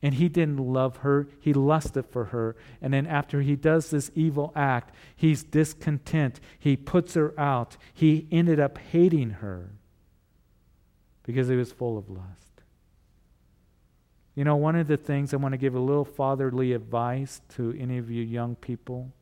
And 0.02 0.16
he 0.16 0.28
didn't 0.28 0.58
love 0.58 0.98
her, 0.98 1.26
he 1.40 1.54
lusted 1.54 2.04
for 2.04 2.26
her. 2.26 2.54
And 2.82 2.92
then 2.92 3.06
after 3.06 3.40
he 3.40 3.56
does 3.56 3.88
this 3.88 4.10
evil 4.14 4.52
act, 4.54 4.94
he's 5.16 5.42
discontent. 5.42 6.38
He 6.58 6.76
puts 6.76 7.14
her 7.14 7.32
out. 7.40 7.78
He 7.94 8.28
ended 8.30 8.60
up 8.60 8.76
hating 8.76 9.30
her 9.30 9.70
because 11.22 11.48
he 11.48 11.56
was 11.56 11.72
full 11.72 11.96
of 11.96 12.10
lust. 12.10 12.45
You 14.36 14.44
know, 14.44 14.54
one 14.54 14.76
of 14.76 14.86
the 14.86 14.98
things 14.98 15.34
I 15.34 15.38
want 15.38 15.54
to 15.54 15.58
give 15.58 15.74
a 15.74 15.80
little 15.80 16.04
fatherly 16.04 16.74
advice 16.74 17.40
to 17.56 17.74
any 17.78 17.98
of 17.98 18.10
you 18.10 18.22
young 18.22 18.54
people 18.54 19.12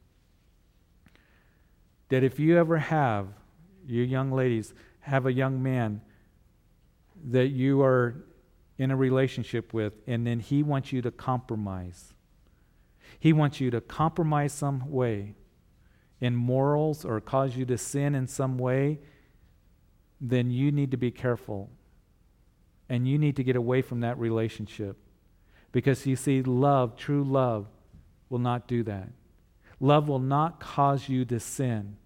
that 2.09 2.23
if 2.23 2.39
you 2.39 2.59
ever 2.59 2.79
have, 2.79 3.29
you 3.87 4.03
young 4.03 4.33
ladies, 4.33 4.75
have 5.01 5.25
a 5.25 5.33
young 5.33 5.63
man 5.63 6.01
that 7.31 7.49
you 7.49 7.81
are 7.83 8.25
in 8.77 8.91
a 8.91 8.97
relationship 8.97 9.73
with, 9.73 9.93
and 10.07 10.27
then 10.27 10.41
he 10.41 10.63
wants 10.63 10.93
you 10.93 11.01
to 11.01 11.11
compromise. 11.11 12.13
He 13.19 13.33
wants 13.33 13.61
you 13.61 13.71
to 13.71 13.81
compromise 13.81 14.53
some 14.53 14.91
way 14.91 15.35
in 16.21 16.35
morals 16.35 17.05
or 17.05 17.21
cause 17.21 17.57
you 17.57 17.65
to 17.67 17.79
sin 17.79 18.15
in 18.15 18.27
some 18.27 18.59
way, 18.59 18.99
then 20.21 20.51
you 20.51 20.73
need 20.73 20.91
to 20.91 20.97
be 20.97 21.11
careful. 21.11 21.71
And 22.89 23.07
you 23.07 23.19
need 23.19 23.37
to 23.37 23.45
get 23.45 23.57
away 23.57 23.83
from 23.83 24.01
that 24.01 24.19
relationship. 24.19 24.97
Because 25.75 26.07
you 26.07 26.15
see, 26.15 26.41
love, 26.41 26.97
true 26.97 27.25
love, 27.25 27.67
will 28.29 28.39
not 28.39 28.69
do 28.69 28.85
that. 28.85 29.09
Love 29.81 30.07
will 30.07 30.21
not 30.21 30.61
cause 30.61 31.09
you 31.09 31.25
to 31.25 31.41
sin. 31.41 31.97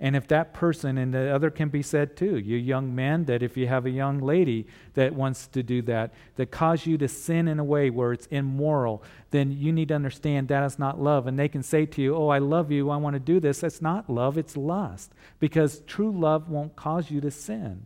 And 0.00 0.16
if 0.16 0.26
that 0.28 0.54
person, 0.54 0.96
and 0.96 1.12
the 1.12 1.28
other 1.28 1.50
can 1.50 1.68
be 1.68 1.82
said 1.82 2.16
too, 2.16 2.38
you 2.38 2.56
young 2.56 2.94
men, 2.94 3.26
that 3.26 3.42
if 3.42 3.58
you 3.58 3.66
have 3.66 3.84
a 3.84 3.90
young 3.90 4.20
lady 4.20 4.66
that 4.94 5.12
wants 5.12 5.46
to 5.48 5.62
do 5.62 5.82
that, 5.82 6.14
that 6.36 6.50
cause 6.50 6.86
you 6.86 6.96
to 6.96 7.06
sin 7.06 7.46
in 7.46 7.58
a 7.58 7.64
way 7.64 7.90
where 7.90 8.14
it's 8.14 8.24
immoral, 8.28 9.02
then 9.32 9.52
you 9.52 9.70
need 9.70 9.88
to 9.88 9.94
understand 9.94 10.48
that 10.48 10.64
is 10.64 10.78
not 10.78 10.98
love. 10.98 11.26
And 11.26 11.38
they 11.38 11.48
can 11.48 11.62
say 11.62 11.84
to 11.84 12.00
you, 12.00 12.16
Oh, 12.16 12.28
I 12.28 12.38
love 12.38 12.72
you, 12.72 12.88
I 12.88 12.96
want 12.96 13.14
to 13.14 13.20
do 13.20 13.38
this. 13.38 13.60
That's 13.60 13.82
not 13.82 14.08
love, 14.08 14.38
it's 14.38 14.56
lust. 14.56 15.12
Because 15.40 15.80
true 15.80 16.10
love 16.10 16.48
won't 16.48 16.74
cause 16.74 17.10
you 17.10 17.20
to 17.20 17.30
sin. 17.30 17.84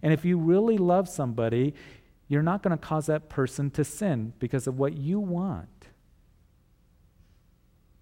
And 0.00 0.12
if 0.12 0.24
you 0.24 0.38
really 0.38 0.78
love 0.78 1.08
somebody, 1.08 1.74
you're 2.30 2.44
not 2.44 2.62
going 2.62 2.70
to 2.70 2.82
cause 2.82 3.06
that 3.06 3.28
person 3.28 3.72
to 3.72 3.84
sin 3.84 4.32
because 4.38 4.68
of 4.68 4.78
what 4.78 4.96
you 4.96 5.18
want. 5.18 5.88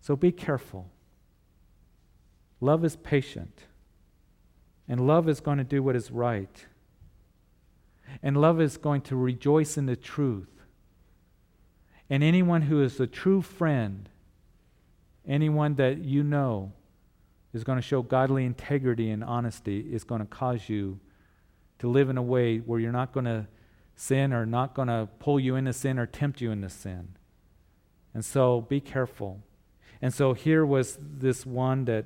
So 0.03 0.17
be 0.17 0.31
careful. 0.31 0.91
Love 2.61 2.85
is 2.85 2.95
patient, 2.95 3.63
and 4.87 5.07
love 5.07 5.31
is 5.31 5.41
going 5.41 5.57
to 5.57 5.65
do 5.65 5.83
what 5.83 5.97
is 5.97 6.11
right. 6.11 6.67
And 8.23 8.39
love 8.39 8.61
is 8.61 8.77
going 8.77 9.01
to 9.03 9.17
rejoice 9.17 9.79
in 9.79 9.87
the 9.87 9.97
truth. 9.97 10.51
And 12.11 12.23
anyone 12.23 12.63
who 12.63 12.83
is 12.83 13.01
a 13.01 13.07
true 13.07 13.41
friend, 13.41 14.11
anyone 15.27 15.77
that 15.77 15.99
you 16.05 16.23
know 16.23 16.73
is 17.55 17.65
going 17.65 17.77
to 17.77 17.83
show 17.83 18.03
godly 18.03 18.45
integrity 18.45 19.11
and 19.11 19.25
honesty, 19.25 19.81
is 19.91 20.05
going 20.05 20.21
to 20.21 20.27
cause 20.27 20.69
you 20.69 21.01
to 21.79 21.89
live 21.89 22.11
in 22.11 22.19
a 22.19 22.23
way 22.23 22.59
where 22.59 22.79
you're 22.79 22.93
not 22.93 23.13
going 23.13 23.25
to 23.25 23.47
sin 23.99 24.33
are 24.33 24.47
not 24.47 24.75
going 24.75 24.87
to 24.87 25.09
pull 25.19 25.41
you 25.41 25.57
into 25.57 25.73
sin 25.73 25.99
or 25.99 26.07
tempt 26.07 26.41
you 26.41 26.53
into 26.53 26.69
sin. 26.69 27.17
And 28.15 28.25
so 28.25 28.61
be 28.61 28.81
careful. 28.81 29.41
And 30.01 30.15
so 30.15 30.35
here 30.35 30.65
was 30.65 30.97
this 31.01 31.45
one 31.45 31.85
that, 31.87 32.05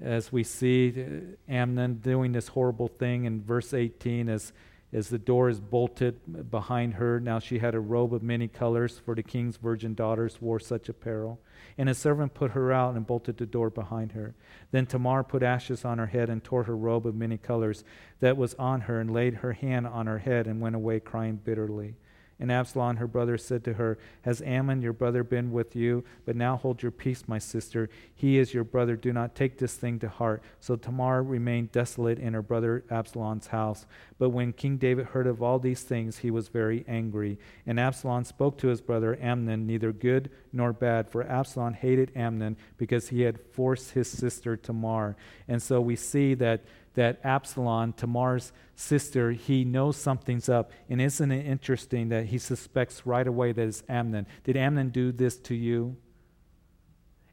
as 0.00 0.30
we 0.30 0.44
see 0.44 0.92
uh, 0.94 1.50
Amnon 1.50 1.94
doing 1.94 2.32
this 2.32 2.48
horrible 2.48 2.88
thing 2.88 3.24
in 3.24 3.42
verse 3.42 3.72
18, 3.72 4.28
as 4.28 4.52
as 4.92 5.08
the 5.08 5.18
door 5.18 5.48
is 5.48 5.60
bolted 5.60 6.50
behind 6.50 6.94
her. 6.94 7.18
Now 7.18 7.38
she 7.38 7.58
had 7.58 7.74
a 7.74 7.80
robe 7.80 8.12
of 8.12 8.22
many 8.22 8.48
colors, 8.48 9.00
for 9.04 9.14
the 9.14 9.22
king's 9.22 9.56
virgin 9.56 9.94
daughters 9.94 10.40
wore 10.40 10.60
such 10.60 10.88
apparel. 10.88 11.40
And 11.78 11.88
a 11.88 11.94
servant 11.94 12.34
put 12.34 12.50
her 12.50 12.72
out 12.72 12.94
and 12.94 13.06
bolted 13.06 13.38
the 13.38 13.46
door 13.46 13.70
behind 13.70 14.12
her. 14.12 14.34
Then 14.70 14.86
Tamar 14.86 15.24
put 15.24 15.42
ashes 15.42 15.84
on 15.84 15.98
her 15.98 16.06
head 16.06 16.28
and 16.28 16.44
tore 16.44 16.64
her 16.64 16.76
robe 16.76 17.06
of 17.06 17.14
many 17.14 17.38
colors 17.38 17.84
that 18.20 18.36
was 18.36 18.54
on 18.54 18.82
her, 18.82 19.00
and 19.00 19.10
laid 19.10 19.34
her 19.36 19.52
hand 19.52 19.86
on 19.86 20.06
her 20.06 20.18
head 20.18 20.46
and 20.46 20.60
went 20.60 20.76
away 20.76 21.00
crying 21.00 21.36
bitterly. 21.36 21.94
And 22.42 22.50
Absalom, 22.50 22.96
her 22.96 23.06
brother, 23.06 23.38
said 23.38 23.62
to 23.62 23.74
her, 23.74 23.98
Has 24.22 24.42
Amnon, 24.42 24.82
your 24.82 24.92
brother, 24.92 25.22
been 25.22 25.52
with 25.52 25.76
you? 25.76 26.02
But 26.24 26.34
now 26.34 26.56
hold 26.56 26.82
your 26.82 26.90
peace, 26.90 27.22
my 27.28 27.38
sister. 27.38 27.88
He 28.12 28.36
is 28.36 28.52
your 28.52 28.64
brother. 28.64 28.96
Do 28.96 29.12
not 29.12 29.36
take 29.36 29.58
this 29.58 29.76
thing 29.76 30.00
to 30.00 30.08
heart. 30.08 30.42
So 30.58 30.74
Tamar 30.74 31.22
remained 31.22 31.70
desolate 31.70 32.18
in 32.18 32.34
her 32.34 32.42
brother 32.42 32.82
Absalom's 32.90 33.46
house. 33.46 33.86
But 34.18 34.30
when 34.30 34.52
King 34.54 34.76
David 34.76 35.06
heard 35.06 35.28
of 35.28 35.40
all 35.40 35.60
these 35.60 35.82
things, 35.82 36.18
he 36.18 36.32
was 36.32 36.48
very 36.48 36.84
angry. 36.88 37.38
And 37.64 37.78
Absalom 37.78 38.24
spoke 38.24 38.58
to 38.58 38.66
his 38.66 38.80
brother 38.80 39.16
Amnon, 39.22 39.64
neither 39.64 39.92
good 39.92 40.28
nor 40.52 40.72
bad, 40.72 41.08
for 41.08 41.22
Absalom 41.22 41.74
hated 41.74 42.10
Amnon 42.16 42.56
because 42.76 43.10
he 43.10 43.20
had 43.20 43.38
forced 43.52 43.92
his 43.92 44.08
sister 44.08 44.56
Tamar. 44.56 45.16
And 45.46 45.62
so 45.62 45.80
we 45.80 45.94
see 45.94 46.34
that 46.34 46.64
that 46.94 47.20
Absalom, 47.24 47.92
Tamar's 47.92 48.52
sister, 48.74 49.32
he 49.32 49.64
knows 49.64 49.96
something's 49.96 50.48
up. 50.48 50.70
And 50.88 51.00
isn't 51.00 51.30
it 51.32 51.46
interesting 51.46 52.08
that 52.10 52.26
he 52.26 52.38
suspects 52.38 53.06
right 53.06 53.26
away 53.26 53.52
that 53.52 53.66
it's 53.66 53.82
Amnon? 53.88 54.26
Did 54.44 54.56
Amnon 54.56 54.90
do 54.90 55.12
this 55.12 55.38
to 55.38 55.54
you? 55.54 55.96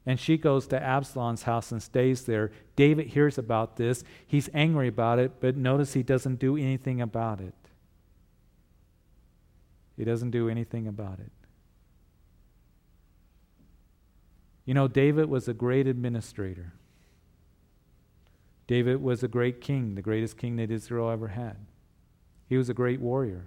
And 0.06 0.18
she 0.18 0.38
goes 0.38 0.66
to 0.68 0.82
Absalom's 0.82 1.42
house 1.42 1.72
and 1.72 1.82
stays 1.82 2.24
there. 2.24 2.50
David 2.74 3.08
hears 3.08 3.36
about 3.36 3.76
this. 3.76 4.02
He's 4.26 4.48
angry 4.54 4.88
about 4.88 5.18
it, 5.18 5.40
but 5.40 5.56
notice 5.56 5.92
he 5.92 6.02
doesn't 6.02 6.38
do 6.38 6.56
anything 6.56 7.00
about 7.00 7.40
it. 7.40 7.54
He 9.96 10.04
doesn't 10.04 10.30
do 10.30 10.48
anything 10.48 10.88
about 10.88 11.20
it. 11.20 11.30
You 14.64 14.72
know, 14.72 14.88
David 14.88 15.28
was 15.28 15.48
a 15.48 15.52
great 15.52 15.86
administrator. 15.86 16.72
David 18.70 19.02
was 19.02 19.24
a 19.24 19.26
great 19.26 19.60
king, 19.60 19.96
the 19.96 20.00
greatest 20.00 20.36
king 20.36 20.54
that 20.54 20.70
Israel 20.70 21.10
ever 21.10 21.26
had. 21.26 21.56
He 22.46 22.56
was 22.56 22.68
a 22.68 22.72
great 22.72 23.00
warrior. 23.00 23.46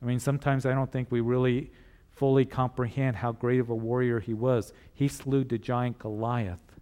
I 0.00 0.06
mean, 0.06 0.18
sometimes 0.18 0.64
I 0.64 0.72
don't 0.72 0.90
think 0.90 1.12
we 1.12 1.20
really 1.20 1.70
fully 2.10 2.46
comprehend 2.46 3.16
how 3.16 3.32
great 3.32 3.60
of 3.60 3.68
a 3.68 3.74
warrior 3.74 4.20
he 4.20 4.32
was. 4.32 4.72
He 4.94 5.08
slew 5.08 5.44
the 5.44 5.58
giant 5.58 5.98
Goliath. 5.98 6.78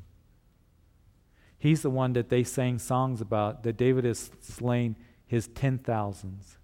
He's 1.58 1.82
the 1.82 1.90
one 1.90 2.12
that 2.12 2.28
they 2.28 2.44
sang 2.44 2.78
songs 2.78 3.20
about, 3.20 3.64
that 3.64 3.76
David 3.76 4.04
has 4.04 4.30
slain 4.40 4.94
his 5.26 5.48
ten 5.48 5.78
thousands. 5.78 6.58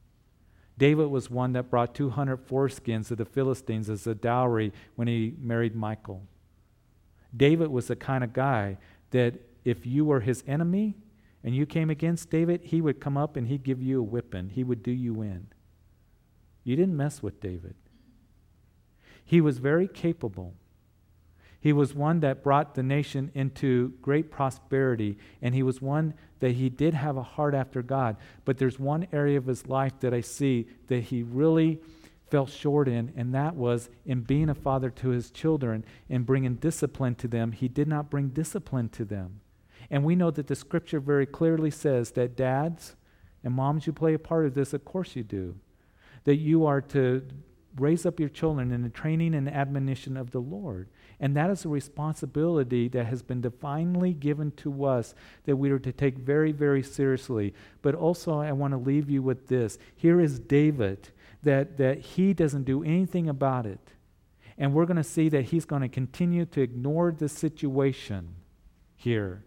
David 0.78 1.08
was 1.08 1.28
one 1.28 1.54
that 1.54 1.70
brought 1.70 1.92
200 1.92 2.46
foreskins 2.46 3.10
of 3.10 3.18
the 3.18 3.24
Philistines 3.24 3.90
as 3.90 4.06
a 4.06 4.14
dowry 4.14 4.72
when 4.94 5.08
he 5.08 5.34
married 5.40 5.74
Michal. 5.74 6.22
David 7.36 7.66
was 7.66 7.88
the 7.88 7.96
kind 7.96 8.22
of 8.22 8.32
guy 8.32 8.78
that 9.10 9.34
if 9.68 9.86
you 9.86 10.04
were 10.04 10.20
his 10.20 10.42
enemy 10.46 10.96
and 11.44 11.54
you 11.54 11.66
came 11.66 11.90
against 11.90 12.30
David, 12.30 12.62
he 12.64 12.80
would 12.80 13.00
come 13.00 13.16
up 13.16 13.36
and 13.36 13.48
he'd 13.48 13.62
give 13.62 13.82
you 13.82 14.00
a 14.00 14.02
whipping. 14.02 14.50
He 14.50 14.64
would 14.64 14.82
do 14.82 14.90
you 14.90 15.20
in. 15.22 15.48
You 16.64 16.76
didn't 16.76 16.96
mess 16.96 17.22
with 17.22 17.40
David. 17.40 17.74
He 19.24 19.40
was 19.40 19.58
very 19.58 19.86
capable. 19.86 20.54
He 21.60 21.72
was 21.72 21.94
one 21.94 22.20
that 22.20 22.42
brought 22.42 22.74
the 22.74 22.82
nation 22.82 23.30
into 23.34 23.92
great 24.00 24.30
prosperity, 24.30 25.18
and 25.42 25.54
he 25.54 25.62
was 25.62 25.82
one 25.82 26.14
that 26.38 26.52
he 26.52 26.70
did 26.70 26.94
have 26.94 27.16
a 27.16 27.22
heart 27.22 27.54
after 27.54 27.82
God. 27.82 28.16
But 28.44 28.58
there's 28.58 28.78
one 28.78 29.06
area 29.12 29.36
of 29.36 29.46
his 29.46 29.66
life 29.66 29.98
that 30.00 30.14
I 30.14 30.20
see 30.20 30.66
that 30.86 31.04
he 31.04 31.22
really 31.22 31.80
fell 32.30 32.46
short 32.46 32.88
in, 32.88 33.12
and 33.16 33.34
that 33.34 33.54
was 33.54 33.90
in 34.06 34.20
being 34.20 34.48
a 34.48 34.54
father 34.54 34.90
to 34.90 35.08
his 35.08 35.30
children 35.30 35.84
and 36.08 36.26
bringing 36.26 36.54
discipline 36.54 37.14
to 37.16 37.28
them. 37.28 37.52
He 37.52 37.68
did 37.68 37.88
not 37.88 38.10
bring 38.10 38.28
discipline 38.28 38.88
to 38.90 39.04
them. 39.04 39.40
And 39.90 40.04
we 40.04 40.16
know 40.16 40.30
that 40.30 40.46
the 40.46 40.54
scripture 40.54 41.00
very 41.00 41.26
clearly 41.26 41.70
says 41.70 42.12
that 42.12 42.36
dads 42.36 42.96
and 43.44 43.54
moms, 43.54 43.86
you 43.86 43.92
play 43.92 44.14
a 44.14 44.18
part 44.18 44.46
of 44.46 44.54
this, 44.54 44.72
of 44.72 44.84
course 44.84 45.16
you 45.16 45.22
do. 45.22 45.56
That 46.24 46.36
you 46.36 46.66
are 46.66 46.80
to 46.82 47.26
raise 47.76 48.04
up 48.04 48.18
your 48.18 48.28
children 48.28 48.72
in 48.72 48.82
the 48.82 48.88
training 48.88 49.34
and 49.34 49.48
admonition 49.48 50.16
of 50.16 50.30
the 50.32 50.40
Lord. 50.40 50.88
And 51.20 51.36
that 51.36 51.50
is 51.50 51.64
a 51.64 51.68
responsibility 51.68 52.88
that 52.88 53.06
has 53.06 53.22
been 53.22 53.40
divinely 53.40 54.12
given 54.12 54.50
to 54.52 54.84
us 54.84 55.14
that 55.44 55.56
we 55.56 55.70
are 55.70 55.78
to 55.78 55.92
take 55.92 56.18
very, 56.18 56.52
very 56.52 56.82
seriously. 56.82 57.54
But 57.82 57.94
also, 57.94 58.40
I 58.40 58.52
want 58.52 58.72
to 58.72 58.78
leave 58.78 59.08
you 59.08 59.22
with 59.22 59.48
this. 59.48 59.78
Here 59.96 60.20
is 60.20 60.38
David, 60.38 61.10
that, 61.42 61.76
that 61.76 61.98
he 61.98 62.34
doesn't 62.34 62.64
do 62.64 62.82
anything 62.82 63.28
about 63.28 63.66
it. 63.66 63.92
And 64.56 64.74
we're 64.74 64.86
going 64.86 64.96
to 64.96 65.04
see 65.04 65.28
that 65.28 65.46
he's 65.46 65.64
going 65.64 65.82
to 65.82 65.88
continue 65.88 66.44
to 66.46 66.60
ignore 66.60 67.12
the 67.12 67.28
situation 67.28 68.34
here. 68.96 69.44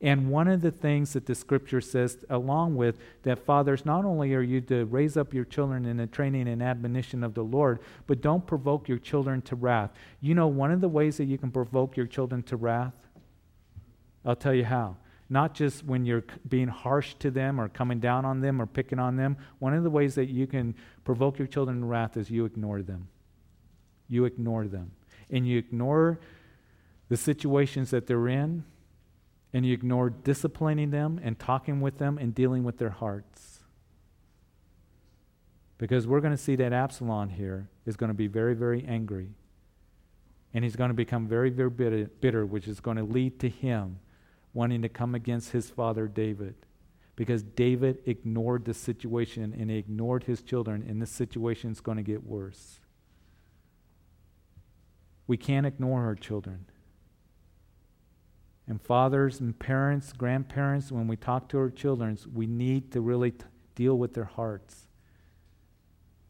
And 0.00 0.30
one 0.30 0.46
of 0.46 0.60
the 0.60 0.70
things 0.70 1.14
that 1.14 1.24
the 1.24 1.34
scripture 1.34 1.80
says, 1.80 2.18
along 2.28 2.76
with 2.76 2.98
that, 3.22 3.38
fathers, 3.38 3.86
not 3.86 4.04
only 4.04 4.34
are 4.34 4.42
you 4.42 4.60
to 4.62 4.84
raise 4.84 5.16
up 5.16 5.32
your 5.32 5.44
children 5.44 5.86
in 5.86 5.96
the 5.96 6.06
training 6.06 6.48
and 6.48 6.62
admonition 6.62 7.24
of 7.24 7.32
the 7.32 7.42
Lord, 7.42 7.78
but 8.06 8.20
don't 8.20 8.46
provoke 8.46 8.88
your 8.88 8.98
children 8.98 9.40
to 9.42 9.56
wrath. 9.56 9.90
You 10.20 10.34
know, 10.34 10.48
one 10.48 10.70
of 10.70 10.82
the 10.82 10.88
ways 10.88 11.16
that 11.16 11.24
you 11.24 11.38
can 11.38 11.50
provoke 11.50 11.96
your 11.96 12.06
children 12.06 12.42
to 12.44 12.56
wrath? 12.56 12.92
I'll 14.24 14.36
tell 14.36 14.54
you 14.54 14.66
how. 14.66 14.96
Not 15.30 15.54
just 15.54 15.82
when 15.84 16.04
you're 16.04 16.24
being 16.46 16.68
harsh 16.68 17.14
to 17.20 17.30
them 17.30 17.58
or 17.58 17.68
coming 17.68 17.98
down 17.98 18.26
on 18.26 18.40
them 18.40 18.60
or 18.60 18.66
picking 18.66 18.98
on 18.98 19.16
them. 19.16 19.38
One 19.60 19.72
of 19.72 19.82
the 19.82 19.90
ways 19.90 20.14
that 20.16 20.26
you 20.26 20.46
can 20.46 20.74
provoke 21.04 21.38
your 21.38 21.48
children 21.48 21.80
to 21.80 21.86
wrath 21.86 22.16
is 22.18 22.30
you 22.30 22.44
ignore 22.44 22.82
them. 22.82 23.08
You 24.08 24.26
ignore 24.26 24.68
them. 24.68 24.92
And 25.30 25.48
you 25.48 25.58
ignore 25.58 26.20
the 27.08 27.16
situations 27.16 27.90
that 27.90 28.06
they're 28.06 28.28
in 28.28 28.64
and 29.52 29.64
you 29.64 29.72
ignore 29.72 30.10
disciplining 30.10 30.90
them 30.90 31.20
and 31.22 31.38
talking 31.38 31.80
with 31.80 31.98
them 31.98 32.18
and 32.18 32.34
dealing 32.34 32.64
with 32.64 32.78
their 32.78 32.90
hearts. 32.90 33.60
Because 35.78 36.06
we're 36.06 36.20
going 36.20 36.34
to 36.34 36.42
see 36.42 36.56
that 36.56 36.72
Absalom 36.72 37.30
here 37.30 37.68
is 37.84 37.96
going 37.96 38.08
to 38.08 38.14
be 38.14 38.26
very, 38.26 38.54
very 38.54 38.84
angry. 38.86 39.30
And 40.54 40.64
he's 40.64 40.76
going 40.76 40.88
to 40.88 40.94
become 40.94 41.26
very, 41.26 41.50
very 41.50 41.70
bitter, 41.70 42.10
bitter, 42.20 42.46
which 42.46 42.66
is 42.66 42.80
going 42.80 42.96
to 42.96 43.02
lead 43.02 43.38
to 43.40 43.48
him 43.48 43.98
wanting 44.54 44.80
to 44.80 44.88
come 44.88 45.14
against 45.14 45.52
his 45.52 45.68
father 45.68 46.08
David. 46.08 46.54
Because 47.14 47.42
David 47.42 47.98
ignored 48.06 48.64
the 48.64 48.72
situation 48.72 49.54
and 49.58 49.70
he 49.70 49.76
ignored 49.76 50.24
his 50.24 50.42
children, 50.42 50.84
and 50.88 51.00
the 51.00 51.06
situation 51.06 51.70
is 51.70 51.80
going 51.80 51.98
to 51.98 52.02
get 52.02 52.24
worse. 52.24 52.80
We 55.26 55.36
can't 55.36 55.66
ignore 55.66 56.04
our 56.04 56.14
children. 56.14 56.66
And 58.68 58.82
fathers 58.82 59.40
and 59.40 59.56
parents, 59.58 60.12
grandparents, 60.12 60.90
when 60.90 61.06
we 61.06 61.16
talk 61.16 61.48
to 61.50 61.58
our 61.58 61.70
children, 61.70 62.18
we 62.34 62.46
need 62.46 62.90
to 62.92 63.00
really 63.00 63.30
t- 63.30 63.44
deal 63.74 63.96
with 63.96 64.14
their 64.14 64.24
hearts. 64.24 64.86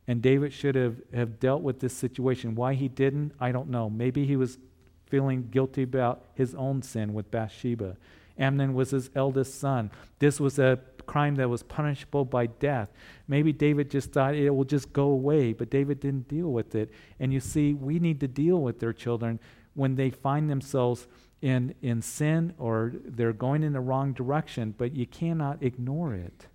And 0.06 0.20
David 0.22 0.52
should 0.52 0.74
have, 0.74 0.96
have 1.14 1.40
dealt 1.40 1.62
with 1.62 1.80
this 1.80 1.94
situation. 1.94 2.54
Why 2.54 2.74
he 2.74 2.88
didn't, 2.88 3.32
I 3.40 3.52
don't 3.52 3.70
know. 3.70 3.88
Maybe 3.88 4.26
he 4.26 4.36
was 4.36 4.58
feeling 5.06 5.48
guilty 5.50 5.82
about 5.82 6.24
his 6.34 6.54
own 6.54 6.82
sin 6.82 7.14
with 7.14 7.30
Bathsheba. 7.30 7.96
Amnon 8.38 8.74
was 8.74 8.90
his 8.90 9.10
eldest 9.14 9.58
son. 9.58 9.90
This 10.18 10.38
was 10.38 10.58
a 10.58 10.78
crime 11.06 11.36
that 11.36 11.48
was 11.48 11.62
punishable 11.62 12.24
by 12.24 12.46
death. 12.46 12.92
Maybe 13.28 13.52
David 13.52 13.90
just 13.90 14.12
thought 14.12 14.34
it 14.34 14.50
will 14.50 14.64
just 14.64 14.92
go 14.92 15.04
away, 15.04 15.52
but 15.52 15.70
David 15.70 16.00
didn't 16.00 16.28
deal 16.28 16.52
with 16.52 16.74
it. 16.74 16.90
And 17.18 17.32
you 17.32 17.40
see, 17.40 17.72
we 17.72 17.98
need 17.98 18.20
to 18.20 18.28
deal 18.28 18.60
with 18.60 18.78
their 18.80 18.92
children 18.92 19.40
when 19.74 19.94
they 19.94 20.10
find 20.10 20.50
themselves 20.50 21.06
in, 21.46 21.76
in 21.80 22.02
sin 22.02 22.52
or 22.58 22.92
they're 23.04 23.32
going 23.32 23.62
in 23.62 23.72
the 23.72 23.80
wrong 23.80 24.12
direction, 24.12 24.74
but 24.76 24.96
you 24.96 25.06
cannot 25.06 25.62
ignore 25.62 26.12
it. 26.12 26.48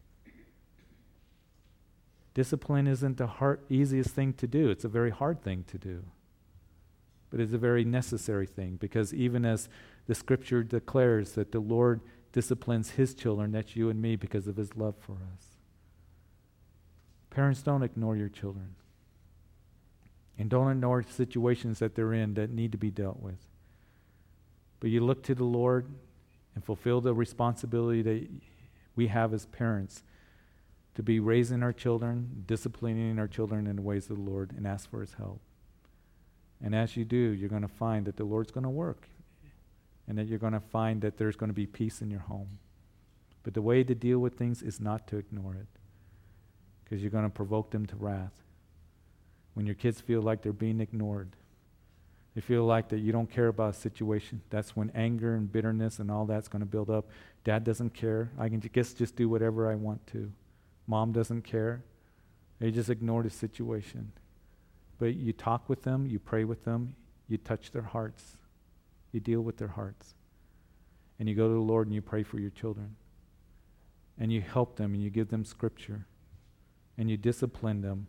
Discipline 2.34 2.88
isn't 2.88 3.16
the 3.16 3.28
hard, 3.28 3.62
easiest 3.70 4.10
thing 4.10 4.34
to 4.34 4.48
do, 4.48 4.70
it's 4.70 4.84
a 4.84 4.90
very 4.90 5.10
hard 5.10 5.42
thing 5.42 5.64
to 5.70 5.78
do. 5.78 6.04
But 7.30 7.40
it's 7.40 7.54
a 7.54 7.58
very 7.58 7.86
necessary 7.86 8.46
thing 8.46 8.76
because 8.82 9.14
even 9.14 9.46
as 9.46 9.70
the 10.08 10.16
scripture 10.16 10.62
declares 10.62 11.32
that 11.34 11.54
the 11.54 11.62
Lord 11.62 12.02
disciplines 12.34 12.92
his 12.92 13.14
children, 13.14 13.54
that's 13.54 13.78
you 13.78 13.90
and 13.90 14.02
me, 14.02 14.18
because 14.18 14.46
of 14.46 14.58
his 14.58 14.76
love 14.76 14.96
for 15.00 15.14
us. 15.14 15.56
Parents, 17.30 17.62
don't 17.62 17.84
ignore 17.84 18.18
your 18.18 18.28
children. 18.28 18.76
And 20.38 20.50
don't 20.50 20.70
ignore 20.70 21.04
situations 21.04 21.80
that 21.80 21.96
they're 21.96 22.14
in 22.14 22.34
that 22.34 22.50
need 22.50 22.74
to 22.74 22.78
be 22.78 22.92
dealt 22.92 23.22
with. 23.22 23.51
But 24.82 24.90
you 24.90 25.00
look 25.00 25.24
to 25.24 25.36
the 25.36 25.46
Lord 25.46 25.86
and 26.54 26.66
fulfill 26.66 27.00
the 27.00 27.14
responsibility 27.14 28.02
that 28.02 28.28
we 28.98 29.08
have 29.08 29.34
as 29.34 29.46
parents 29.46 30.04
to 30.96 31.04
be 31.04 31.22
raising 31.22 31.64
our 31.64 31.72
children, 31.72 32.44
disciplining 32.46 33.18
our 33.18 33.28
children 33.28 33.68
in 33.68 33.78
the 33.78 33.82
ways 33.82 34.10
of 34.10 34.18
the 34.18 34.24
Lord, 34.24 34.52
and 34.52 34.68
ask 34.68 34.90
for 34.90 35.00
His 35.00 35.14
help. 35.14 35.40
And 36.62 36.76
as 36.76 36.98
you 36.98 37.06
do, 37.06 37.16
you're 37.16 37.48
going 37.48 37.62
to 37.62 37.68
find 37.70 38.06
that 38.06 38.18
the 38.18 38.26
Lord's 38.26 38.52
going 38.52 38.66
to 38.66 38.70
work 38.70 39.08
and 40.08 40.18
that 40.18 40.28
you're 40.28 40.40
going 40.40 40.54
to 40.54 40.60
find 40.60 41.02
that 41.02 41.18
there's 41.18 41.36
going 41.36 41.50
to 41.50 41.54
be 41.54 41.66
peace 41.66 42.02
in 42.02 42.12
your 42.12 42.20
home. 42.20 42.60
But 43.44 43.54
the 43.54 43.62
way 43.62 43.84
to 43.84 43.96
deal 43.96 44.20
with 44.20 44.38
things 44.38 44.62
is 44.62 44.80
not 44.80 45.08
to 45.08 45.18
ignore 45.18 45.56
it 45.56 45.68
because 46.84 47.02
you're 47.02 47.12
going 47.12 47.24
to 47.24 47.30
provoke 47.30 47.72
them 47.72 47.86
to 47.86 47.96
wrath. 47.96 48.34
When 49.54 49.66
your 49.66 49.76
kids 49.76 50.02
feel 50.02 50.22
like 50.22 50.42
they're 50.42 50.54
being 50.54 50.82
ignored, 50.82 51.36
they 52.34 52.42
feel 52.42 52.64
like 52.64 52.90
that 52.90 53.00
you 53.00 53.12
don't 53.12 53.30
care 53.30 53.48
about 53.48 53.72
a 53.72 53.78
situation. 53.78 54.42
That's 54.50 54.76
when 54.76 54.90
anger 54.96 55.36
and 55.36 55.52
bitterness 55.52 56.00
and 56.00 56.10
all 56.10 56.26
that's 56.26 56.48
going 56.48 56.62
to 56.62 56.66
build 56.66 56.90
up. 56.90 57.10
Dad 57.44 57.64
doesn't 57.64 57.94
care. 57.94 58.32
I 58.40 58.48
can 58.48 58.62
just 58.62 58.98
just 58.98 59.16
do 59.16 59.28
whatever 59.28 59.70
I 59.70 59.76
want 59.76 60.06
to. 60.08 60.32
Mom 60.88 61.12
doesn't 61.12 61.42
care. 61.42 61.84
They 62.60 62.72
just 62.72 62.90
ignore 62.90 63.24
the 63.24 63.30
situation. 63.30 64.14
But 64.98 65.16
you 65.16 65.34
talk 65.34 65.68
with 65.68 65.84
them, 65.84 66.06
you 66.06 66.20
pray 66.20 66.44
with 66.44 66.64
them, 66.64 66.96
you 67.28 67.38
touch 67.38 67.72
their 67.72 67.82
hearts, 67.82 68.38
you 69.12 69.20
deal 69.20 69.42
with 69.42 69.58
their 69.58 69.70
hearts. 69.70 70.14
And 71.20 71.28
you 71.28 71.36
go 71.36 71.48
to 71.48 71.54
the 71.54 71.60
Lord 71.60 71.88
and 71.88 71.94
you 71.94 72.02
pray 72.02 72.24
for 72.24 72.40
your 72.40 72.50
children. 72.50 72.96
And 74.18 74.32
you 74.32 74.42
help 74.42 74.78
them 74.78 74.94
and 74.94 75.04
you 75.04 75.10
give 75.10 75.30
them 75.30 75.44
scripture. 75.44 76.06
And 76.98 77.10
you 77.10 77.18
discipline 77.18 77.82
them 77.82 78.08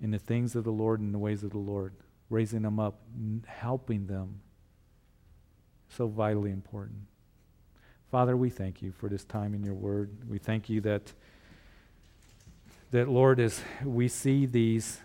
in 0.00 0.10
the 0.10 0.18
things 0.18 0.56
of 0.56 0.64
the 0.64 0.72
Lord 0.72 1.00
and 1.00 1.14
the 1.14 1.18
ways 1.18 1.42
of 1.42 1.50
the 1.50 1.58
Lord 1.58 1.94
raising 2.32 2.62
them 2.62 2.80
up, 2.80 2.98
helping 3.46 4.06
them. 4.06 4.40
So 5.88 6.06
vitally 6.06 6.50
important. 6.50 7.00
Father, 8.10 8.36
we 8.36 8.50
thank 8.50 8.82
you 8.82 8.92
for 8.92 9.08
this 9.08 9.24
time 9.24 9.54
in 9.54 9.62
your 9.62 9.74
word. 9.74 10.10
We 10.28 10.38
thank 10.38 10.68
you 10.70 10.80
that, 10.82 11.12
that 12.90 13.08
Lord, 13.08 13.38
as 13.38 13.62
we 13.84 14.08
see 14.08 14.46
these 14.46 15.00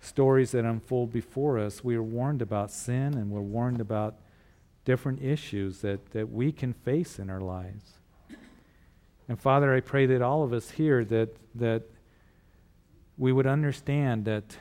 stories 0.00 0.52
that 0.52 0.64
unfold 0.64 1.12
before 1.12 1.58
us, 1.58 1.84
we 1.84 1.94
are 1.94 2.02
warned 2.02 2.40
about 2.40 2.70
sin 2.70 3.14
and 3.14 3.30
we're 3.30 3.40
warned 3.40 3.80
about 3.80 4.16
different 4.86 5.22
issues 5.22 5.80
that, 5.82 6.12
that 6.12 6.30
we 6.30 6.52
can 6.52 6.72
face 6.72 7.18
in 7.18 7.28
our 7.28 7.40
lives. 7.40 7.98
And 9.28 9.38
Father, 9.38 9.74
I 9.74 9.80
pray 9.80 10.06
that 10.06 10.22
all 10.22 10.42
of 10.42 10.52
us 10.52 10.70
here 10.70 11.04
that 11.04 11.36
that 11.54 11.82
we 13.18 13.32
would 13.32 13.46
understand 13.46 14.24
that 14.24 14.56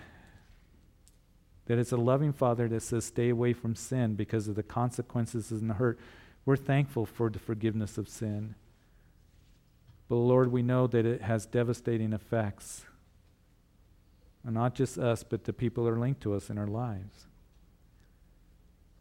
that 1.70 1.78
it's 1.78 1.92
a 1.92 1.98
loving 1.98 2.34
Father 2.34 2.68
that 2.68 2.82
says, 2.82 3.06
stay 3.06 3.30
away 3.30 3.54
from 3.54 3.76
sin 3.76 4.16
because 4.16 4.48
of 4.48 4.56
the 4.56 4.64
consequences 4.64 5.52
and 5.52 5.70
the 5.70 5.76
hurt. 5.76 6.00
We're 6.44 6.56
thankful 6.56 7.06
for 7.06 7.30
the 7.30 7.38
forgiveness 7.38 8.00
of 8.00 8.10
sin. 8.10 8.56
But 10.08 10.16
Lord, 10.16 10.52
we 10.52 10.64
know 10.64 10.88
that 10.88 11.06
it 11.06 11.22
has 11.22 11.46
devastating 11.46 12.12
effects. 12.12 12.86
And 14.44 14.56
not 14.56 14.74
just 14.74 14.98
us, 14.98 15.22
but 15.22 15.44
the 15.44 15.54
people 15.54 15.84
that 15.84 15.92
are 15.92 16.00
linked 16.00 16.22
to 16.22 16.34
us 16.34 16.50
in 16.50 16.58
our 16.58 16.66
lives. 16.66 17.28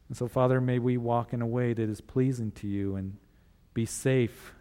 And 0.08 0.16
so, 0.18 0.28
Father, 0.28 0.60
may 0.60 0.78
we 0.78 0.98
walk 0.98 1.32
in 1.32 1.40
a 1.40 1.46
way 1.46 1.72
that 1.72 1.88
is 1.88 2.02
pleasing 2.02 2.50
to 2.50 2.66
you 2.66 2.96
and 2.96 3.16
be 3.72 3.86
safe 3.86 4.52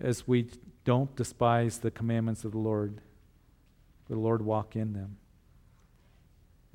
as 0.00 0.28
we 0.28 0.48
don't 0.84 1.16
despise 1.16 1.78
the 1.78 1.90
commandments 1.90 2.44
of 2.44 2.52
the 2.52 2.58
Lord, 2.58 3.00
but 4.08 4.16
Lord, 4.16 4.42
walk 4.42 4.76
in 4.76 4.92
them. 4.92 5.16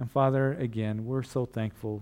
And 0.02 0.10
Father, 0.10 0.54
again, 0.54 1.06
we're 1.06 1.22
so 1.22 1.46
thankful, 1.46 2.02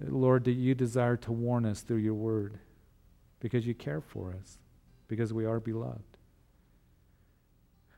Lord, 0.00 0.44
that 0.44 0.52
you 0.52 0.72
desire 0.72 1.16
to 1.16 1.32
warn 1.32 1.66
us 1.66 1.80
through 1.80 1.96
your 1.96 2.14
word 2.14 2.60
because 3.40 3.66
you 3.66 3.74
care 3.74 4.00
for 4.00 4.36
us, 4.40 4.58
because 5.08 5.32
we 5.32 5.46
are 5.46 5.58
beloved. 5.58 6.16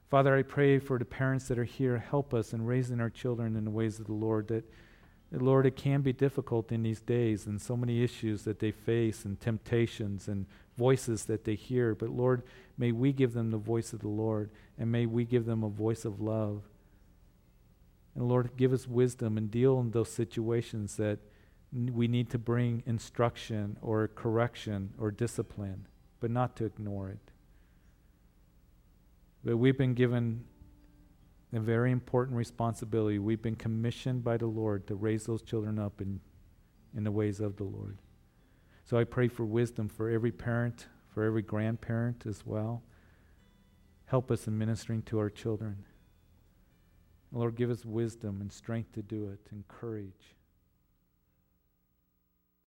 Father, 0.08 0.34
I 0.34 0.40
pray 0.40 0.78
for 0.78 0.98
the 0.98 1.04
parents 1.04 1.48
that 1.48 1.58
are 1.58 1.64
here. 1.64 1.98
Help 1.98 2.32
us 2.32 2.54
in 2.54 2.64
raising 2.64 2.98
our 2.98 3.10
children 3.10 3.56
in 3.56 3.66
the 3.66 3.70
ways 3.70 4.00
of 4.00 4.06
the 4.06 4.14
Lord. 4.14 4.48
That, 4.48 4.64
Lord, 5.30 5.66
it 5.66 5.76
can 5.76 6.00
be 6.00 6.14
difficult 6.14 6.72
in 6.72 6.82
these 6.82 7.02
days 7.02 7.44
and 7.44 7.60
so 7.60 7.76
many 7.76 8.02
issues 8.02 8.44
that 8.44 8.58
they 8.58 8.70
face 8.70 9.26
and 9.26 9.38
temptations 9.38 10.28
and 10.28 10.46
voices 10.78 11.26
that 11.26 11.44
they 11.44 11.56
hear. 11.56 11.94
But 11.94 12.08
Lord, 12.08 12.42
may 12.78 12.90
we 12.90 13.12
give 13.12 13.34
them 13.34 13.50
the 13.50 13.58
voice 13.58 13.92
of 13.92 14.00
the 14.00 14.08
Lord 14.08 14.48
and 14.78 14.90
may 14.90 15.04
we 15.04 15.26
give 15.26 15.44
them 15.44 15.62
a 15.62 15.68
voice 15.68 16.06
of 16.06 16.22
love. 16.22 16.62
And 18.14 18.28
Lord, 18.28 18.50
give 18.56 18.72
us 18.72 18.86
wisdom 18.86 19.38
and 19.38 19.50
deal 19.50 19.80
in 19.80 19.90
those 19.90 20.12
situations 20.12 20.96
that 20.96 21.18
we 21.72 22.06
need 22.06 22.28
to 22.30 22.38
bring 22.38 22.82
instruction 22.86 23.78
or 23.80 24.08
correction 24.08 24.92
or 24.98 25.10
discipline, 25.10 25.86
but 26.20 26.30
not 26.30 26.56
to 26.56 26.66
ignore 26.66 27.08
it. 27.08 27.30
But 29.44 29.56
we've 29.56 29.78
been 29.78 29.94
given 29.94 30.44
a 31.54 31.60
very 31.60 31.90
important 31.90 32.36
responsibility. 32.36 33.18
We've 33.18 33.42
been 33.42 33.56
commissioned 33.56 34.22
by 34.22 34.36
the 34.36 34.46
Lord 34.46 34.86
to 34.86 34.94
raise 34.94 35.24
those 35.24 35.42
children 35.42 35.78
up 35.78 36.00
in, 36.00 36.20
in 36.96 37.04
the 37.04 37.10
ways 37.10 37.40
of 37.40 37.56
the 37.56 37.64
Lord. 37.64 37.98
So 38.84 38.98
I 38.98 39.04
pray 39.04 39.28
for 39.28 39.44
wisdom 39.44 39.88
for 39.88 40.10
every 40.10 40.32
parent, 40.32 40.86
for 41.14 41.24
every 41.24 41.42
grandparent 41.42 42.24
as 42.26 42.44
well. 42.44 42.82
Help 44.06 44.30
us 44.30 44.46
in 44.46 44.58
ministering 44.58 45.02
to 45.02 45.18
our 45.18 45.30
children. 45.30 45.84
Lord, 47.32 47.56
give 47.56 47.70
us 47.70 47.84
wisdom 47.84 48.40
and 48.40 48.52
strength 48.52 48.92
to 48.92 49.02
do 49.02 49.28
it 49.28 49.40
and 49.50 49.66
courage. 49.66 50.36